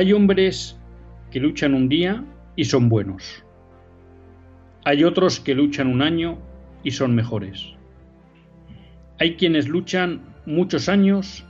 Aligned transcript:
Hay 0.00 0.14
hombres 0.14 0.78
que 1.30 1.40
luchan 1.40 1.74
un 1.74 1.86
día 1.86 2.24
y 2.56 2.64
son 2.64 2.88
buenos. 2.88 3.44
Hay 4.86 5.04
otros 5.04 5.40
que 5.40 5.54
luchan 5.54 5.88
un 5.88 6.00
año 6.00 6.38
y 6.82 6.92
son 6.92 7.14
mejores. 7.14 7.74
Hay 9.18 9.36
quienes 9.36 9.68
luchan 9.68 10.22
muchos 10.46 10.88
años 10.88 11.44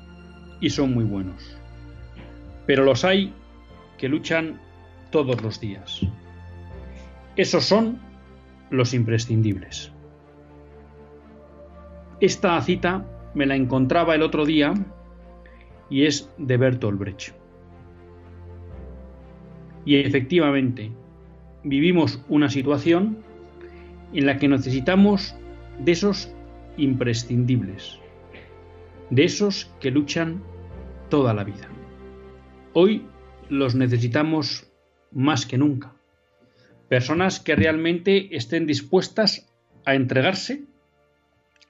y 0.60 0.68
son 0.70 0.92
muy 0.92 1.04
buenos. 1.04 1.56
Pero 2.66 2.82
los 2.82 3.04
hay 3.04 3.32
que 3.98 4.08
luchan 4.08 4.60
todos 5.12 5.40
los 5.42 5.60
días. 5.60 6.00
Esos 7.36 7.64
son 7.64 8.00
los 8.70 8.94
imprescindibles. 8.94 9.92
Esta 12.20 12.60
cita 12.62 13.06
me 13.32 13.46
la 13.46 13.54
encontraba 13.54 14.16
el 14.16 14.22
otro 14.22 14.44
día 14.44 14.74
y 15.88 16.06
es 16.06 16.28
de 16.36 16.56
Bertolt 16.56 16.98
Brecht. 16.98 17.39
Y 19.84 19.96
efectivamente, 19.96 20.90
vivimos 21.64 22.22
una 22.28 22.50
situación 22.50 23.18
en 24.12 24.26
la 24.26 24.38
que 24.38 24.48
necesitamos 24.48 25.34
de 25.78 25.92
esos 25.92 26.32
imprescindibles, 26.76 27.98
de 29.10 29.24
esos 29.24 29.72
que 29.80 29.90
luchan 29.90 30.42
toda 31.08 31.34
la 31.34 31.44
vida. 31.44 31.68
Hoy 32.72 33.06
los 33.48 33.74
necesitamos 33.74 34.70
más 35.12 35.46
que 35.46 35.58
nunca. 35.58 35.92
Personas 36.88 37.40
que 37.40 37.56
realmente 37.56 38.36
estén 38.36 38.66
dispuestas 38.66 39.48
a 39.84 39.94
entregarse, 39.94 40.64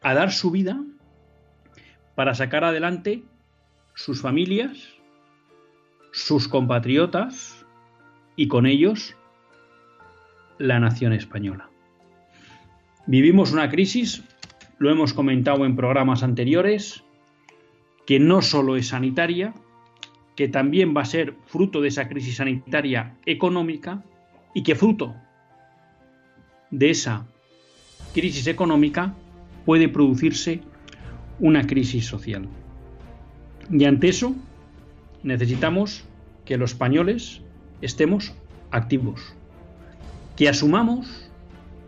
a 0.03 0.15
dar 0.15 0.33
su 0.33 0.51
vida 0.51 0.83
para 2.15 2.35
sacar 2.35 2.65
adelante 2.65 3.23
sus 3.95 4.21
familias, 4.21 4.89
sus 6.13 6.49
compatriotas, 6.49 7.60
y 8.41 8.49
con 8.49 8.65
ellos 8.65 9.17
la 10.57 10.81
nación 10.81 11.13
española. 11.13 11.69
Vivimos 13.07 13.53
una 13.53 13.69
crisis, 13.69 14.25
lo 14.79 14.91
hemos 14.91 15.13
comentado 15.13 15.67
en 15.67 15.77
programas 15.77 16.23
anteriores, 16.23 17.05
que 18.07 18.19
no 18.19 18.41
solo 18.41 18.77
es 18.77 18.89
sanitaria, 18.89 19.53
que 20.37 20.49
también 20.49 20.97
va 20.97 21.03
a 21.03 21.05
ser 21.05 21.35
fruto 21.49 21.83
de 21.83 21.89
esa 21.89 22.09
crisis 22.09 22.37
sanitaria 22.37 23.15
económica 23.27 24.03
y 24.55 24.63
que 24.63 24.75
fruto 24.75 25.15
de 26.71 26.89
esa 26.89 27.27
crisis 28.15 28.47
económica 28.47 29.15
puede 29.67 29.91
producirse 29.91 30.63
una 31.41 31.67
crisis 31.67 32.07
social. 32.07 32.49
Y 33.71 33.85
ante 33.85 34.09
eso 34.09 34.35
necesitamos 35.23 36.07
que 36.47 36.57
los 36.57 36.71
españoles 36.71 37.43
estemos 37.81 38.35
activos, 38.71 39.35
que 40.37 40.49
asumamos 40.49 41.31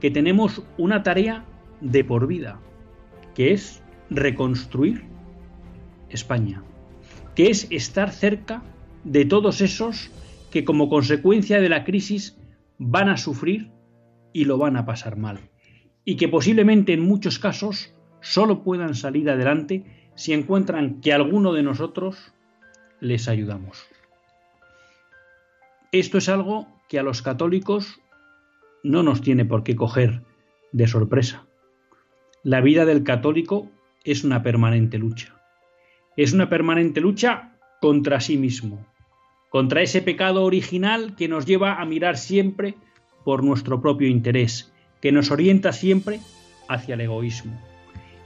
que 0.00 0.10
tenemos 0.10 0.62
una 0.78 1.02
tarea 1.02 1.44
de 1.80 2.04
por 2.04 2.26
vida, 2.26 2.58
que 3.34 3.52
es 3.52 3.82
reconstruir 4.10 5.04
España, 6.10 6.62
que 7.34 7.50
es 7.50 7.66
estar 7.70 8.10
cerca 8.10 8.62
de 9.04 9.24
todos 9.24 9.60
esos 9.60 10.10
que 10.50 10.64
como 10.64 10.88
consecuencia 10.88 11.60
de 11.60 11.68
la 11.68 11.84
crisis 11.84 12.36
van 12.78 13.08
a 13.08 13.16
sufrir 13.16 13.70
y 14.32 14.44
lo 14.44 14.58
van 14.58 14.76
a 14.76 14.84
pasar 14.84 15.16
mal, 15.16 15.40
y 16.04 16.16
que 16.16 16.28
posiblemente 16.28 16.92
en 16.92 17.00
muchos 17.00 17.38
casos 17.38 17.94
solo 18.20 18.62
puedan 18.62 18.94
salir 18.94 19.30
adelante 19.30 19.84
si 20.14 20.32
encuentran 20.32 21.00
que 21.00 21.12
alguno 21.12 21.52
de 21.52 21.62
nosotros 21.62 22.32
les 23.00 23.28
ayudamos. 23.28 23.91
Esto 25.92 26.16
es 26.16 26.30
algo 26.30 26.66
que 26.88 26.98
a 26.98 27.02
los 27.02 27.20
católicos 27.20 28.00
no 28.82 29.02
nos 29.02 29.20
tiene 29.20 29.44
por 29.44 29.62
qué 29.62 29.76
coger 29.76 30.22
de 30.72 30.86
sorpresa. 30.86 31.44
La 32.42 32.62
vida 32.62 32.86
del 32.86 33.04
católico 33.04 33.68
es 34.02 34.24
una 34.24 34.42
permanente 34.42 34.96
lucha. 34.96 35.34
Es 36.16 36.32
una 36.32 36.48
permanente 36.48 37.02
lucha 37.02 37.58
contra 37.82 38.20
sí 38.20 38.38
mismo, 38.38 38.86
contra 39.50 39.82
ese 39.82 40.00
pecado 40.00 40.44
original 40.44 41.14
que 41.14 41.28
nos 41.28 41.44
lleva 41.44 41.74
a 41.74 41.84
mirar 41.84 42.16
siempre 42.16 42.74
por 43.22 43.44
nuestro 43.44 43.82
propio 43.82 44.08
interés, 44.08 44.72
que 45.02 45.12
nos 45.12 45.30
orienta 45.30 45.72
siempre 45.72 46.20
hacia 46.70 46.94
el 46.94 47.02
egoísmo. 47.02 47.60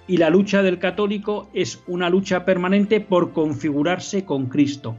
Y 0.06 0.18
la 0.18 0.30
lucha 0.30 0.62
del 0.62 0.78
católico 0.78 1.50
es 1.52 1.82
una 1.88 2.10
lucha 2.10 2.44
permanente 2.44 3.00
por 3.00 3.32
configurarse 3.32 4.24
con 4.24 4.46
Cristo, 4.46 4.94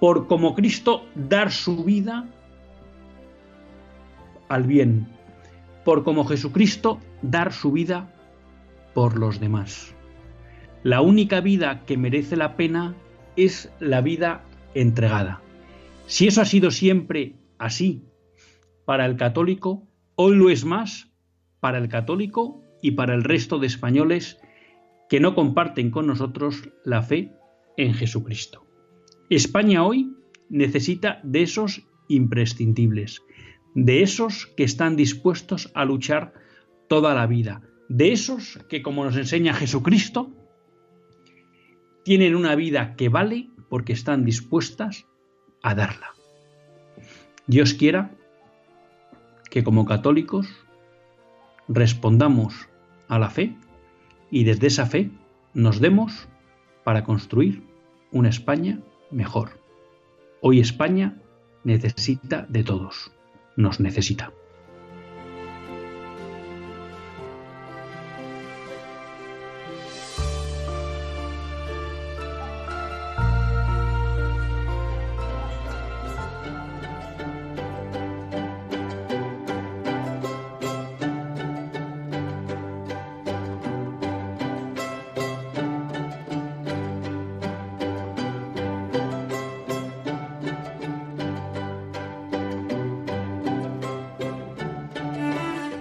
por 0.00 0.26
como 0.26 0.54
Cristo 0.54 1.06
dar 1.14 1.50
su 1.50 1.84
vida 1.84 2.28
al 4.48 4.64
bien, 4.64 5.08
por 5.84 6.04
como 6.04 6.24
Jesucristo 6.24 7.00
dar 7.22 7.52
su 7.52 7.72
vida 7.72 8.12
por 8.94 9.18
los 9.18 9.40
demás. 9.40 9.94
La 10.82 11.00
única 11.00 11.40
vida 11.40 11.84
que 11.84 11.96
merece 11.96 12.36
la 12.36 12.56
pena 12.56 12.94
es 13.36 13.72
la 13.80 14.00
vida 14.00 14.44
entregada. 14.74 15.42
Si 16.06 16.26
eso 16.26 16.40
ha 16.40 16.44
sido 16.44 16.70
siempre 16.70 17.34
así 17.58 18.04
para 18.84 19.04
el 19.04 19.16
católico, 19.16 19.86
hoy 20.14 20.36
lo 20.36 20.50
es 20.50 20.64
más 20.64 21.10
para 21.60 21.78
el 21.78 21.88
católico 21.88 22.62
y 22.80 22.92
para 22.92 23.14
el 23.14 23.24
resto 23.24 23.58
de 23.58 23.66
españoles 23.66 24.40
que 25.08 25.20
no 25.20 25.34
comparten 25.34 25.90
con 25.90 26.06
nosotros 26.06 26.70
la 26.84 27.02
fe 27.02 27.32
en 27.76 27.94
Jesucristo. 27.94 28.67
España 29.36 29.84
hoy 29.84 30.16
necesita 30.48 31.20
de 31.22 31.42
esos 31.42 31.82
imprescindibles, 32.08 33.22
de 33.74 34.02
esos 34.02 34.46
que 34.56 34.64
están 34.64 34.96
dispuestos 34.96 35.70
a 35.74 35.84
luchar 35.84 36.32
toda 36.88 37.14
la 37.14 37.26
vida, 37.26 37.62
de 37.88 38.12
esos 38.12 38.58
que, 38.68 38.82
como 38.82 39.04
nos 39.04 39.16
enseña 39.16 39.52
Jesucristo, 39.52 40.32
tienen 42.04 42.34
una 42.34 42.54
vida 42.54 42.96
que 42.96 43.10
vale 43.10 43.50
porque 43.68 43.92
están 43.92 44.24
dispuestas 44.24 45.06
a 45.62 45.74
darla. 45.74 46.14
Dios 47.46 47.74
quiera 47.74 48.16
que 49.50 49.62
como 49.62 49.84
católicos 49.84 50.48
respondamos 51.68 52.68
a 53.08 53.18
la 53.18 53.28
fe 53.28 53.54
y 54.30 54.44
desde 54.44 54.68
esa 54.68 54.86
fe 54.86 55.10
nos 55.52 55.80
demos 55.80 56.28
para 56.84 57.04
construir 57.04 57.62
una 58.10 58.30
España 58.30 58.80
mejor. 59.10 59.50
Hoy 60.40 60.60
España 60.60 61.20
necesita 61.64 62.46
de 62.48 62.64
todos, 62.64 63.12
nos 63.56 63.80
necesita. 63.80 64.32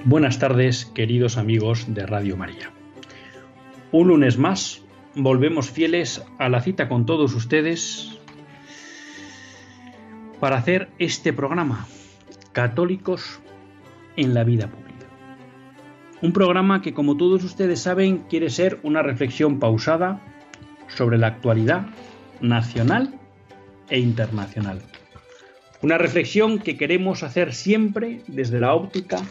Buenas 0.07 0.39
tardes, 0.39 0.85
queridos 0.85 1.35
amigos 1.35 1.93
de 1.93 2.05
Radio 2.05 2.37
María. 2.37 2.71
Un 3.91 4.07
lunes 4.07 4.37
más, 4.37 4.81
volvemos 5.15 5.69
fieles 5.69 6.23
a 6.39 6.47
la 6.47 6.61
cita 6.61 6.87
con 6.87 7.05
todos 7.05 7.35
ustedes 7.35 8.17
para 10.39 10.55
hacer 10.55 10.87
este 10.97 11.33
programa, 11.33 11.87
Católicos 12.53 13.41
en 14.15 14.33
la 14.33 14.45
Vida 14.45 14.69
Pública. 14.69 15.07
Un 16.21 16.31
programa 16.31 16.81
que, 16.81 16.93
como 16.93 17.17
todos 17.17 17.43
ustedes 17.43 17.81
saben, 17.81 18.19
quiere 18.29 18.49
ser 18.49 18.79
una 18.83 19.01
reflexión 19.01 19.59
pausada 19.59 20.21
sobre 20.87 21.17
la 21.17 21.27
actualidad 21.27 21.85
nacional 22.39 23.19
e 23.89 23.99
internacional. 23.99 24.81
Una 25.81 25.97
reflexión 25.97 26.59
que 26.59 26.77
queremos 26.77 27.23
hacer 27.23 27.53
siempre 27.53 28.21
desde 28.27 28.61
la 28.61 28.73
óptica 28.73 29.21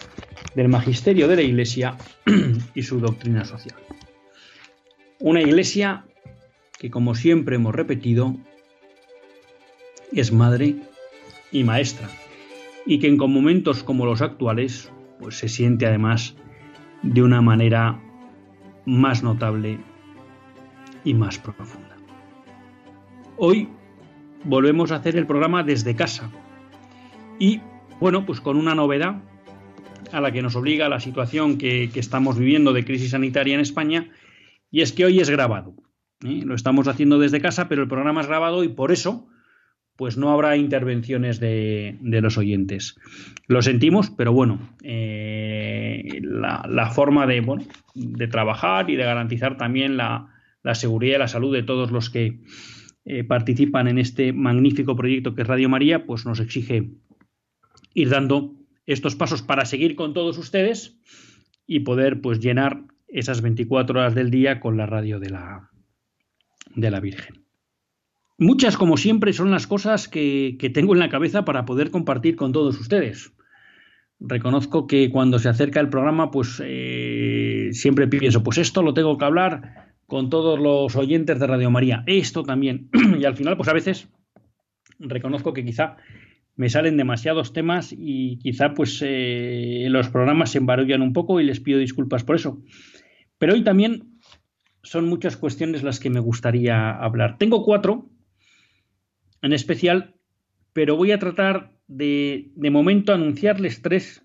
del 0.56 0.68
magisterio 0.68 1.28
de 1.28 1.36
la 1.36 1.42
Iglesia 1.42 1.96
y 2.74 2.82
su 2.82 2.98
doctrina 2.98 3.44
social. 3.44 3.76
Una 5.20 5.42
iglesia 5.42 6.06
que, 6.78 6.90
como 6.90 7.14
siempre 7.14 7.56
hemos 7.56 7.74
repetido, 7.74 8.34
es 10.12 10.32
madre 10.32 10.76
y 11.52 11.62
maestra, 11.62 12.08
y 12.86 12.98
que 12.98 13.06
en 13.06 13.18
momentos 13.18 13.82
como 13.82 14.06
los 14.06 14.22
actuales, 14.22 14.90
pues 15.20 15.36
se 15.36 15.48
siente 15.48 15.86
además 15.86 16.34
de 17.02 17.22
una 17.22 17.42
manera 17.42 18.00
más 18.86 19.22
notable 19.22 19.78
y 21.04 21.12
más 21.12 21.38
profunda. 21.38 21.96
Hoy 23.36 23.68
volvemos 24.44 24.90
a 24.90 24.96
hacer 24.96 25.16
el 25.16 25.26
programa 25.26 25.62
desde 25.62 25.94
casa 25.94 26.30
y, 27.38 27.60
bueno, 28.00 28.24
pues 28.24 28.40
con 28.40 28.56
una 28.56 28.74
novedad 28.74 29.22
a 30.12 30.20
la 30.20 30.32
que 30.32 30.42
nos 30.42 30.56
obliga 30.56 30.88
la 30.88 31.00
situación 31.00 31.58
que, 31.58 31.90
estamos 31.94 32.38
viviendo 32.38 32.72
de 32.72 32.84
crisis 32.84 33.10
sanitaria 33.10 33.54
en 33.54 33.60
España 33.60 34.10
y 34.70 34.82
es 34.82 34.92
que 34.92 35.04
hoy 35.04 35.20
es 35.20 35.30
grabado. 35.30 35.74
¿eh? 36.24 36.42
Lo 36.44 36.54
estamos 36.54 36.88
haciendo 36.88 37.18
desde 37.18 37.40
casa, 37.40 37.68
pero 37.68 37.82
el 37.82 37.88
programa 37.88 38.20
es 38.20 38.26
grabado 38.26 38.64
y 38.64 38.68
por 38.68 38.92
eso 38.92 39.28
pues 39.96 40.18
no 40.18 40.30
habrá 40.30 40.58
intervenciones 40.58 41.40
de, 41.40 41.98
los 42.02 42.36
oyentes. 42.36 42.96
Lo 43.46 43.62
sentimos, 43.62 44.10
pero 44.10 44.30
bueno, 44.30 44.76
eh, 44.82 46.20
la, 46.22 46.90
forma 46.90 47.26
de 47.26 48.28
trabajar 48.28 48.90
y 48.90 48.96
de 48.96 49.04
garantizar 49.04 49.56
también 49.56 49.96
la, 49.96 50.28
seguridad 50.74 51.16
y 51.16 51.18
la 51.20 51.28
salud 51.28 51.54
de 51.54 51.62
todos 51.62 51.92
los 51.92 52.10
que 52.10 52.40
eh, 53.06 53.24
participan 53.24 53.88
en 53.88 53.98
este 53.98 54.34
magnífico 54.34 54.96
proyecto 54.96 55.34
que 55.34 55.42
es 55.42 55.48
Radio 55.48 55.70
María, 55.70 56.04
pues 56.04 56.26
nos 56.26 56.40
exige 56.40 56.90
ir 57.94 58.10
dando 58.10 58.56
estos 58.86 59.16
pasos 59.16 59.42
para 59.42 59.64
seguir 59.64 59.96
con 59.96 60.14
todos 60.14 60.38
ustedes 60.38 60.96
y 61.66 61.80
poder 61.80 62.20
pues 62.20 62.40
llenar 62.40 62.84
esas 63.08 63.42
24 63.42 63.98
horas 63.98 64.14
del 64.14 64.30
día 64.30 64.60
con 64.60 64.76
la 64.76 64.86
radio 64.86 65.18
de 65.18 65.30
la, 65.30 65.70
de 66.74 66.90
la 66.90 67.00
Virgen. 67.00 67.46
Muchas, 68.38 68.76
como 68.76 68.96
siempre, 68.96 69.32
son 69.32 69.50
las 69.50 69.66
cosas 69.66 70.08
que, 70.08 70.58
tengo 70.74 70.92
en 70.92 71.00
la 71.00 71.08
cabeza 71.08 71.44
para 71.44 71.64
poder 71.64 71.90
compartir 71.90 72.36
con 72.36 72.52
todos 72.52 72.78
ustedes. 72.78 73.32
Reconozco 74.20 74.86
que 74.86 75.10
cuando 75.10 75.38
se 75.38 75.48
acerca 75.48 75.80
el 75.80 75.88
programa, 75.88 76.30
pues 76.30 76.62
eh, 76.64 77.70
siempre 77.72 78.06
pienso, 78.06 78.42
pues 78.42 78.58
esto 78.58 78.82
lo 78.82 78.94
tengo 78.94 79.16
que 79.16 79.24
hablar 79.24 79.94
con 80.06 80.30
todos 80.30 80.58
los 80.58 80.94
oyentes 80.96 81.38
de 81.38 81.46
Radio 81.46 81.70
María, 81.70 82.04
esto 82.06 82.42
también. 82.42 82.90
y 83.20 83.24
al 83.24 83.36
final, 83.36 83.56
pues 83.56 83.68
a 83.68 83.72
veces 83.72 84.08
reconozco 84.98 85.52
que 85.52 85.64
quizá 85.64 85.96
me 86.56 86.70
salen 86.70 86.96
demasiados 86.96 87.52
temas 87.52 87.94
y 87.96 88.38
quizá 88.38 88.72
pues 88.72 89.02
eh, 89.04 89.86
los 89.90 90.08
programas 90.08 90.50
se 90.50 90.58
embarullan 90.58 91.02
un 91.02 91.12
poco 91.12 91.40
y 91.40 91.44
les 91.44 91.60
pido 91.60 91.78
disculpas 91.78 92.24
por 92.24 92.36
eso. 92.36 92.62
Pero 93.38 93.52
hoy 93.52 93.62
también 93.62 94.18
son 94.82 95.08
muchas 95.08 95.36
cuestiones 95.36 95.82
las 95.82 96.00
que 96.00 96.10
me 96.10 96.20
gustaría 96.20 96.90
hablar. 96.90 97.36
Tengo 97.38 97.62
cuatro 97.62 98.08
en 99.42 99.52
especial, 99.52 100.14
pero 100.72 100.96
voy 100.96 101.12
a 101.12 101.18
tratar 101.18 101.78
de, 101.86 102.50
de 102.56 102.70
momento 102.70 103.12
anunciarles 103.12 103.82
tres 103.82 104.22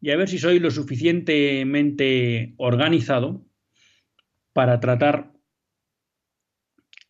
y 0.00 0.10
a 0.10 0.16
ver 0.16 0.28
si 0.28 0.38
soy 0.38 0.60
lo 0.60 0.70
suficientemente 0.70 2.54
organizado 2.56 3.44
para 4.52 4.78
tratar 4.78 5.32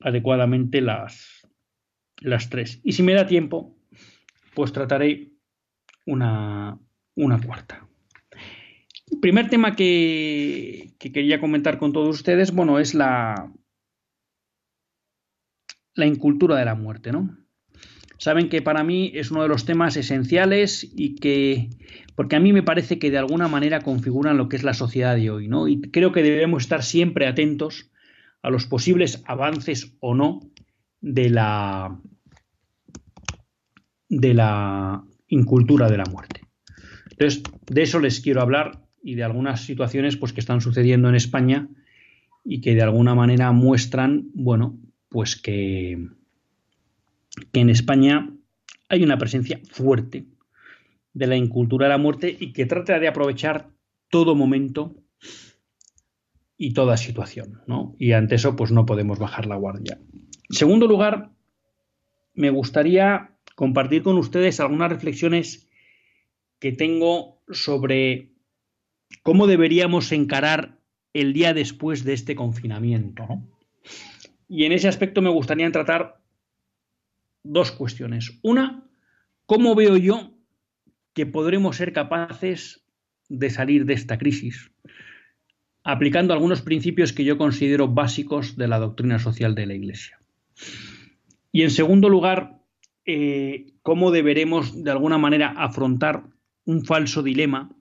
adecuadamente 0.00 0.80
las, 0.80 1.46
las 2.20 2.48
tres. 2.48 2.80
Y 2.82 2.92
si 2.92 3.02
me 3.02 3.14
da 3.14 3.26
tiempo, 3.26 3.77
pues 4.58 4.72
trataré 4.72 5.30
una, 6.04 6.76
una 7.14 7.40
cuarta. 7.40 7.86
El 9.08 9.20
primer 9.20 9.48
tema 9.48 9.76
que, 9.76 10.94
quería 10.98 11.38
comentar 11.38 11.78
con 11.78 11.92
todos 11.92 12.08
ustedes, 12.08 12.52
bueno, 12.52 12.80
es 12.80 12.92
la, 12.92 13.52
la 15.94 16.06
incultura 16.06 16.56
de 16.56 16.64
la 16.64 16.74
muerte, 16.74 17.12
¿no? 17.12 17.38
Saben 18.18 18.48
que 18.48 18.60
para 18.60 18.82
mí 18.82 19.12
es 19.14 19.30
uno 19.30 19.42
de 19.42 19.48
los 19.48 19.64
temas 19.64 19.96
esenciales 19.96 20.84
y 20.92 21.14
que, 21.14 21.70
porque 22.16 22.34
a 22.34 22.40
mí 22.40 22.52
me 22.52 22.64
parece 22.64 22.98
que 22.98 23.12
de 23.12 23.18
alguna 23.18 23.46
manera 23.46 23.82
configuran 23.82 24.38
lo 24.38 24.48
que 24.48 24.56
es 24.56 24.64
la 24.64 24.74
sociedad 24.74 25.14
de 25.14 25.30
hoy, 25.30 25.46
¿no? 25.46 25.68
Y 25.68 25.80
creo 25.82 26.10
que 26.10 26.24
debemos 26.24 26.64
estar 26.64 26.82
siempre 26.82 27.28
atentos 27.28 27.92
a 28.42 28.50
los 28.50 28.66
posibles 28.66 29.22
avances 29.24 29.96
o 30.00 30.16
no 30.16 30.40
de 31.00 31.30
la, 31.30 32.00
de 34.08 34.34
la 34.34 35.04
incultura 35.28 35.88
de 35.88 35.98
la 35.98 36.04
muerte. 36.04 36.42
Entonces, 37.10 37.42
de 37.66 37.82
eso 37.82 38.00
les 38.00 38.20
quiero 38.20 38.40
hablar 38.40 38.84
y 39.02 39.14
de 39.14 39.24
algunas 39.24 39.62
situaciones 39.62 40.16
pues, 40.16 40.32
que 40.32 40.40
están 40.40 40.60
sucediendo 40.60 41.08
en 41.08 41.14
España 41.14 41.68
y 42.44 42.60
que 42.60 42.74
de 42.74 42.82
alguna 42.82 43.14
manera 43.14 43.52
muestran, 43.52 44.30
bueno, 44.34 44.78
pues 45.08 45.36
que, 45.36 46.08
que 47.52 47.60
en 47.60 47.70
España 47.70 48.30
hay 48.88 49.02
una 49.02 49.18
presencia 49.18 49.60
fuerte 49.70 50.26
de 51.12 51.26
la 51.26 51.36
incultura 51.36 51.86
de 51.86 51.90
la 51.90 51.98
muerte 51.98 52.34
y 52.38 52.52
que 52.52 52.66
trata 52.66 52.98
de 52.98 53.08
aprovechar 53.08 53.70
todo 54.08 54.34
momento 54.34 54.94
y 56.56 56.72
toda 56.72 56.96
situación, 56.96 57.60
¿no? 57.66 57.94
Y 57.98 58.12
ante 58.12 58.36
eso, 58.36 58.56
pues 58.56 58.72
no 58.72 58.86
podemos 58.86 59.18
bajar 59.18 59.46
la 59.46 59.56
guardia. 59.56 59.98
En 60.12 60.56
segundo 60.56 60.86
lugar, 60.86 61.30
me 62.34 62.50
gustaría 62.50 63.37
compartir 63.58 64.04
con 64.04 64.16
ustedes 64.18 64.60
algunas 64.60 64.88
reflexiones 64.88 65.68
que 66.60 66.70
tengo 66.70 67.42
sobre 67.50 68.30
cómo 69.24 69.48
deberíamos 69.48 70.12
encarar 70.12 70.78
el 71.12 71.32
día 71.32 71.54
después 71.54 72.04
de 72.04 72.12
este 72.12 72.36
confinamiento. 72.36 73.26
Y 74.48 74.64
en 74.64 74.70
ese 74.70 74.86
aspecto 74.86 75.22
me 75.22 75.30
gustaría 75.30 75.72
tratar 75.72 76.20
dos 77.42 77.72
cuestiones. 77.72 78.38
Una, 78.42 78.88
¿cómo 79.44 79.74
veo 79.74 79.96
yo 79.96 80.38
que 81.12 81.26
podremos 81.26 81.78
ser 81.78 81.92
capaces 81.92 82.84
de 83.28 83.50
salir 83.50 83.86
de 83.86 83.94
esta 83.94 84.18
crisis? 84.18 84.70
aplicando 85.82 86.34
algunos 86.34 86.60
principios 86.60 87.14
que 87.14 87.24
yo 87.24 87.38
considero 87.38 87.88
básicos 87.88 88.56
de 88.56 88.68
la 88.68 88.78
doctrina 88.78 89.18
social 89.18 89.54
de 89.54 89.64
la 89.64 89.72
Iglesia. 89.72 90.20
Y 91.50 91.62
en 91.62 91.70
segundo 91.70 92.10
lugar, 92.10 92.57
eh, 93.08 93.72
cómo 93.82 94.10
deberemos 94.10 94.84
de 94.84 94.90
alguna 94.90 95.18
manera 95.18 95.48
afrontar 95.56 96.24
un 96.64 96.84
falso 96.84 97.22
dilema 97.22 97.74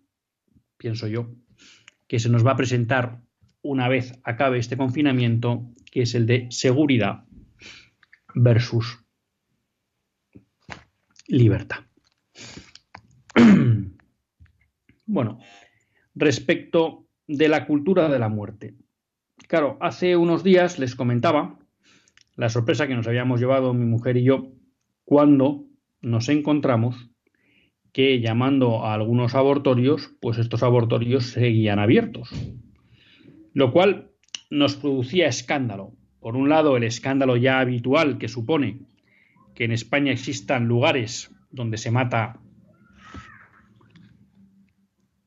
pienso 0.78 1.08
yo, 1.08 1.30
que 2.08 2.20
se 2.20 2.30
nos 2.30 2.46
va 2.46 2.52
a 2.52 2.58
presentar 2.58 3.22
una 3.62 3.90
vez 3.90 4.20
acabe 4.24 4.60
este 4.60 4.78
confinamiento, 4.78 5.66
que 5.92 6.04
es 6.04 6.16
el 6.16 6.26
de 6.26 6.48
seguridad 6.52 7.26
versus 8.34 9.04
libertad. 11.28 11.80
Bueno, 15.10 15.40
respecto 16.16 17.08
de 17.28 17.48
la 17.48 17.66
cultura 17.66 18.10
de 18.10 18.20
la 18.20 18.28
muerte. 18.28 18.76
Claro, 19.48 19.78
hace 19.80 20.18
unos 20.18 20.44
días 20.44 20.80
les 20.80 20.96
comentaba 20.96 21.58
la 22.36 22.50
sorpresa 22.50 22.88
que 22.88 22.96
nos 22.96 23.08
habíamos 23.08 23.40
llevado 23.40 23.74
mi 23.74 23.86
mujer 23.86 24.18
y 24.18 24.24
yo 24.24 24.52
cuando 25.08 25.64
nos 26.02 26.28
encontramos 26.28 27.10
que 27.94 28.20
llamando 28.20 28.84
a 28.84 28.94
algunos 28.94 29.36
abortorios, 29.36 30.14
pues 30.20 30.38
estos 30.38 30.64
abortorios 30.64 31.28
seguían 31.28 31.80
abiertos. 31.80 32.30
Lo 33.54 33.72
cual 33.72 34.12
nos 34.50 34.76
producía 34.76 35.28
escándalo. 35.28 35.94
Por 36.20 36.36
un 36.36 36.50
lado, 36.50 36.76
el 36.76 36.84
escándalo 36.84 37.38
ya 37.38 37.62
habitual 37.62 38.18
que 38.18 38.28
supone 38.28 38.82
que 39.56 39.64
en 39.64 39.72
España 39.72 40.12
existan 40.12 40.68
lugares 40.68 41.34
donde 41.52 41.78
se 41.78 41.90
mata 41.90 42.42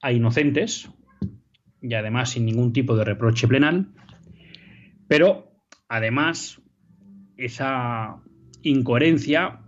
a 0.02 0.12
inocentes, 0.12 0.90
y 1.80 1.94
además 1.94 2.32
sin 2.32 2.44
ningún 2.44 2.74
tipo 2.74 2.96
de 2.96 3.04
reproche 3.06 3.48
penal, 3.48 3.88
pero 5.08 5.54
además 5.88 6.60
esa 7.38 8.22
incoherencia 8.62 9.60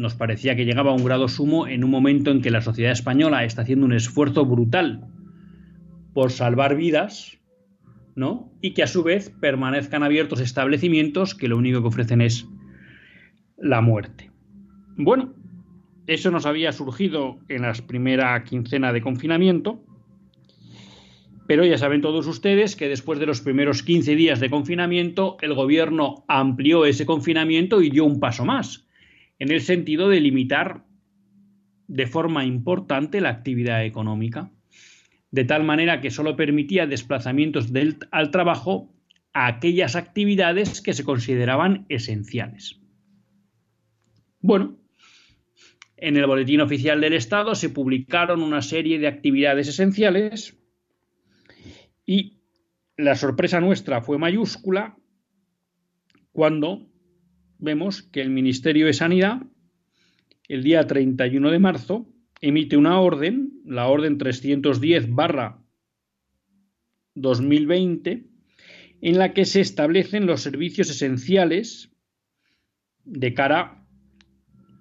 nos 0.00 0.14
parecía 0.14 0.56
que 0.56 0.64
llegaba 0.64 0.90
a 0.90 0.94
un 0.94 1.04
grado 1.04 1.28
sumo 1.28 1.68
en 1.68 1.84
un 1.84 1.90
momento 1.90 2.30
en 2.30 2.42
que 2.42 2.50
la 2.50 2.60
sociedad 2.60 2.92
española 2.92 3.44
está 3.44 3.62
haciendo 3.62 3.86
un 3.86 3.92
esfuerzo 3.92 4.44
brutal 4.44 5.06
por 6.12 6.32
salvar 6.32 6.76
vidas 6.76 7.40
¿no? 8.14 8.52
Y 8.60 8.74
que 8.74 8.82
a 8.82 8.86
su 8.86 9.02
vez 9.02 9.30
permanezcan 9.40 10.02
abiertos 10.02 10.40
establecimientos 10.40 11.34
que 11.34 11.48
lo 11.48 11.56
único 11.56 11.80
que 11.80 11.88
ofrecen 11.88 12.20
es 12.20 12.46
la 13.56 13.80
muerte. 13.80 14.30
Bueno, 14.96 15.34
eso 16.06 16.30
nos 16.30 16.46
había 16.46 16.72
surgido 16.72 17.38
en 17.48 17.62
la 17.62 17.72
primera 17.72 18.42
quincena 18.44 18.92
de 18.92 19.00
confinamiento, 19.00 19.82
pero 21.46 21.64
ya 21.64 21.78
saben 21.78 22.00
todos 22.00 22.26
ustedes 22.26 22.76
que 22.76 22.88
después 22.88 23.18
de 23.18 23.26
los 23.26 23.40
primeros 23.40 23.82
15 23.82 24.14
días 24.14 24.40
de 24.40 24.50
confinamiento, 24.50 25.36
el 25.40 25.54
gobierno 25.54 26.24
amplió 26.28 26.84
ese 26.84 27.06
confinamiento 27.06 27.82
y 27.82 27.90
dio 27.90 28.04
un 28.04 28.20
paso 28.20 28.44
más, 28.44 28.86
en 29.40 29.50
el 29.50 29.62
sentido 29.62 30.08
de 30.08 30.20
limitar 30.20 30.84
de 31.88 32.06
forma 32.06 32.44
importante 32.44 33.20
la 33.20 33.30
actividad 33.30 33.84
económica, 33.84 34.52
de 35.32 35.44
tal 35.44 35.64
manera 35.64 36.00
que 36.00 36.10
solo 36.10 36.36
permitía 36.36 36.86
desplazamientos 36.86 37.72
al 38.12 38.30
trabajo 38.30 38.94
a 39.32 39.46
aquellas 39.48 39.96
actividades 39.96 40.80
que 40.80 40.92
se 40.92 41.04
consideraban 41.04 41.86
esenciales. 41.88 42.80
Bueno, 44.40 44.78
en 45.96 46.16
el 46.16 46.26
Boletín 46.26 46.60
Oficial 46.60 47.00
del 47.00 47.14
Estado 47.14 47.54
se 47.54 47.70
publicaron 47.70 48.42
una 48.42 48.62
serie 48.62 48.98
de 48.98 49.06
actividades 49.06 49.68
esenciales 49.68 50.58
y 52.04 52.42
la 52.96 53.16
sorpresa 53.16 53.60
nuestra 53.60 54.02
fue 54.02 54.18
mayúscula 54.18 54.96
cuando 56.32 56.89
vemos 57.60 58.02
que 58.02 58.20
el 58.20 58.30
Ministerio 58.30 58.86
de 58.86 58.92
Sanidad, 58.92 59.42
el 60.48 60.62
día 60.62 60.86
31 60.86 61.50
de 61.50 61.58
marzo, 61.58 62.08
emite 62.40 62.76
una 62.76 63.00
orden, 63.00 63.60
la 63.64 63.86
orden 63.86 64.18
310 64.18 65.14
barra 65.14 65.62
2020, 67.14 68.26
en 69.02 69.18
la 69.18 69.32
que 69.32 69.44
se 69.44 69.60
establecen 69.60 70.26
los 70.26 70.40
servicios 70.40 70.90
esenciales 70.90 71.90
de 73.04 73.34
cara 73.34 73.84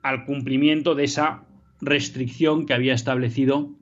al 0.01 0.25
cumplimiento 0.25 0.95
de 0.95 1.05
esa 1.05 1.47
restricción 1.81 2.65
que 2.65 2.73
había 2.73 2.93
establecido 2.93 3.77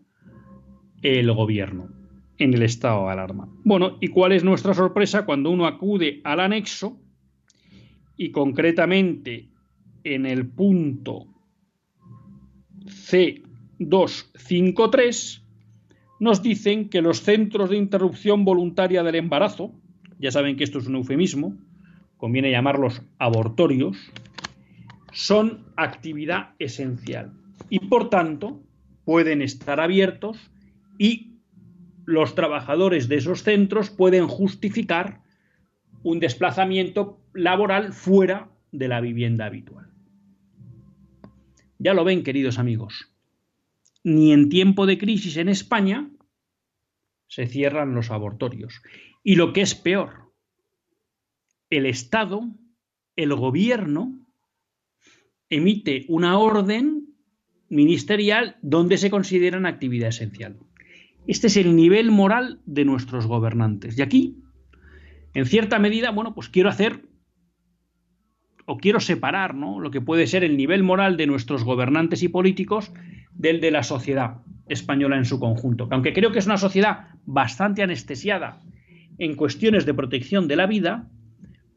el 1.02 1.32
gobierno 1.32 1.90
en 2.38 2.54
el 2.54 2.64
estado 2.64 3.06
de 3.06 3.14
alarma. 3.14 3.50
Bueno, 3.64 3.98
¿y 4.00 4.10
cuál 4.10 4.32
es 4.32 4.44
nuestra 4.44 4.74
sorpresa 4.74 5.26
cuando 5.26 5.50
uno 5.50 5.66
acude 5.66 6.22
al 6.24 6.40
anexo 6.40 7.00
y 8.18 8.32
concretamente 8.32 9.48
en 10.04 10.26
el 10.26 10.48
punto 10.48 11.28
C253 12.86 15.44
nos 16.20 16.42
dicen 16.42 16.90
que 16.90 17.02
los 17.02 17.22
centros 17.22 17.70
de 17.70 17.78
interrupción 17.78 18.44
voluntaria 18.44 19.04
del 19.04 19.16
embarazo, 19.16 19.72
ya 20.20 20.32
saben 20.32 20.58
que 20.58 20.64
esto 20.64 20.80
es 20.80 20.88
un 20.88 20.96
eufemismo, 20.96 21.56
conviene 22.18 22.50
llamarlos 22.50 23.04
abortorios, 23.20 23.98
son 25.14 25.66
actividad 25.76 26.56
esencial 26.58 27.34
y 27.70 27.80
por 27.80 28.10
tanto 28.10 28.62
pueden 29.06 29.42
estar 29.42 29.80
abiertos 29.80 30.38
y 30.98 31.38
los 32.06 32.36
trabajadores 32.36 33.08
de 33.08 33.18
esos 33.18 33.44
centros 33.44 33.90
pueden 33.90 34.28
justificar 34.28 35.22
un 36.04 36.20
desplazamiento 36.20 37.20
laboral 37.38 37.94
fuera 37.94 38.50
de 38.72 38.88
la 38.88 39.00
vivienda 39.00 39.46
habitual. 39.46 39.92
Ya 41.78 41.94
lo 41.94 42.04
ven, 42.04 42.24
queridos 42.24 42.58
amigos, 42.58 43.14
ni 44.04 44.34
en 44.34 44.50
tiempo 44.50 44.88
de 44.88 44.98
crisis 44.98 45.38
en 45.38 45.48
España 45.48 46.10
se 47.28 47.46
cierran 47.46 47.94
los 47.94 48.10
abortorios. 48.10 48.82
Y 49.24 49.36
lo 49.36 49.54
que 49.54 49.62
es 49.62 49.76
peor, 49.76 50.34
el 51.70 51.86
Estado, 51.86 52.42
el 53.16 53.36
gobierno, 53.36 54.20
emite 55.50 56.06
una 56.08 56.40
orden 56.40 57.14
ministerial 57.70 58.58
donde 58.64 58.98
se 58.98 59.12
considera 59.12 59.60
una 59.60 59.70
actividad 59.70 60.10
esencial. 60.10 60.58
Este 61.28 61.48
es 61.48 61.58
el 61.58 61.76
nivel 61.76 62.10
moral 62.10 62.62
de 62.66 62.86
nuestros 62.86 63.28
gobernantes. 63.28 63.96
Y 63.98 64.02
aquí, 64.02 64.38
en 65.36 65.46
cierta 65.46 65.78
medida, 65.78 66.10
bueno, 66.10 66.34
pues 66.34 66.50
quiero 66.50 66.70
hacer 66.70 67.07
o 68.68 68.78
quiero 68.78 69.00
separar 69.00 69.56
¿no? 69.56 69.80
lo 69.80 69.92
que 69.92 70.02
puede 70.02 70.28
ser 70.28 70.44
el 70.44 70.58
nivel 70.58 70.84
moral 70.84 71.16
de 71.16 71.26
nuestros 71.26 71.64
gobernantes 71.64 72.22
y 72.22 72.28
políticos 72.28 72.92
del 73.34 73.62
de 73.62 73.72
la 73.72 73.82
sociedad 73.82 74.42
española 74.68 75.18
en 75.18 75.26
su 75.26 75.40
conjunto. 75.40 75.88
Aunque 75.90 76.14
creo 76.14 76.32
que 76.32 76.40
es 76.40 76.46
una 76.46 76.58
sociedad 76.58 77.08
bastante 77.26 77.82
anestesiada 77.82 78.62
en 79.18 79.36
cuestiones 79.36 79.86
de 79.86 79.94
protección 79.94 80.50
de 80.50 80.58
la 80.58 80.68
vida, 80.68 81.08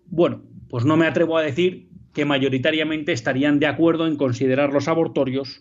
bueno, 0.07 0.43
pues 0.69 0.85
no 0.85 0.97
me 0.97 1.07
atrevo 1.07 1.39
a 1.39 1.43
decir 1.43 1.89
que 2.13 2.25
mayoritariamente 2.25 3.13
estarían 3.13 3.61
de 3.61 3.67
acuerdo 3.67 4.09
en 4.09 4.17
considerar 4.17 4.73
los 4.73 4.89
abortorios 4.89 5.61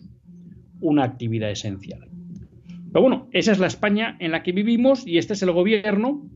una 0.80 1.04
actividad 1.04 1.50
esencial. 1.52 2.08
Pero 2.92 3.02
bueno, 3.02 3.28
esa 3.30 3.52
es 3.52 3.60
la 3.60 3.68
España 3.68 4.16
en 4.18 4.32
la 4.32 4.42
que 4.42 4.50
vivimos 4.50 5.06
y 5.06 5.18
este 5.18 5.34
es 5.34 5.42
el 5.42 5.52
gobierno 5.52 6.28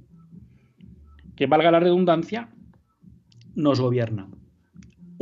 que, 1.34 1.46
valga 1.46 1.72
la 1.72 1.80
redundancia, 1.80 2.48
nos 3.56 3.80
gobierna. 3.80 4.28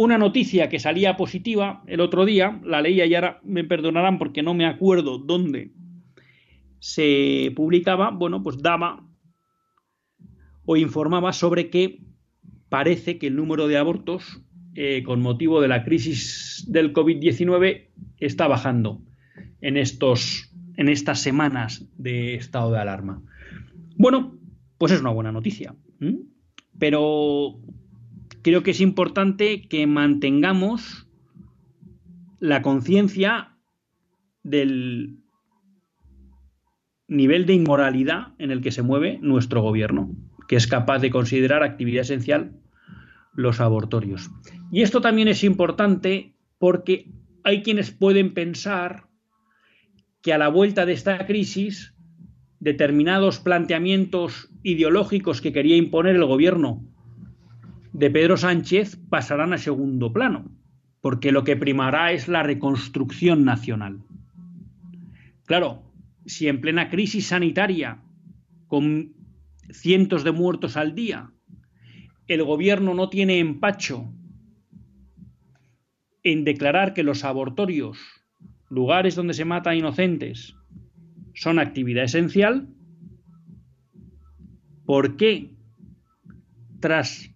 Una 0.02 0.18
noticia 0.18 0.68
que 0.68 0.80
salía 0.80 1.16
positiva 1.16 1.84
el 1.86 2.00
otro 2.00 2.24
día, 2.24 2.60
la 2.64 2.82
leía 2.82 3.06
y 3.06 3.14
ahora 3.14 3.38
me 3.44 3.62
perdonarán 3.62 4.18
porque 4.18 4.42
no 4.42 4.52
me 4.52 4.66
acuerdo 4.66 5.18
dónde 5.18 5.70
se 6.80 7.52
publicaba, 7.54 8.10
bueno, 8.10 8.42
pues 8.42 8.60
daba 8.60 9.06
o 10.64 10.76
informaba 10.76 11.32
sobre 11.32 11.70
que 11.70 12.00
parece 12.68 13.18
que 13.18 13.28
el 13.28 13.36
número 13.36 13.68
de 13.68 13.76
abortos 13.76 14.42
eh, 14.74 15.04
con 15.04 15.22
motivo 15.22 15.60
de 15.60 15.68
la 15.68 15.84
crisis 15.84 16.64
del 16.66 16.92
COVID-19 16.92 17.86
está 18.18 18.48
bajando 18.48 19.02
en, 19.60 19.76
estos, 19.76 20.52
en 20.78 20.88
estas 20.88 21.20
semanas 21.20 21.86
de 21.96 22.34
estado 22.34 22.72
de 22.72 22.80
alarma. 22.80 23.22
Bueno, 23.94 24.36
pues 24.78 24.90
es 24.90 25.00
una 25.00 25.10
buena 25.10 25.30
noticia. 25.30 25.76
Pero 26.80 27.60
creo 28.42 28.62
que 28.62 28.72
es 28.72 28.80
importante 28.80 29.62
que 29.68 29.86
mantengamos 29.86 31.08
la 32.40 32.60
conciencia 32.60 33.56
del 34.42 35.18
nivel 37.06 37.46
de 37.46 37.54
inmoralidad 37.54 38.34
en 38.38 38.50
el 38.50 38.60
que 38.60 38.72
se 38.72 38.82
mueve 38.82 39.18
nuestro 39.22 39.62
gobierno, 39.62 40.10
que 40.48 40.56
es 40.56 40.66
capaz 40.66 40.98
de 40.98 41.10
considerar 41.10 41.62
actividad 41.62 42.02
esencial 42.02 42.52
los 43.34 43.60
abortorios. 43.60 44.30
Y 44.70 44.82
esto 44.82 45.00
también 45.00 45.28
es 45.28 45.44
importante 45.44 46.34
porque 46.58 47.10
hay 47.44 47.62
quienes 47.62 47.90
pueden 47.90 48.34
pensar 48.34 49.04
que 50.20 50.32
a 50.32 50.38
la 50.38 50.48
vuelta 50.48 50.86
de 50.86 50.92
esta 50.92 51.26
crisis 51.26 51.94
determinados 52.60 53.40
planteamientos 53.40 54.50
ideológicos 54.62 55.40
que 55.40 55.52
quería 55.52 55.76
imponer 55.76 56.16
el 56.16 56.24
gobierno 56.24 56.91
de 57.92 58.10
Pedro 58.10 58.36
Sánchez 58.36 58.98
pasarán 59.08 59.52
a 59.52 59.58
segundo 59.58 60.12
plano, 60.12 60.50
porque 61.00 61.32
lo 61.32 61.44
que 61.44 61.56
primará 61.56 62.12
es 62.12 62.28
la 62.28 62.42
reconstrucción 62.42 63.44
nacional. 63.44 64.02
Claro, 65.44 65.82
si 66.24 66.48
en 66.48 66.60
plena 66.60 66.88
crisis 66.88 67.26
sanitaria, 67.26 68.02
con 68.66 69.12
cientos 69.70 70.24
de 70.24 70.32
muertos 70.32 70.76
al 70.76 70.94
día, 70.94 71.30
el 72.26 72.42
gobierno 72.44 72.94
no 72.94 73.08
tiene 73.10 73.38
empacho 73.38 74.12
en 76.22 76.44
declarar 76.44 76.94
que 76.94 77.02
los 77.02 77.24
abortorios, 77.24 77.98
lugares 78.70 79.14
donde 79.14 79.34
se 79.34 79.44
mata 79.44 79.70
a 79.70 79.74
inocentes, 79.74 80.56
son 81.34 81.58
actividad 81.58 82.04
esencial, 82.04 82.68
¿por 84.86 85.16
qué 85.16 85.50
tras 86.80 87.31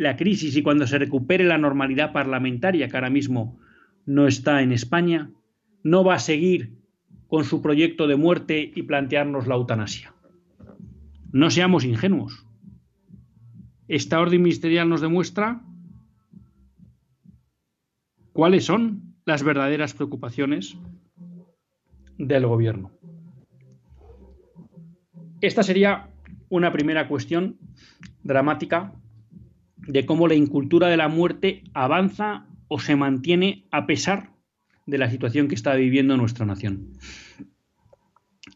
la 0.00 0.16
crisis 0.16 0.56
y 0.56 0.62
cuando 0.62 0.86
se 0.86 0.98
recupere 0.98 1.44
la 1.44 1.58
normalidad 1.58 2.10
parlamentaria, 2.10 2.88
que 2.88 2.96
ahora 2.96 3.10
mismo 3.10 3.60
no 4.06 4.26
está 4.26 4.62
en 4.62 4.72
España, 4.72 5.30
no 5.82 6.04
va 6.04 6.14
a 6.14 6.18
seguir 6.18 6.78
con 7.26 7.44
su 7.44 7.60
proyecto 7.60 8.06
de 8.06 8.16
muerte 8.16 8.72
y 8.74 8.84
plantearnos 8.84 9.46
la 9.46 9.56
eutanasia? 9.56 10.14
No 11.32 11.50
seamos 11.50 11.84
ingenuos. 11.84 12.46
Esta 13.88 14.18
orden 14.20 14.40
ministerial 14.40 14.88
nos 14.88 15.02
demuestra 15.02 15.60
cuáles 18.32 18.64
son 18.64 19.16
las 19.26 19.42
verdaderas 19.42 19.92
preocupaciones 19.92 20.78
del 22.16 22.46
gobierno. 22.46 22.90
Esta 25.42 25.62
sería 25.62 26.08
una 26.48 26.72
primera 26.72 27.06
cuestión 27.06 27.58
dramática 28.22 28.94
de 29.86 30.06
cómo 30.06 30.28
la 30.28 30.34
incultura 30.34 30.88
de 30.88 30.96
la 30.96 31.08
muerte 31.08 31.64
avanza 31.74 32.46
o 32.68 32.78
se 32.78 32.96
mantiene 32.96 33.66
a 33.70 33.86
pesar 33.86 34.30
de 34.86 34.98
la 34.98 35.10
situación 35.10 35.48
que 35.48 35.54
está 35.54 35.74
viviendo 35.74 36.16
nuestra 36.16 36.46
nación. 36.46 36.92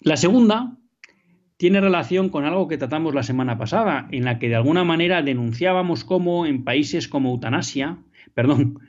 La 0.00 0.16
segunda 0.16 0.76
tiene 1.56 1.80
relación 1.80 2.28
con 2.28 2.44
algo 2.44 2.68
que 2.68 2.78
tratamos 2.78 3.14
la 3.14 3.22
semana 3.22 3.56
pasada, 3.56 4.08
en 4.10 4.24
la 4.24 4.38
que 4.38 4.48
de 4.48 4.56
alguna 4.56 4.84
manera 4.84 5.22
denunciábamos 5.22 6.04
cómo 6.04 6.46
en 6.46 6.64
países 6.64 7.08
como 7.08 7.30
Eutanasia, 7.30 7.98
perdón, 8.34 8.80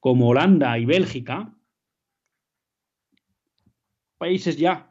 como 0.00 0.28
Holanda 0.28 0.78
y 0.78 0.84
Bélgica, 0.84 1.54
países 4.18 4.56
ya 4.56 4.90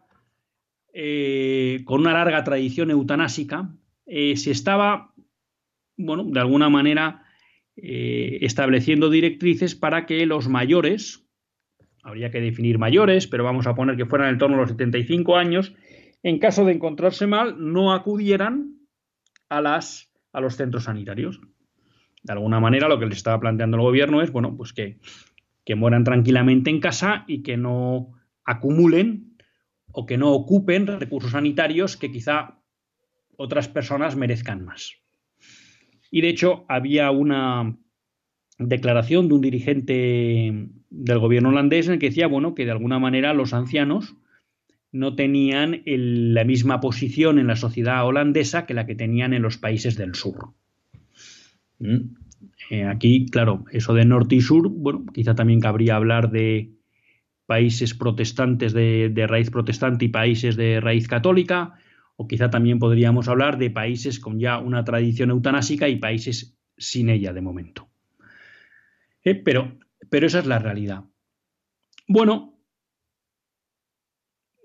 eh, 0.93 1.81
con 1.85 2.01
una 2.01 2.13
larga 2.13 2.43
tradición 2.43 2.91
eutanásica, 2.91 3.73
eh, 4.05 4.37
se 4.37 4.51
estaba, 4.51 5.12
bueno, 5.97 6.23
de 6.25 6.39
alguna 6.39 6.69
manera 6.69 7.23
eh, 7.75 8.39
estableciendo 8.41 9.09
directrices 9.09 9.75
para 9.75 10.05
que 10.05 10.25
los 10.25 10.47
mayores, 10.47 11.25
habría 12.03 12.31
que 12.31 12.41
definir 12.41 12.77
mayores, 12.77 13.27
pero 13.27 13.43
vamos 13.43 13.67
a 13.67 13.75
poner 13.75 13.97
que 13.97 14.05
fueran 14.05 14.29
en 14.29 14.37
torno 14.37 14.57
a 14.57 14.61
los 14.61 14.69
75 14.69 15.37
años, 15.37 15.73
en 16.21 16.39
caso 16.39 16.65
de 16.65 16.73
encontrarse 16.73 17.27
mal, 17.27 17.55
no 17.57 17.93
acudieran 17.93 18.77
a, 19.49 19.61
las, 19.61 20.11
a 20.31 20.41
los 20.41 20.55
centros 20.55 20.85
sanitarios. 20.85 21.41
De 22.21 22.33
alguna 22.33 22.59
manera, 22.59 22.87
lo 22.87 22.99
que 22.99 23.05
les 23.05 23.17
estaba 23.17 23.39
planteando 23.39 23.77
el 23.77 23.83
gobierno 23.83 24.21
es, 24.21 24.31
bueno, 24.31 24.55
pues 24.55 24.71
que, 24.71 24.99
que 25.65 25.75
mueran 25.75 26.03
tranquilamente 26.03 26.69
en 26.69 26.79
casa 26.79 27.25
y 27.27 27.43
que 27.43 27.57
no 27.57 28.13
acumulen 28.45 29.37
o 29.91 30.05
que 30.05 30.17
no 30.17 30.31
ocupen 30.31 30.87
recursos 30.87 31.31
sanitarios 31.31 31.97
que 31.97 32.11
quizá 32.11 32.59
otras 33.37 33.67
personas 33.67 34.15
merezcan 34.15 34.63
más. 34.63 35.02
Y 36.13 36.21
de 36.21 36.29
hecho, 36.29 36.63
había 36.67 37.09
una 37.09 37.75
declaración 38.59 39.27
de 39.27 39.33
un 39.33 39.41
dirigente 39.41 40.69
del 40.91 41.17
gobierno 41.17 41.49
holandés 41.49 41.87
en 41.87 41.93
el 41.93 41.99
que 41.99 42.09
decía, 42.09 42.27
bueno, 42.27 42.53
que 42.53 42.65
de 42.65 42.71
alguna 42.71 42.99
manera 42.99 43.33
los 43.33 43.51
ancianos 43.51 44.15
no 44.91 45.15
tenían 45.15 45.81
la 45.87 46.43
misma 46.43 46.81
posición 46.81 47.39
en 47.39 47.47
la 47.47 47.55
sociedad 47.55 48.05
holandesa 48.05 48.67
que 48.67 48.75
la 48.75 48.85
que 48.85 48.93
tenían 48.93 49.33
en 49.33 49.41
los 49.41 49.57
países 49.57 49.97
del 49.97 50.13
sur. 50.13 50.53
¿Mm? 51.79 52.13
Eh, 52.69 52.83
aquí, 52.83 53.25
claro, 53.25 53.65
eso 53.71 53.95
de 53.95 54.05
norte 54.05 54.35
y 54.35 54.41
sur, 54.41 54.69
bueno, 54.69 55.07
quizá 55.11 55.33
también 55.33 55.61
cabría 55.61 55.95
hablar 55.95 56.29
de 56.29 56.73
países 57.47 57.95
protestantes 57.95 58.71
de, 58.73 59.09
de 59.09 59.25
raíz 59.25 59.49
protestante 59.49 60.05
y 60.05 60.09
países 60.09 60.57
de 60.57 60.79
raíz 60.79 61.07
católica, 61.07 61.73
o 62.15 62.27
quizá 62.27 62.49
también 62.49 62.79
podríamos 62.79 63.27
hablar 63.27 63.57
de 63.57 63.69
países 63.69 64.19
con 64.19 64.39
ya 64.39 64.59
una 64.59 64.83
tradición 64.83 65.31
eutanásica 65.31 65.87
y 65.89 65.97
países 65.97 66.57
sin 66.77 67.09
ella 67.09 67.33
de 67.33 67.41
momento. 67.41 67.89
Eh, 69.23 69.35
pero, 69.35 69.77
pero 70.09 70.27
esa 70.27 70.39
es 70.39 70.45
la 70.45 70.59
realidad. 70.59 71.05
Bueno, 72.07 72.59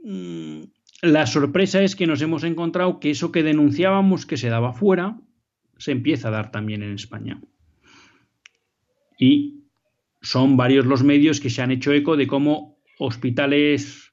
mm, 0.02 0.62
la 1.02 1.26
sorpresa 1.26 1.82
es 1.82 1.94
que 1.94 2.06
nos 2.06 2.20
hemos 2.22 2.44
encontrado 2.44 2.98
que 3.00 3.10
eso 3.10 3.30
que 3.30 3.42
denunciábamos 3.42 4.26
que 4.26 4.37
se 4.37 4.48
daba 4.48 4.72
fuera, 4.72 5.20
se 5.78 5.92
empieza 5.92 6.28
a 6.28 6.32
dar 6.32 6.50
también 6.50 6.82
en 6.82 6.94
España. 6.94 7.40
Y 9.18 9.64
son 10.20 10.56
varios 10.56 10.87
los 10.87 11.04
medios 11.04 11.40
que 11.40 11.50
se 11.50 11.62
han 11.62 11.70
hecho 11.70 11.92
eco 11.92 12.16
de 12.16 12.26
cómo 12.26 12.78
hospitales 12.98 14.08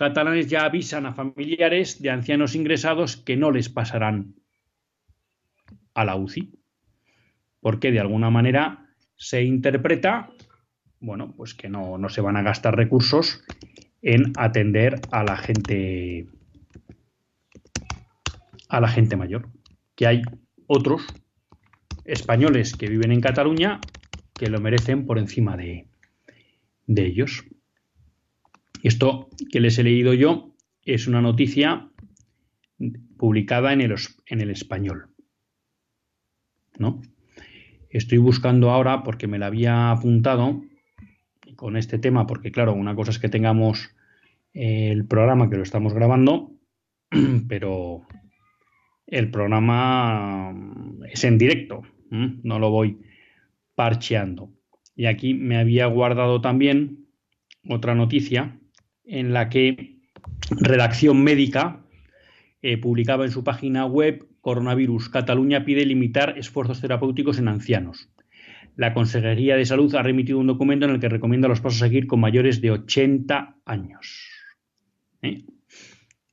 catalanes 0.00 0.48
ya 0.48 0.64
avisan 0.64 1.04
a 1.04 1.12
familiares 1.12 2.00
de 2.00 2.08
ancianos 2.08 2.54
ingresados 2.54 3.18
que 3.18 3.36
no 3.36 3.50
les 3.50 3.68
pasarán 3.68 4.34
a 5.92 6.06
la 6.06 6.16
UCI, 6.16 6.58
porque 7.60 7.92
de 7.92 8.00
alguna 8.00 8.30
manera 8.30 8.94
se 9.16 9.42
interpreta, 9.42 10.30
bueno, 11.00 11.34
pues 11.36 11.52
que 11.52 11.68
no, 11.68 11.98
no 11.98 12.08
se 12.08 12.22
van 12.22 12.38
a 12.38 12.42
gastar 12.42 12.76
recursos 12.76 13.44
en 14.00 14.32
atender 14.38 15.02
a 15.12 15.22
la 15.22 15.36
gente 15.36 16.26
a 18.70 18.80
la 18.80 18.88
gente 18.88 19.16
mayor, 19.16 19.50
que 19.96 20.06
hay 20.06 20.22
otros 20.66 21.02
españoles 22.06 22.74
que 22.74 22.88
viven 22.88 23.12
en 23.12 23.20
Cataluña 23.20 23.80
que 24.32 24.48
lo 24.48 24.62
merecen 24.62 25.04
por 25.04 25.18
encima 25.18 25.58
de, 25.58 25.88
de 26.86 27.04
ellos. 27.04 27.44
Esto 28.82 29.28
que 29.50 29.60
les 29.60 29.78
he 29.78 29.84
leído 29.84 30.14
yo 30.14 30.54
es 30.82 31.06
una 31.06 31.20
noticia 31.20 31.90
publicada 33.18 33.72
en 33.72 33.80
el, 33.82 34.50
español. 34.50 35.08
¿No? 36.78 37.02
Estoy 37.90 38.18
buscando 38.18 38.70
ahora 38.70 39.02
porque 39.02 39.26
me 39.26 39.38
la 39.38 39.46
había 39.46 39.90
apuntado 39.90 40.62
con 41.56 41.76
este 41.76 41.98
tema, 41.98 42.26
porque 42.26 42.50
claro, 42.50 42.72
una 42.72 42.94
cosa 42.94 43.10
es 43.10 43.18
que 43.18 43.28
tengamos 43.28 43.94
el 44.54 45.06
programa 45.06 45.50
que 45.50 45.56
lo 45.56 45.62
estamos 45.62 45.92
grabando, 45.92 46.52
pero 47.48 48.06
el 49.06 49.30
programa 49.30 50.54
es 51.12 51.24
en 51.24 51.36
directo, 51.36 51.82
no 52.10 52.58
lo 52.58 52.70
voy 52.70 52.98
parcheando. 53.74 54.52
Y 54.96 55.06
aquí 55.06 55.34
me 55.34 55.58
había 55.58 55.86
guardado 55.86 56.40
también 56.40 57.06
otra 57.68 57.94
noticia 57.94 58.59
en 59.04 59.32
la 59.32 59.48
que 59.48 59.98
Redacción 60.50 61.22
Médica 61.22 61.80
eh, 62.62 62.78
publicaba 62.78 63.24
en 63.24 63.30
su 63.30 63.44
página 63.44 63.86
web 63.86 64.26
Coronavirus. 64.40 65.08
Cataluña 65.08 65.64
pide 65.64 65.84
limitar 65.84 66.38
esfuerzos 66.38 66.80
terapéuticos 66.80 67.38
en 67.38 67.48
ancianos. 67.48 68.08
La 68.76 68.94
Consejería 68.94 69.56
de 69.56 69.66
Salud 69.66 69.94
ha 69.94 70.02
remitido 70.02 70.38
un 70.38 70.46
documento 70.46 70.86
en 70.86 70.92
el 70.92 71.00
que 71.00 71.08
recomienda 71.08 71.48
los 71.48 71.60
pasos 71.60 71.82
a 71.82 71.86
seguir 71.86 72.06
con 72.06 72.20
mayores 72.20 72.60
de 72.60 72.70
80 72.70 73.56
años. 73.64 74.30
¿Eh? 75.22 75.44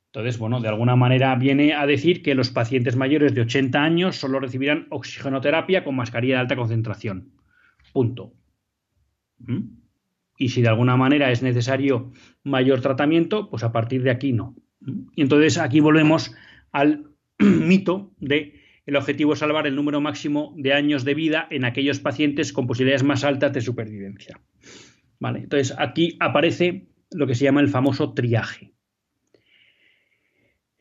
Entonces, 0.08 0.40
bueno, 0.40 0.62
de 0.62 0.70
alguna 0.70 0.96
manera 0.96 1.36
viene 1.36 1.74
a 1.74 1.86
decir 1.86 2.24
que 2.24 2.36
los 2.36 2.50
pacientes 2.50 2.96
mayores 2.96 3.36
de 3.36 3.42
80 3.42 3.84
años 3.84 4.16
solo 4.16 4.40
recibirán 4.40 4.88
oxigenoterapia 4.90 5.84
con 5.84 5.96
mascarilla 5.96 6.36
de 6.36 6.42
alta 6.42 6.56
concentración. 6.56 7.34
Punto. 7.94 8.34
¿Mm? 9.40 9.87
Y 10.38 10.50
si 10.50 10.62
de 10.62 10.70
alguna 10.70 10.96
manera 10.96 11.32
es 11.32 11.42
necesario 11.42 12.12
mayor 12.44 12.82
tratamiento, 12.82 13.50
pues 13.50 13.64
a 13.64 13.72
partir 13.72 14.04
de 14.04 14.12
aquí 14.12 14.34
no. 14.34 14.56
Y 15.16 15.22
entonces 15.24 15.58
aquí 15.58 15.80
volvemos 15.80 16.34
al 16.72 17.12
mito 17.40 18.12
de 18.20 18.62
el 18.86 18.96
objetivo 18.96 19.34
es 19.34 19.40
salvar 19.40 19.68
el 19.68 19.76
número 19.76 20.00
máximo 20.00 20.54
de 20.56 20.74
años 20.74 21.04
de 21.04 21.14
vida 21.14 21.46
en 21.52 21.66
aquellos 21.66 22.00
pacientes 22.00 22.54
con 22.54 22.68
posibilidades 22.68 23.04
más 23.04 23.26
altas 23.26 23.52
de 23.52 23.60
supervivencia. 23.60 24.40
Vale, 25.20 25.40
entonces 25.40 25.76
aquí 25.78 26.16
aparece 26.22 26.88
lo 27.12 27.28
que 27.28 27.36
se 27.36 27.44
llama 27.44 27.60
el 27.60 27.68
famoso 27.68 28.14
triaje. 28.14 28.72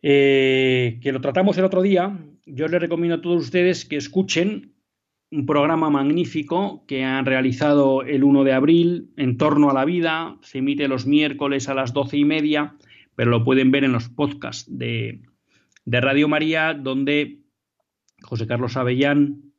Eh, 0.03 1.01
que 1.03 1.11
lo 1.11 1.21
tratamos 1.21 1.59
el 1.59 1.65
otro 1.65 1.83
día. 1.83 2.17
Yo 2.45 2.69
les 2.69 2.81
recomiendo 2.81 3.17
a 3.17 3.21
todos 3.21 3.43
ustedes 3.43 3.85
que 3.85 3.97
escuchen 3.97 4.76
un 5.31 5.47
programa 5.47 5.91
magnífico 5.91 6.85
que 6.87 7.05
han 7.05 7.27
realizado 7.27 8.03
el 8.03 8.23
1 8.23 8.45
de 8.45 8.53
abril 8.53 9.11
en 9.17 9.37
torno 9.37 9.71
a 9.71 9.75
la 9.75 9.85
vida. 9.85 10.39
Se 10.43 10.59
emite 10.59 10.89
los 10.89 11.07
miércoles 11.07 11.69
a 11.69 11.75
las 11.75 11.93
doce 11.93 12.17
y 12.17 12.25
media, 12.25 12.77
pero 13.17 13.31
lo 13.31 13.45
pueden 13.45 13.71
ver 13.71 13.85
en 13.85 13.93
los 13.93 14.09
podcasts 14.09 14.67
de, 14.69 15.23
de 15.85 16.01
Radio 16.01 16.29
María, 16.29 16.75
donde 16.75 17.41
José 18.23 18.47
Carlos 18.47 18.77
Avellán, 18.77 19.53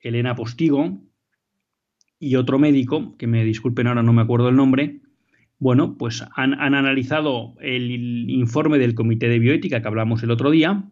Elena 0.00 0.36
Postigo 0.36 1.02
y 2.18 2.36
otro 2.36 2.58
médico, 2.58 3.16
que 3.18 3.26
me 3.26 3.44
disculpen 3.44 3.88
ahora 3.88 4.02
no 4.02 4.12
me 4.12 4.22
acuerdo 4.22 4.48
el 4.48 4.56
nombre, 4.56 5.00
bueno, 5.58 5.96
pues 5.98 6.22
han, 6.34 6.54
han 6.60 6.74
analizado 6.74 7.54
el 7.60 8.30
informe 8.30 8.78
del 8.78 8.94
Comité 8.94 9.28
de 9.28 9.38
Bioética 9.38 9.80
que 9.80 9.88
hablamos 9.88 10.22
el 10.22 10.30
otro 10.30 10.50
día 10.50 10.84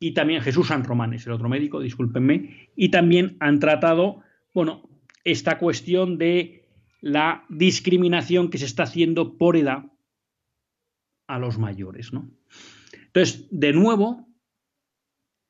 y 0.00 0.12
también 0.12 0.42
Jesús 0.42 0.68
San 0.68 0.84
Román 0.84 1.14
es 1.14 1.26
el 1.26 1.32
otro 1.32 1.48
médico, 1.48 1.80
discúlpenme, 1.80 2.70
y 2.76 2.90
también 2.90 3.36
han 3.40 3.58
tratado, 3.58 4.22
bueno, 4.54 4.88
esta 5.24 5.58
cuestión 5.58 6.18
de 6.18 6.68
la 7.00 7.44
discriminación 7.48 8.50
que 8.50 8.58
se 8.58 8.66
está 8.66 8.84
haciendo 8.84 9.36
por 9.36 9.56
edad 9.56 9.84
a 11.26 11.38
los 11.38 11.58
mayores, 11.58 12.12
¿no? 12.12 12.30
Entonces, 13.06 13.46
de 13.50 13.72
nuevo, 13.72 14.28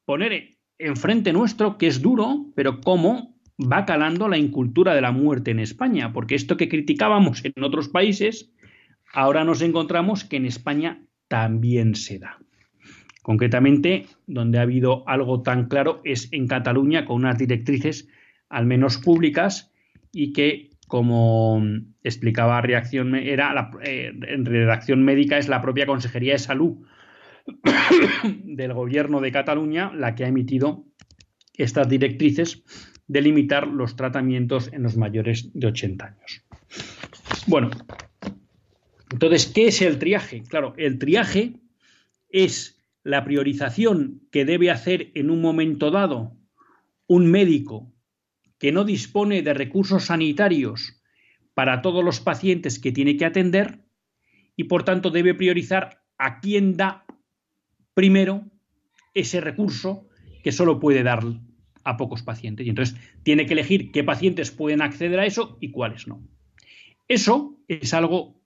poner 0.05 0.59
enfrente 0.79 1.33
nuestro 1.33 1.77
que 1.79 1.87
es 1.87 2.01
duro, 2.01 2.47
pero 2.55 2.81
cómo 2.81 3.39
va 3.61 3.85
calando 3.85 4.29
la 4.29 4.39
incultura 4.39 4.95
de 4.95 5.01
la 5.01 5.13
muerte 5.13 5.51
en 5.51 5.59
España, 5.59 6.13
porque 6.13 6.35
esto 6.35 6.57
que 6.57 6.69
criticábamos 6.69 7.45
en 7.45 7.63
otros 7.63 7.89
países, 7.89 8.53
ahora 9.13 9.45
nos 9.45 9.63
encontramos 9.63 10.25
que 10.25 10.37
en 10.37 10.47
España 10.47 11.05
también 11.29 11.95
se 11.95 12.19
da. 12.19 12.39
Concretamente, 13.29 14.07
donde 14.27 14.59
ha 14.59 14.63
habido 14.63 15.07
algo 15.07 15.43
tan 15.43 15.69
claro 15.69 16.01
es 16.03 16.33
en 16.33 16.47
Cataluña, 16.47 17.05
con 17.05 17.17
unas 17.17 17.37
directrices 17.37 18.09
al 18.49 18.65
menos 18.65 18.97
públicas 18.97 19.71
y 20.11 20.33
que, 20.33 20.71
como 20.87 21.63
explicaba 22.03 22.63
reacción, 22.63 23.15
eh, 23.15 23.37
en 23.37 24.47
redacción 24.47 25.05
médica, 25.05 25.37
es 25.37 25.47
la 25.47 25.61
propia 25.61 25.85
Consejería 25.85 26.33
de 26.33 26.39
Salud 26.39 26.79
del 28.45 28.73
Gobierno 28.73 29.21
de 29.21 29.31
Cataluña 29.31 29.93
la 29.95 30.15
que 30.15 30.25
ha 30.25 30.29
emitido 30.29 30.87
estas 31.53 31.87
directrices 31.87 32.65
de 33.09 33.21
limitar 33.21 33.67
los 33.67 33.95
tratamientos 33.95 34.73
en 34.73 34.85
los 34.85 34.97
mayores 34.97 35.51
de 35.53 35.67
80 35.67 36.07
años. 36.07 36.47
Bueno, 37.47 37.69
entonces, 39.13 39.49
¿qué 39.49 39.67
es 39.67 39.83
el 39.83 39.99
triaje? 39.99 40.45
Claro, 40.49 40.73
el 40.79 40.99
triaje 40.99 41.57
es 42.31 42.78
la 43.09 43.25
priorización 43.25 44.21
que 44.31 44.45
debe 44.45 44.71
hacer 44.71 45.13
en 45.15 45.31
un 45.31 45.41
momento 45.41 45.91
dado 45.91 46.37
un 47.07 47.31
médico 47.31 47.91
que 48.59 48.71
no 48.71 48.85
dispone 48.85 49.41
de 49.41 49.55
recursos 49.55 50.05
sanitarios 50.05 51.01
para 51.55 51.81
todos 51.81 52.05
los 52.05 52.21
pacientes 52.21 52.79
que 52.79 52.93
tiene 52.93 53.17
que 53.17 53.25
atender 53.25 53.83
y 54.57 54.65
por 54.65 54.85
tanto 54.85 55.09
debe 55.09 55.33
priorizar 55.33 56.03
a 56.19 56.39
quién 56.41 56.77
da 56.77 57.07
primero 57.95 58.45
ese 59.15 59.41
recurso 59.41 60.07
que 60.45 60.53
solo 60.53 60.79
puede 60.79 61.03
dar 61.03 61.25
a 61.85 61.97
pocos 61.97 62.23
pacientes. 62.23 62.67
Y 62.67 62.69
entonces 62.69 63.01
tiene 63.23 63.47
que 63.47 63.55
elegir 63.55 63.91
qué 63.91 64.05
pacientes 64.05 64.51
pueden 64.51 64.83
acceder 64.83 65.19
a 65.19 65.25
eso 65.25 65.57
y 65.63 65.71
cuáles 65.71 66.07
no. 66.07 66.23
Eso 67.09 67.59
es 67.69 67.95
algo 67.95 68.43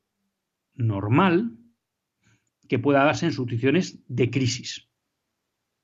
normal 0.74 1.58
que 2.72 2.78
pueda 2.78 3.04
darse 3.04 3.26
en 3.26 3.32
situaciones 3.32 3.98
de 4.08 4.30
crisis, 4.30 4.88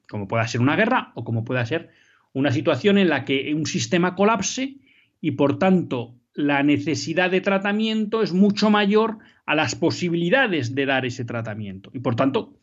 como 0.09 0.27
pueda 0.27 0.49
ser 0.49 0.63
una 0.63 0.75
guerra 0.75 1.13
o 1.17 1.23
como 1.23 1.45
pueda 1.45 1.67
ser 1.67 1.91
una 2.33 2.51
situación 2.51 2.97
en 2.97 3.11
la 3.11 3.27
que 3.27 3.53
un 3.53 3.67
sistema 3.67 4.15
colapse 4.15 4.79
y 5.21 5.33
por 5.33 5.59
tanto 5.59 6.15
la 6.33 6.63
necesidad 6.63 7.31
de 7.31 7.43
tratamiento 7.43 8.23
es 8.23 8.33
mucho 8.33 8.71
mayor 8.71 9.19
a 9.45 9.55
las 9.55 9.75
posibilidades 9.75 10.75
de 10.75 10.87
dar 10.87 11.05
ese 11.05 11.27
tratamiento. 11.27 11.91
Y 11.93 11.99
por 11.99 12.17
tanto, 12.17 12.59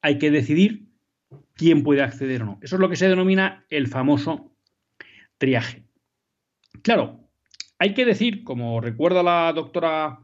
hay 0.00 0.16
que 0.16 0.30
decidir 0.30 0.86
quién 1.52 1.82
puede 1.82 2.00
acceder 2.00 2.40
o 2.40 2.46
no. 2.46 2.58
Eso 2.62 2.76
es 2.76 2.80
lo 2.80 2.88
que 2.88 2.96
se 2.96 3.10
denomina 3.10 3.66
el 3.68 3.86
famoso 3.86 4.56
triaje. 5.36 5.84
Claro, 6.80 7.28
hay 7.78 7.92
que 7.92 8.06
decir, 8.06 8.44
como 8.44 8.80
recuerda 8.80 9.22
la 9.22 9.52
doctora 9.52 10.20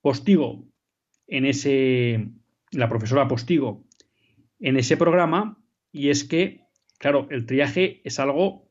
Postigo 0.00 0.66
en 1.26 1.44
ese, 1.44 2.28
la 2.72 2.88
profesora 2.88 3.28
Postigo 3.28 3.84
en 4.58 4.76
ese 4.76 4.96
programa, 4.96 5.58
y 5.92 6.08
es 6.08 6.24
que, 6.24 6.64
claro, 6.98 7.26
el 7.30 7.46
triaje 7.46 8.00
es 8.04 8.18
algo 8.18 8.70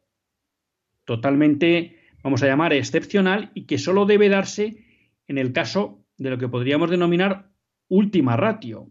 totalmente, 1.05 1.99
vamos 2.23 2.41
a 2.41 2.47
llamar, 2.47 2.73
excepcional 2.73 3.51
y 3.53 3.65
que 3.65 3.77
solo 3.77 4.05
debe 4.05 4.29
darse 4.29 4.83
en 5.27 5.37
el 5.37 5.53
caso 5.53 6.03
de 6.17 6.31
lo 6.31 6.37
que 6.37 6.47
podríamos 6.47 6.89
denominar 6.89 7.51
última 7.87 8.35
ratio, 8.35 8.89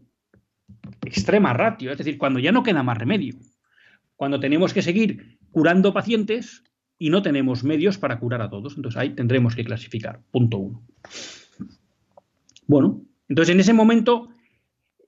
extrema 1.05 1.53
ratio, 1.53 1.91
es 1.91 1.97
decir, 1.97 2.17
cuando 2.17 2.39
ya 2.39 2.51
no 2.51 2.63
queda 2.63 2.83
más 2.83 2.97
remedio, 2.97 3.35
cuando 4.15 4.39
tenemos 4.39 4.73
que 4.73 4.81
seguir 4.81 5.37
curando 5.51 5.93
pacientes 5.93 6.63
y 6.97 7.09
no 7.09 7.21
tenemos 7.21 7.63
medios 7.63 7.97
para 7.97 8.19
curar 8.19 8.41
a 8.41 8.49
todos. 8.49 8.77
Entonces 8.77 8.97
ahí 8.97 9.09
tendremos 9.09 9.55
que 9.55 9.65
clasificar. 9.65 10.21
Punto 10.31 10.57
uno. 10.57 10.87
Bueno, 12.67 13.01
entonces 13.27 13.53
en 13.53 13.59
ese 13.59 13.73
momento 13.73 14.29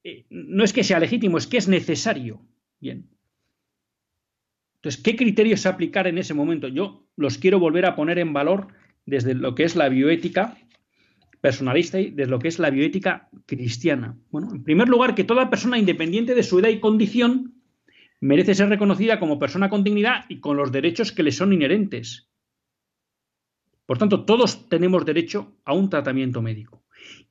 eh, 0.03 0.25
no 0.29 0.63
es 0.63 0.73
que 0.73 0.83
sea 0.83 0.99
legítimo, 0.99 1.37
es 1.37 1.47
que 1.47 1.57
es 1.57 1.67
necesario. 1.67 2.41
Bien. 2.79 3.09
Entonces, 4.75 5.01
¿qué 5.01 5.15
criterios 5.15 5.65
aplicar 5.65 6.07
en 6.07 6.17
ese 6.17 6.33
momento? 6.33 6.67
Yo 6.67 7.07
los 7.15 7.37
quiero 7.37 7.59
volver 7.59 7.85
a 7.85 7.95
poner 7.95 8.19
en 8.19 8.33
valor 8.33 8.67
desde 9.05 9.33
lo 9.33 9.55
que 9.55 9.63
es 9.63 9.75
la 9.75 9.89
bioética 9.89 10.57
personalista 11.41 11.99
y 11.99 12.11
desde 12.11 12.29
lo 12.29 12.39
que 12.39 12.47
es 12.47 12.59
la 12.59 12.69
bioética 12.69 13.29
cristiana. 13.45 14.17
Bueno, 14.31 14.49
en 14.51 14.63
primer 14.63 14.87
lugar, 14.87 15.15
que 15.15 15.23
toda 15.23 15.49
persona, 15.49 15.77
independiente 15.77 16.35
de 16.35 16.43
su 16.43 16.59
edad 16.59 16.69
y 16.69 16.79
condición, 16.79 17.61
merece 18.19 18.55
ser 18.55 18.69
reconocida 18.69 19.19
como 19.19 19.39
persona 19.39 19.69
con 19.69 19.83
dignidad 19.83 20.25
y 20.29 20.39
con 20.39 20.57
los 20.57 20.71
derechos 20.71 21.11
que 21.11 21.23
le 21.23 21.31
son 21.31 21.53
inherentes. 21.53 22.29
Por 23.85 23.97
tanto, 23.97 24.25
todos 24.25 24.67
tenemos 24.69 25.05
derecho 25.05 25.55
a 25.63 25.73
un 25.73 25.89
tratamiento 25.89 26.41
médico. 26.41 26.83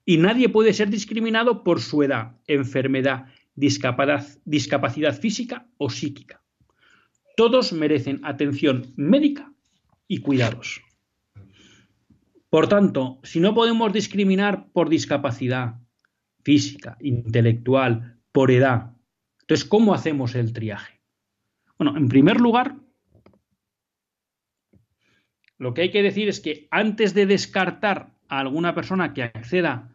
Y 0.04 0.18
nadie 0.18 0.48
puede 0.48 0.72
ser 0.72 0.90
discriminado 0.90 1.64
por 1.64 1.80
su 1.80 2.02
edad, 2.02 2.36
enfermedad, 2.46 3.26
discapacidad, 3.54 5.18
física 5.18 5.66
o 5.78 5.90
psíquica. 5.90 6.42
Todos 7.36 7.72
merecen 7.72 8.20
atención 8.24 8.92
médica 8.96 9.52
y 10.06 10.18
cuidados. 10.18 10.80
Por 12.48 12.68
tanto, 12.68 13.20
si 13.24 13.40
no 13.40 13.54
podemos 13.54 13.92
discriminar 13.92 14.68
por 14.72 14.88
discapacidad 14.88 15.80
física, 16.44 16.96
intelectual, 17.00 18.20
por 18.32 18.50
edad, 18.50 18.96
entonces, 19.46 19.68
¿cómo 19.68 19.94
hacemos 19.94 20.34
el 20.34 20.52
triaje? 20.52 21.00
Bueno, 21.78 21.96
en 21.96 22.08
primer 22.08 22.40
lugar, 22.40 22.76
lo 25.56 25.72
que 25.72 25.82
hay 25.82 25.90
que 25.92 26.02
decir 26.02 26.28
es 26.28 26.40
que 26.40 26.66
antes 26.72 27.14
de 27.14 27.26
descartar 27.26 28.15
a 28.28 28.40
alguna 28.40 28.74
persona 28.74 29.14
que 29.14 29.22
acceda 29.22 29.94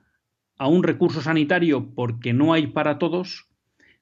a 0.57 0.67
un 0.67 0.83
recurso 0.83 1.21
sanitario 1.21 1.93
porque 1.95 2.33
no 2.33 2.53
hay 2.53 2.67
para 2.67 2.99
todos, 2.99 3.47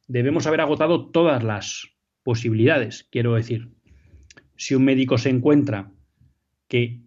debemos 0.07 0.45
haber 0.47 0.61
agotado 0.61 1.09
todas 1.09 1.43
las 1.43 1.89
posibilidades. 2.23 3.07
Quiero 3.11 3.35
decir, 3.35 3.69
si 4.55 4.75
un 4.75 4.83
médico 4.83 5.17
se 5.17 5.29
encuentra 5.29 5.91
que 6.67 7.01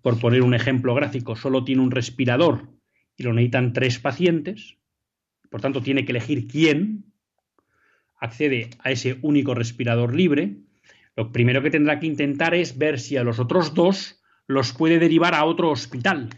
por 0.00 0.18
poner 0.18 0.42
un 0.42 0.54
ejemplo 0.54 0.94
gráfico, 0.94 1.36
solo 1.36 1.64
tiene 1.64 1.82
un 1.82 1.90
respirador 1.90 2.70
y 3.16 3.24
lo 3.24 3.32
necesitan 3.32 3.72
tres 3.72 3.98
pacientes, 3.98 4.78
por 5.50 5.60
tanto 5.60 5.82
tiene 5.82 6.04
que 6.04 6.12
elegir 6.12 6.46
quién 6.46 7.12
accede 8.18 8.70
a 8.78 8.90
ese 8.90 9.18
único 9.22 9.54
respirador 9.54 10.14
libre, 10.14 10.56
lo 11.14 11.30
primero 11.30 11.62
que 11.62 11.70
tendrá 11.70 12.00
que 12.00 12.06
intentar 12.06 12.54
es 12.54 12.78
ver 12.78 12.98
si 12.98 13.16
a 13.16 13.24
los 13.24 13.38
otros 13.38 13.74
dos 13.74 14.21
los 14.52 14.72
puede 14.72 14.98
derivar 14.98 15.34
a 15.34 15.44
otro 15.44 15.70
hospital. 15.70 16.30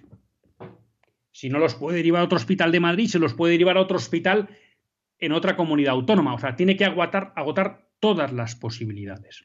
Si 1.33 1.49
no 1.51 1.59
los 1.59 1.75
puede 1.75 1.99
derivar 1.99 2.23
a 2.23 2.25
otro 2.25 2.37
hospital 2.37 2.73
de 2.73 2.81
Madrid, 2.81 3.09
se 3.09 3.19
los 3.19 3.35
puede 3.35 3.53
derivar 3.53 3.77
a 3.77 3.81
otro 3.81 3.97
hospital 3.97 4.49
en 5.19 5.33
otra 5.33 5.57
comunidad 5.57 5.95
autónoma. 5.95 6.35
O 6.35 6.39
sea, 6.39 6.57
tiene 6.57 6.77
que 6.77 6.85
agotar, 6.85 7.33
agotar 7.37 7.91
todas 8.01 8.33
las 8.33 8.55
posibilidades. 8.55 9.45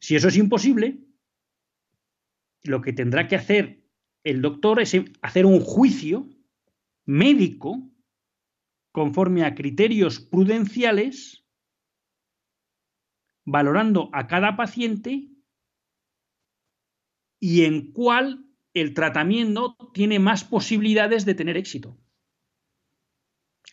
Si 0.00 0.16
eso 0.16 0.28
es 0.28 0.36
imposible, 0.36 0.98
lo 2.64 2.80
que 2.80 2.92
tendrá 2.92 3.28
que 3.28 3.36
hacer 3.36 3.84
el 4.24 4.42
doctor 4.42 4.80
es 4.80 4.96
hacer 5.22 5.46
un 5.46 5.60
juicio 5.60 6.28
médico 7.06 7.90
conforme 8.92 9.44
a 9.44 9.54
criterios 9.54 10.20
prudenciales, 10.20 11.46
valorando 13.44 14.10
a 14.12 14.26
cada 14.26 14.56
paciente 14.56 15.28
y 17.40 17.64
en 17.64 17.92
cuál 17.92 18.44
el 18.74 18.94
tratamiento 18.94 19.76
tiene 19.92 20.18
más 20.18 20.44
posibilidades 20.44 21.24
de 21.24 21.34
tener 21.34 21.56
éxito. 21.56 21.98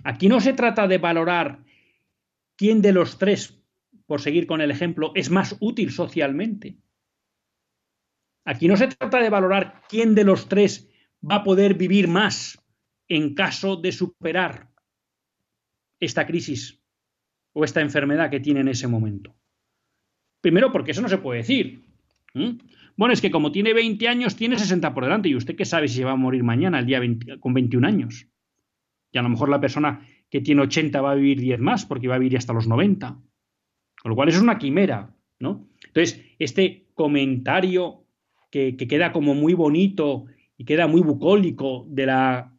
Aquí 0.03 0.27
no 0.27 0.39
se 0.39 0.53
trata 0.53 0.87
de 0.87 0.97
valorar 0.97 1.63
quién 2.55 2.81
de 2.81 2.91
los 2.91 3.17
tres, 3.17 3.61
por 4.05 4.21
seguir 4.21 4.47
con 4.47 4.61
el 4.61 4.71
ejemplo, 4.71 5.11
es 5.15 5.29
más 5.29 5.55
útil 5.59 5.91
socialmente. 5.91 6.77
Aquí 8.45 8.67
no 8.67 8.77
se 8.77 8.87
trata 8.87 9.19
de 9.19 9.29
valorar 9.29 9.81
quién 9.89 10.13
de 10.13 10.23
los 10.23 10.47
tres 10.47 10.89
va 11.27 11.37
a 11.37 11.43
poder 11.43 11.73
vivir 11.73 12.07
más 12.07 12.59
en 13.07 13.33
caso 13.33 13.75
de 13.75 13.91
superar 13.91 14.69
esta 15.99 16.25
crisis 16.25 16.81
o 17.53 17.63
esta 17.63 17.81
enfermedad 17.81 18.29
que 18.29 18.39
tiene 18.39 18.59
en 18.59 18.67
ese 18.67 18.87
momento. 18.87 19.35
Primero, 20.41 20.71
porque 20.71 20.91
eso 20.91 21.01
no 21.01 21.09
se 21.09 21.17
puede 21.17 21.39
decir. 21.39 21.83
Bueno, 22.97 23.13
es 23.13 23.21
que 23.21 23.31
como 23.31 23.51
tiene 23.51 23.73
20 23.73 24.07
años, 24.07 24.35
tiene 24.35 24.57
60 24.57 24.93
por 24.93 25.03
delante. 25.03 25.29
¿Y 25.29 25.35
usted 25.35 25.55
qué 25.55 25.65
sabe 25.65 25.87
si 25.87 25.97
se 25.97 26.05
va 26.05 26.11
a 26.11 26.15
morir 26.15 26.43
mañana, 26.43 26.79
el 26.79 26.85
día 26.85 27.01
con 27.39 27.53
21 27.53 27.87
años? 27.87 28.27
Y 29.11 29.17
a 29.17 29.21
lo 29.21 29.29
mejor 29.29 29.49
la 29.49 29.59
persona 29.61 30.05
que 30.29 30.41
tiene 30.41 30.61
80 30.61 31.01
va 31.01 31.11
a 31.11 31.15
vivir 31.15 31.39
10 31.39 31.59
más, 31.59 31.85
porque 31.85 32.07
va 32.07 32.15
a 32.15 32.19
vivir 32.19 32.37
hasta 32.37 32.53
los 32.53 32.67
90. 32.67 33.17
Con 34.01 34.09
lo 34.09 34.15
cual, 34.15 34.29
eso 34.29 34.37
es 34.37 34.43
una 34.43 34.59
quimera, 34.59 35.15
¿no? 35.39 35.67
Entonces, 35.87 36.23
este 36.39 36.87
comentario 36.93 38.05
que, 38.51 38.77
queda 38.77 39.11
como 39.11 39.35
muy 39.35 39.53
bonito 39.53 40.25
y 40.57 40.65
queda 40.65 40.87
muy 40.87 41.01
bucólico 41.01 41.85
de 41.89 42.05
la 42.05 42.53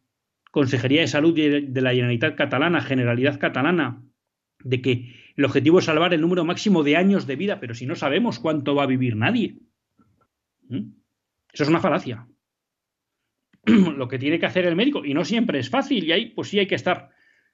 Consejería 0.51 1.01
de 1.01 1.07
Salud 1.07 1.35
de, 1.35 1.81
la 1.81 1.91
Generalitat 1.91 2.35
Catalana, 2.35 2.81
Generalidad 2.81 3.39
Catalana, 3.39 4.03
de 4.63 4.81
que 4.81 5.13
el 5.35 5.45
objetivo 5.45 5.79
es 5.79 5.85
salvar 5.85 6.13
el 6.13 6.21
número 6.21 6.45
máximo 6.45 6.83
de 6.83 6.97
años 6.97 7.27
de 7.27 7.35
vida, 7.35 7.59
pero 7.59 7.73
si 7.73 7.85
no 7.85 7.95
sabemos 7.95 8.39
cuánto 8.39 8.75
va 8.75 8.83
a 8.83 8.87
vivir 8.87 9.15
nadie. 9.15 9.57
Eso 10.69 11.63
es 11.63 11.69
una 11.69 11.79
falacia. 11.79 12.27
Lo 13.65 14.07
que 14.07 14.19
tiene 14.19 14.39
que 14.39 14.45
hacer 14.45 14.65
el 14.65 14.75
médico, 14.75 15.05
y 15.05 15.13
no 15.13 15.25
siempre 15.25 15.59
es 15.59 15.69
fácil, 15.69 16.03
y 16.03 16.11
ahí 16.11 16.25
pues 16.27 16.49
sí 16.49 16.59
hay 16.59 16.67
que 16.67 16.75
estar 16.75 17.09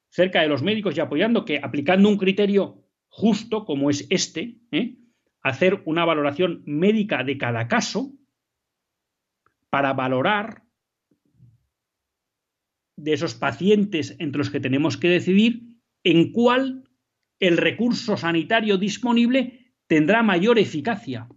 cerca 0.09 0.41
de 0.41 0.47
los 0.47 0.61
médicos 0.61 0.95
y 0.95 0.99
apoyando 0.99 1.45
que 1.45 1.59
aplicando 1.61 2.07
un 2.07 2.17
criterio 2.17 2.83
justo 3.07 3.65
como 3.65 3.89
es 3.89 4.05
este, 4.09 4.57
¿eh? 4.71 4.97
hacer 5.41 5.81
una 5.85 6.05
valoración 6.05 6.63
médica 6.65 7.23
de 7.23 7.37
cada 7.37 7.67
caso, 7.67 8.13
para 9.69 9.93
valorar 9.93 10.63
de 12.95 13.13
esos 13.13 13.33
pacientes 13.33 14.15
entre 14.19 14.37
los 14.37 14.51
que 14.51 14.59
tenemos 14.59 14.97
que 14.97 15.09
decidir 15.09 15.79
en 16.03 16.31
cuál 16.31 16.83
el 17.39 17.57
recurso 17.57 18.15
sanitario 18.17 18.77
disponible 18.77 19.73
tendrá 19.87 20.21
mayor 20.21 20.59
eficacia. 20.59 21.27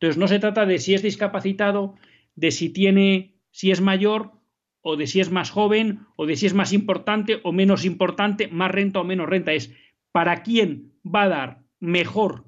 Entonces 0.00 0.16
no 0.16 0.28
se 0.28 0.38
trata 0.38 0.64
de 0.64 0.78
si 0.78 0.94
es 0.94 1.02
discapacitado, 1.02 1.94
de 2.34 2.52
si 2.52 2.70
tiene, 2.70 3.34
si 3.50 3.70
es 3.70 3.82
mayor 3.82 4.32
o 4.80 4.96
de 4.96 5.06
si 5.06 5.20
es 5.20 5.30
más 5.30 5.50
joven, 5.50 6.00
o 6.16 6.24
de 6.24 6.36
si 6.36 6.46
es 6.46 6.54
más 6.54 6.72
importante 6.72 7.40
o 7.42 7.52
menos 7.52 7.84
importante, 7.84 8.48
más 8.48 8.70
renta 8.70 9.00
o 9.00 9.04
menos 9.04 9.28
renta. 9.28 9.52
Es 9.52 9.74
para 10.10 10.42
quién 10.42 10.94
va 11.04 11.24
a 11.24 11.28
dar 11.28 11.62
mejor 11.80 12.46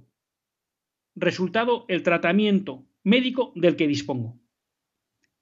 resultado 1.14 1.84
el 1.88 2.02
tratamiento 2.02 2.86
médico 3.04 3.52
del 3.54 3.76
que 3.76 3.86
dispongo. 3.86 4.40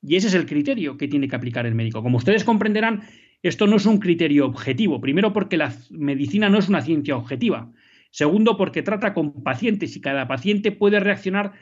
Y 0.03 0.17
ese 0.17 0.27
es 0.27 0.35
el 0.35 0.47
criterio 0.47 0.97
que 0.97 1.07
tiene 1.07 1.29
que 1.29 1.37
aplicar 1.37 1.65
el 1.65 1.77
médico. 1.77 2.03
Como 2.03 2.17
ustedes 2.17 2.43
comprenderán, 2.43 3.03
esto 3.41 3.69
no 3.69 3.77
es 3.77 3.87
un 3.87 4.01
criterio 4.01 4.47
objetivo. 4.47 5.01
Primero, 5.01 5.33
porque 5.33 5.57
la 5.57 5.73
medicina 5.91 6.49
no 6.49 6.59
es 6.59 6.69
una 6.69 6.83
ciencia 6.83 7.17
objetiva. 7.17 7.71
Segundo, 8.11 8.57
porque 8.57 8.83
trata 8.83 9.15
con 9.15 9.45
pacientes 9.45 9.95
y 9.95 10.01
cada 10.01 10.27
paciente 10.27 10.73
puede 10.73 10.99
reaccionar 10.99 11.53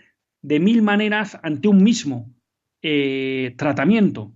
de 0.43 0.61
mil 0.61 0.83
maneras 0.83 1.39
ante 1.43 1.69
un 1.69 1.83
mismo 1.83 2.35
eh, 2.83 3.55
tratamiento. 3.59 4.33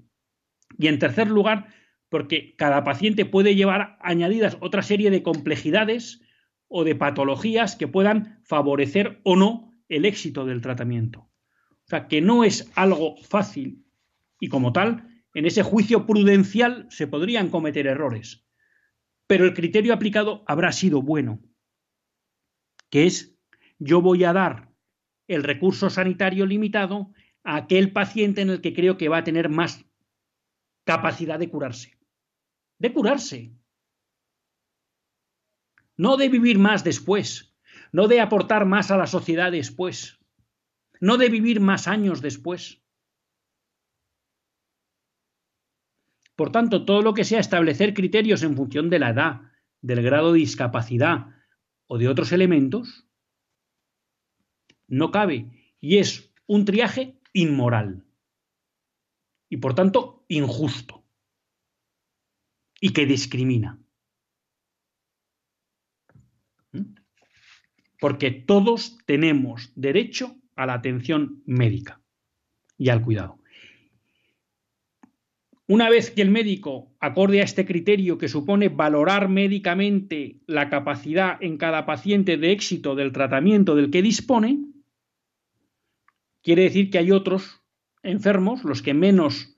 Y 0.79 0.89
en 0.89 0.99
tercer 0.99 1.29
lugar, 1.29 1.69
porque 2.09 2.55
cada 2.57 2.85
paciente 2.85 3.25
puede 3.25 3.55
llevar 3.55 3.99
añadidas 4.01 4.57
otra 4.61 4.83
serie 4.83 5.11
de 5.11 5.23
complejidades 5.23 6.23
o 6.69 6.85
de 6.85 6.95
patologías 6.95 7.77
que 7.77 7.89
puedan 7.89 8.41
favorecer 8.45 9.21
o 9.25 9.37
no 9.37 9.73
el 9.89 10.05
éxito 10.05 10.45
del 10.45 10.61
tratamiento. 10.61 11.31
O 11.85 11.89
sea, 11.89 12.09
que 12.09 12.21
no 12.21 12.45
es 12.45 12.71
algo 12.75 13.17
fácil 13.23 13.85
y 14.41 14.49
como 14.49 14.73
tal, 14.73 15.09
en 15.35 15.47
ese 15.47 15.63
juicio 15.63 16.07
prudencial 16.07 16.87
se 16.91 17.07
podrían 17.07 17.49
cometer 17.49 17.87
errores. 17.87 18.45
Pero 19.27 19.45
el 19.45 19.55
criterio 19.55 19.95
aplicado 19.95 20.43
habrá 20.47 20.73
sido 20.73 21.01
bueno, 21.01 21.41
que 22.91 23.07
es 23.07 23.39
yo 23.79 24.03
voy 24.03 24.25
a 24.25 24.33
dar 24.33 24.72
el 25.35 25.43
recurso 25.43 25.91
sanitario 25.91 26.47
limitado 26.47 27.13
a 27.45 27.57
aquel 27.57 27.93
paciente 27.93 28.41
en 28.41 28.51
el 28.51 28.61
que 28.61 28.75
creo 28.75 28.97
que 28.97 29.09
va 29.09 29.19
a 29.19 29.25
tener 29.25 29.49
más 29.49 29.85
capacidad 30.85 31.39
de 31.39 31.49
curarse. 31.49 31.99
De 32.79 32.93
curarse. 32.93 33.53
No 35.97 36.17
de 36.17 36.29
vivir 36.29 36.59
más 36.59 36.85
después, 36.85 37.55
no 37.93 38.09
de 38.09 38.21
aportar 38.21 38.67
más 38.67 38.91
a 38.91 38.97
la 38.97 39.07
sociedad 39.07 39.53
después, 39.53 40.19
no 41.01 41.17
de 41.17 41.29
vivir 41.29 41.61
más 41.61 41.87
años 41.87 42.23
después. 42.23 42.83
Por 46.35 46.51
tanto, 46.51 46.85
todo 46.85 47.03
lo 47.03 47.15
que 47.15 47.25
sea 47.25 47.41
establecer 47.41 47.95
criterios 47.95 48.43
en 48.43 48.57
función 48.57 48.89
de 48.89 48.99
la 48.99 49.11
edad, 49.11 49.41
del 49.81 50.03
grado 50.03 50.33
de 50.33 50.41
discapacidad 50.41 51.27
o 51.87 51.99
de 51.99 52.09
otros 52.09 52.33
elementos, 52.33 53.07
no 54.93 55.11
cabe 55.11 55.47
y 55.81 55.99
es 55.99 56.31
un 56.47 56.67
triaje 56.67 57.19
inmoral 57.33 58.05
y 59.49 59.57
por 59.57 59.75
tanto 59.75 60.27
injusto 60.29 61.03
y 62.79 62.93
que 62.93 63.07
discrimina. 63.07 63.81
¿Mm? 66.73 66.95
Porque 68.01 68.31
todos 68.33 68.99
tenemos 69.07 69.73
derecho 69.77 70.37
a 70.57 70.67
la 70.67 70.75
atención 70.75 71.43
médica 71.47 72.03
y 72.77 72.91
al 72.91 73.03
cuidado. 73.03 73.39
Una 75.69 75.89
vez 75.89 76.11
que 76.11 76.21
el 76.21 76.31
médico 76.31 76.93
acorde 77.01 77.41
a 77.41 77.45
este 77.45 77.65
criterio 77.65 78.19
que 78.19 78.29
supone 78.29 78.69
valorar 78.69 79.31
médicamente 79.31 80.41
la 80.47 80.69
capacidad 80.69 81.43
en 81.43 81.57
cada 81.57 81.87
paciente 81.87 82.37
de 82.37 82.53
éxito 82.53 82.95
del 82.95 83.13
tratamiento 83.13 83.75
del 83.75 83.91
que 83.91 84.03
dispone, 84.03 84.72
quiere 86.43 86.63
decir 86.63 86.91
que 86.91 86.99
hay 86.99 87.11
otros 87.11 87.63
enfermos, 88.03 88.65
los 88.65 88.83
que 88.83 88.95
menos 88.95 89.57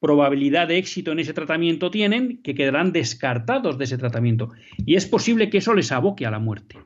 probabilidad 0.00 0.68
de 0.68 0.78
éxito 0.78 1.12
en 1.12 1.18
ese 1.18 1.34
tratamiento 1.34 1.90
tienen, 1.90 2.42
que 2.42 2.54
quedarán 2.54 2.92
descartados 2.92 3.78
de 3.78 3.84
ese 3.84 3.98
tratamiento. 3.98 4.52
Y 4.78 4.94
es 4.94 5.06
posible 5.06 5.50
que 5.50 5.58
eso 5.58 5.74
les 5.74 5.90
aboque 5.90 6.26
a 6.26 6.30
la 6.30 6.38
muerte. 6.38 6.78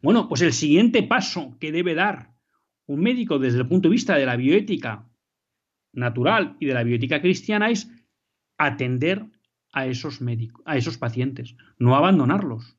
Bueno, 0.00 0.28
pues 0.28 0.42
el 0.42 0.52
siguiente 0.52 1.02
paso 1.02 1.56
que 1.60 1.72
debe 1.72 1.94
dar 1.94 2.32
un 2.86 3.00
médico 3.00 3.38
desde 3.38 3.58
el 3.58 3.68
punto 3.68 3.88
de 3.88 3.94
vista 3.94 4.16
de 4.16 4.26
la 4.26 4.36
bioética 4.36 5.08
natural 5.92 6.56
y 6.60 6.66
de 6.66 6.74
la 6.74 6.84
bioética 6.84 7.20
cristiana 7.20 7.70
es 7.70 7.90
atender 8.58 9.26
a 9.72 9.86
esos 9.86 10.20
médicos, 10.20 10.62
a 10.66 10.76
esos 10.76 10.96
pacientes, 10.96 11.56
no 11.78 11.96
abandonarlos. 11.96 12.78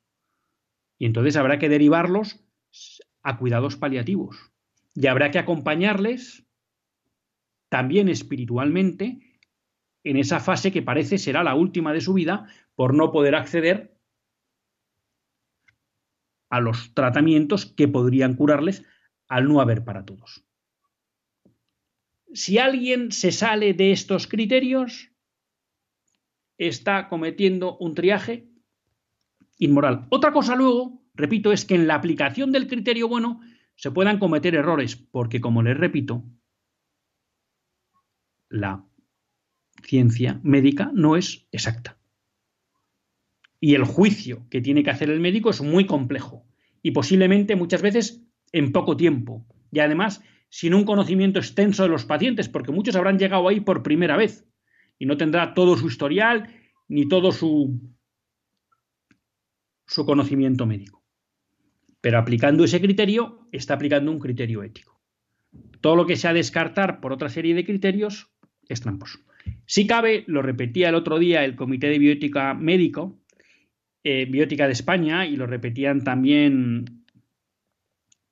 Y 0.98 1.06
entonces 1.06 1.36
habrá 1.36 1.60
que 1.60 1.70
derivarlos 1.70 2.44
a 3.22 3.38
cuidados 3.38 3.76
paliativos. 3.76 4.38
Y 5.00 5.06
habrá 5.06 5.30
que 5.30 5.38
acompañarles 5.38 6.44
también 7.70 8.10
espiritualmente 8.10 9.20
en 10.04 10.18
esa 10.18 10.40
fase 10.40 10.72
que 10.72 10.82
parece 10.82 11.20
será 11.20 11.44
la 11.44 11.54
última 11.54 11.94
de 11.94 12.02
su 12.02 12.16
vida 12.16 12.48
por 12.74 12.96
no 12.96 13.12
poder 13.12 13.36
acceder 13.36 13.96
a 16.50 16.60
los 16.62 16.96
tratamientos 16.96 17.68
que 17.68 17.88
podrían 17.88 18.34
curarles 18.34 18.86
al 19.28 19.48
no 19.48 19.62
haber 19.62 19.84
para 19.84 20.04
todos. 20.04 20.44
Si 22.34 22.58
alguien 22.58 23.12
se 23.12 23.32
sale 23.32 23.76
de 23.76 23.92
estos 23.92 24.26
criterios, 24.26 25.12
está 26.58 27.08
cometiendo 27.08 27.78
un 27.78 27.94
triaje 27.94 28.50
inmoral. 29.60 30.08
Otra 30.10 30.34
cosa 30.34 30.56
luego, 30.56 31.04
repito, 31.14 31.52
es 31.52 31.66
que 31.66 31.76
en 31.76 31.86
la 31.86 31.94
aplicación 31.94 32.52
del 32.52 32.68
criterio 32.68 33.08
bueno 33.08 33.42
se 33.78 33.92
puedan 33.92 34.20
cometer 34.20 34.56
errores, 34.56 34.96
porque 34.96 35.40
como 35.40 35.64
les 35.64 35.78
repito, 35.78 36.24
la 38.50 38.84
ciencia 39.84 40.40
médica 40.44 40.92
no 40.94 41.16
es 41.16 41.48
exacta. 41.52 41.98
Y 43.60 43.76
el 43.76 43.86
juicio 43.86 44.48
que 44.50 44.62
tiene 44.62 44.84
que 44.84 44.90
hacer 44.90 45.10
el 45.10 45.20
médico 45.20 45.52
es 45.52 45.62
muy 45.62 45.86
complejo 45.86 46.46
y 46.82 46.92
posiblemente 46.92 47.56
muchas 47.56 47.82
veces 47.82 48.24
en 48.52 48.72
poco 48.72 48.98
tiempo. 48.98 49.46
Y 49.72 49.80
además 49.80 50.22
sin 50.50 50.74
un 50.74 50.84
conocimiento 50.84 51.40
extenso 51.40 51.84
de 51.84 51.90
los 51.90 52.06
pacientes, 52.06 52.50
porque 52.50 52.72
muchos 52.72 52.96
habrán 52.96 53.20
llegado 53.20 53.48
ahí 53.48 53.60
por 53.60 53.84
primera 53.84 54.18
vez 54.18 54.48
y 54.98 55.06
no 55.06 55.18
tendrá 55.18 55.54
todo 55.54 55.78
su 55.78 55.88
historial 55.88 56.50
ni 56.88 57.08
todo 57.08 57.32
su, 57.32 57.80
su 59.86 60.06
conocimiento 60.06 60.66
médico. 60.66 60.97
Pero 62.08 62.20
aplicando 62.20 62.64
ese 62.64 62.80
criterio, 62.80 63.50
está 63.52 63.74
aplicando 63.74 64.10
un 64.14 64.20
criterio 64.20 64.64
ético. 64.64 64.98
Todo 65.82 65.98
lo 65.98 66.06
que 66.06 66.16
sea 66.16 66.32
descartar 66.32 67.02
por 67.02 67.12
otra 67.12 67.28
serie 67.28 67.54
de 67.54 67.66
criterios 67.66 68.32
es 68.70 68.80
tramposo. 68.80 69.20
Si 69.66 69.86
cabe, 69.88 70.24
lo 70.26 70.42
repetía 70.42 70.88
el 70.88 70.96
otro 70.96 71.20
día 71.20 71.44
el 71.44 71.58
Comité 71.58 71.88
de 71.88 72.00
Bioética 72.00 72.54
Médico, 72.54 73.20
eh, 74.06 74.24
Biótica 74.24 74.68
de 74.68 74.72
España, 74.72 75.26
y 75.26 75.36
lo 75.36 75.48
repetían 75.48 76.06
también 76.06 77.04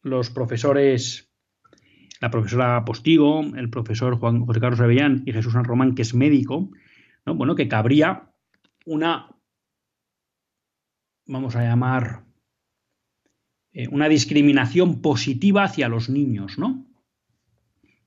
los 0.04 0.30
profesores 0.30 1.30
la 2.22 2.32
profesora 2.32 2.86
Postigo, 2.86 3.42
el 3.58 3.70
profesor 3.70 4.18
Juan 4.18 4.46
José 4.46 4.62
Carlos 4.62 4.80
Avellán 4.80 5.24
y 5.26 5.34
Jesús 5.34 5.52
San 5.52 5.66
Román, 5.66 5.96
que 5.96 6.04
es 6.04 6.14
médico, 6.14 6.72
¿no? 7.26 7.36
bueno, 7.36 7.56
que 7.56 7.68
cabría 7.68 8.32
una, 8.86 9.36
vamos 11.28 11.58
a 11.58 11.64
llamar, 11.64 12.25
eh, 13.76 13.90
una 13.90 14.08
discriminación 14.10 15.02
positiva 15.02 15.66
hacia 15.66 15.90
los 15.90 16.10
niños, 16.10 16.58
¿no? 16.58 16.88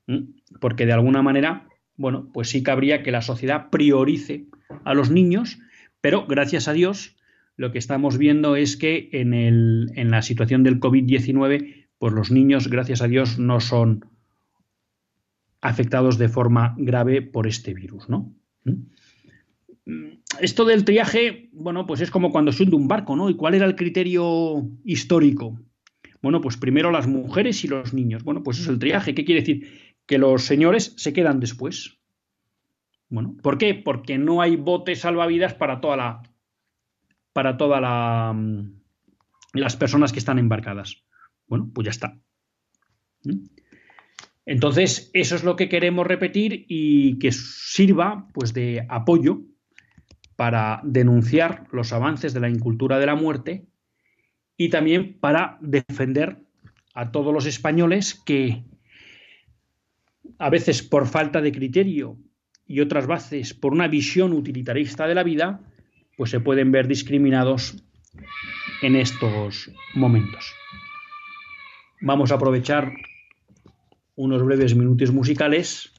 ¿Mm? 0.07 0.33
Porque 0.59 0.87
de 0.87 0.93
alguna 0.93 1.21
manera, 1.21 1.69
bueno, 1.95 2.31
pues 2.33 2.49
sí 2.49 2.63
cabría 2.63 3.03
que 3.03 3.11
la 3.11 3.21
sociedad 3.21 3.69
priorice 3.69 4.47
a 4.83 4.95
los 4.95 5.11
niños, 5.11 5.59
pero 6.01 6.25
gracias 6.25 6.67
a 6.67 6.73
Dios 6.73 7.15
lo 7.55 7.71
que 7.71 7.77
estamos 7.77 8.17
viendo 8.17 8.55
es 8.55 8.77
que 8.77 9.09
en, 9.11 9.33
el, 9.33 9.91
en 9.95 10.09
la 10.09 10.21
situación 10.23 10.63
del 10.63 10.79
COVID-19 10.79 11.87
pues 11.99 12.13
los 12.13 12.31
niños, 12.31 12.67
gracias 12.69 13.01
a 13.01 13.07
Dios, 13.07 13.37
no 13.37 13.59
son 13.59 14.05
afectados 15.61 16.17
de 16.17 16.29
forma 16.29 16.73
grave 16.79 17.21
por 17.21 17.45
este 17.45 17.73
virus, 17.73 18.09
¿no? 18.09 18.33
¿Mm? 18.63 18.85
Esto 20.39 20.65
del 20.65 20.85
triaje, 20.85 21.49
bueno, 21.51 21.85
pues 21.85 22.01
es 22.01 22.11
como 22.11 22.31
cuando 22.31 22.51
se 22.51 22.63
un 22.63 22.87
barco, 22.87 23.15
¿no? 23.15 23.29
¿Y 23.29 23.35
cuál 23.35 23.55
era 23.55 23.65
el 23.65 23.75
criterio 23.75 24.67
histórico? 24.83 25.59
Bueno, 26.21 26.41
pues 26.41 26.57
primero 26.57 26.91
las 26.91 27.07
mujeres 27.07 27.63
y 27.63 27.67
los 27.67 27.93
niños. 27.93 28.23
Bueno, 28.23 28.43
pues 28.43 28.57
eso 28.57 28.69
es 28.69 28.73
el 28.73 28.79
triaje. 28.79 29.15
¿Qué 29.15 29.25
quiere 29.25 29.41
decir? 29.41 29.95
Que 30.05 30.17
los 30.17 30.43
señores 30.43 30.93
se 30.97 31.13
quedan 31.13 31.39
después. 31.39 31.97
Bueno, 33.09 33.35
¿por 33.41 33.57
qué? 33.57 33.73
Porque 33.73 34.17
no 34.17 34.41
hay 34.41 34.55
botes 34.55 34.99
salvavidas 34.99 35.53
para 35.53 35.81
toda 35.81 35.97
la 35.97 36.21
para 37.33 37.57
toda 37.57 37.81
la 37.81 38.33
mm, 38.33 38.81
las 39.53 39.75
personas 39.75 40.11
que 40.11 40.19
están 40.19 40.39
embarcadas. 40.39 41.03
Bueno, 41.47 41.71
pues 41.73 41.85
ya 41.85 41.91
está. 41.91 42.19
¿Mm? 43.23 43.45
Entonces, 44.45 45.09
eso 45.13 45.35
es 45.35 45.43
lo 45.43 45.55
que 45.55 45.69
queremos 45.69 46.05
repetir 46.07 46.65
y 46.67 47.19
que 47.19 47.31
sirva 47.31 48.27
pues 48.33 48.53
de 48.53 48.85
apoyo 48.89 49.41
para 50.39 50.79
denunciar 50.85 51.67
los 51.73 51.91
avances 51.91 52.33
de 52.33 52.39
la 52.39 52.49
incultura 52.49 52.97
de 52.97 53.05
la 53.05 53.15
muerte 53.15 53.65
y 54.55 54.69
también 54.69 55.19
para 55.19 55.57
defender 55.59 56.37
a 56.93 57.11
todos 57.11 57.33
los 57.33 57.45
españoles 57.45 58.13
que 58.25 58.63
a 60.37 60.49
veces 60.49 60.81
por 60.81 61.07
falta 61.07 61.41
de 61.41 61.51
criterio 61.51 62.15
y 62.65 62.79
otras 62.79 63.05
bases 63.05 63.53
por 63.53 63.73
una 63.73 63.89
visión 63.89 64.31
utilitarista 64.31 65.07
de 65.07 65.15
la 65.15 65.23
vida, 65.23 65.59
pues 66.15 66.31
se 66.31 66.39
pueden 66.39 66.71
ver 66.71 66.87
discriminados 66.87 67.83
en 68.81 68.95
estos 68.95 69.69
momentos. 69.93 70.53
Vamos 71.99 72.31
a 72.31 72.35
aprovechar 72.35 72.93
unos 74.15 74.41
breves 74.41 74.73
minutos 74.73 75.11
musicales 75.11 75.93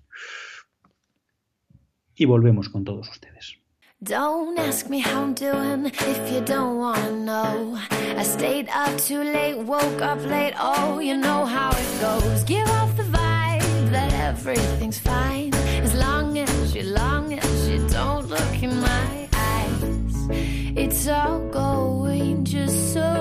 y 2.15 2.25
volvemos 2.25 2.71
con 2.71 2.85
todos 2.85 3.07
ustedes. 3.11 3.60
Don't 4.03 4.59
ask 4.59 4.89
me 4.89 5.01
how 5.01 5.21
I'm 5.21 5.35
doing 5.35 5.85
if 5.85 6.33
you 6.33 6.41
don't 6.41 6.79
wanna 6.79 7.11
know. 7.11 7.79
I 7.91 8.23
stayed 8.23 8.71
up 8.71 8.99
too 8.99 9.23
late, 9.23 9.59
woke 9.59 10.01
up 10.01 10.25
late, 10.25 10.55
oh, 10.59 11.01
you 11.01 11.19
know 11.19 11.45
how 11.45 11.69
it 11.71 12.01
goes. 12.01 12.43
Give 12.45 12.67
off 12.67 12.97
the 12.97 13.03
vibe 13.03 13.91
that 13.91 14.11
everything's 14.15 14.99
fine 14.99 15.53
as 15.85 15.93
long 15.93 16.39
as 16.39 16.75
you, 16.75 16.85
long 16.85 17.35
as 17.35 17.69
you 17.69 17.87
don't 17.89 18.27
look 18.27 18.63
in 18.63 18.81
my 18.81 19.29
eyes. 19.35 20.29
It's 20.75 21.07
all 21.07 21.41
going 21.51 22.47
just 22.47 22.95
so 22.95 23.20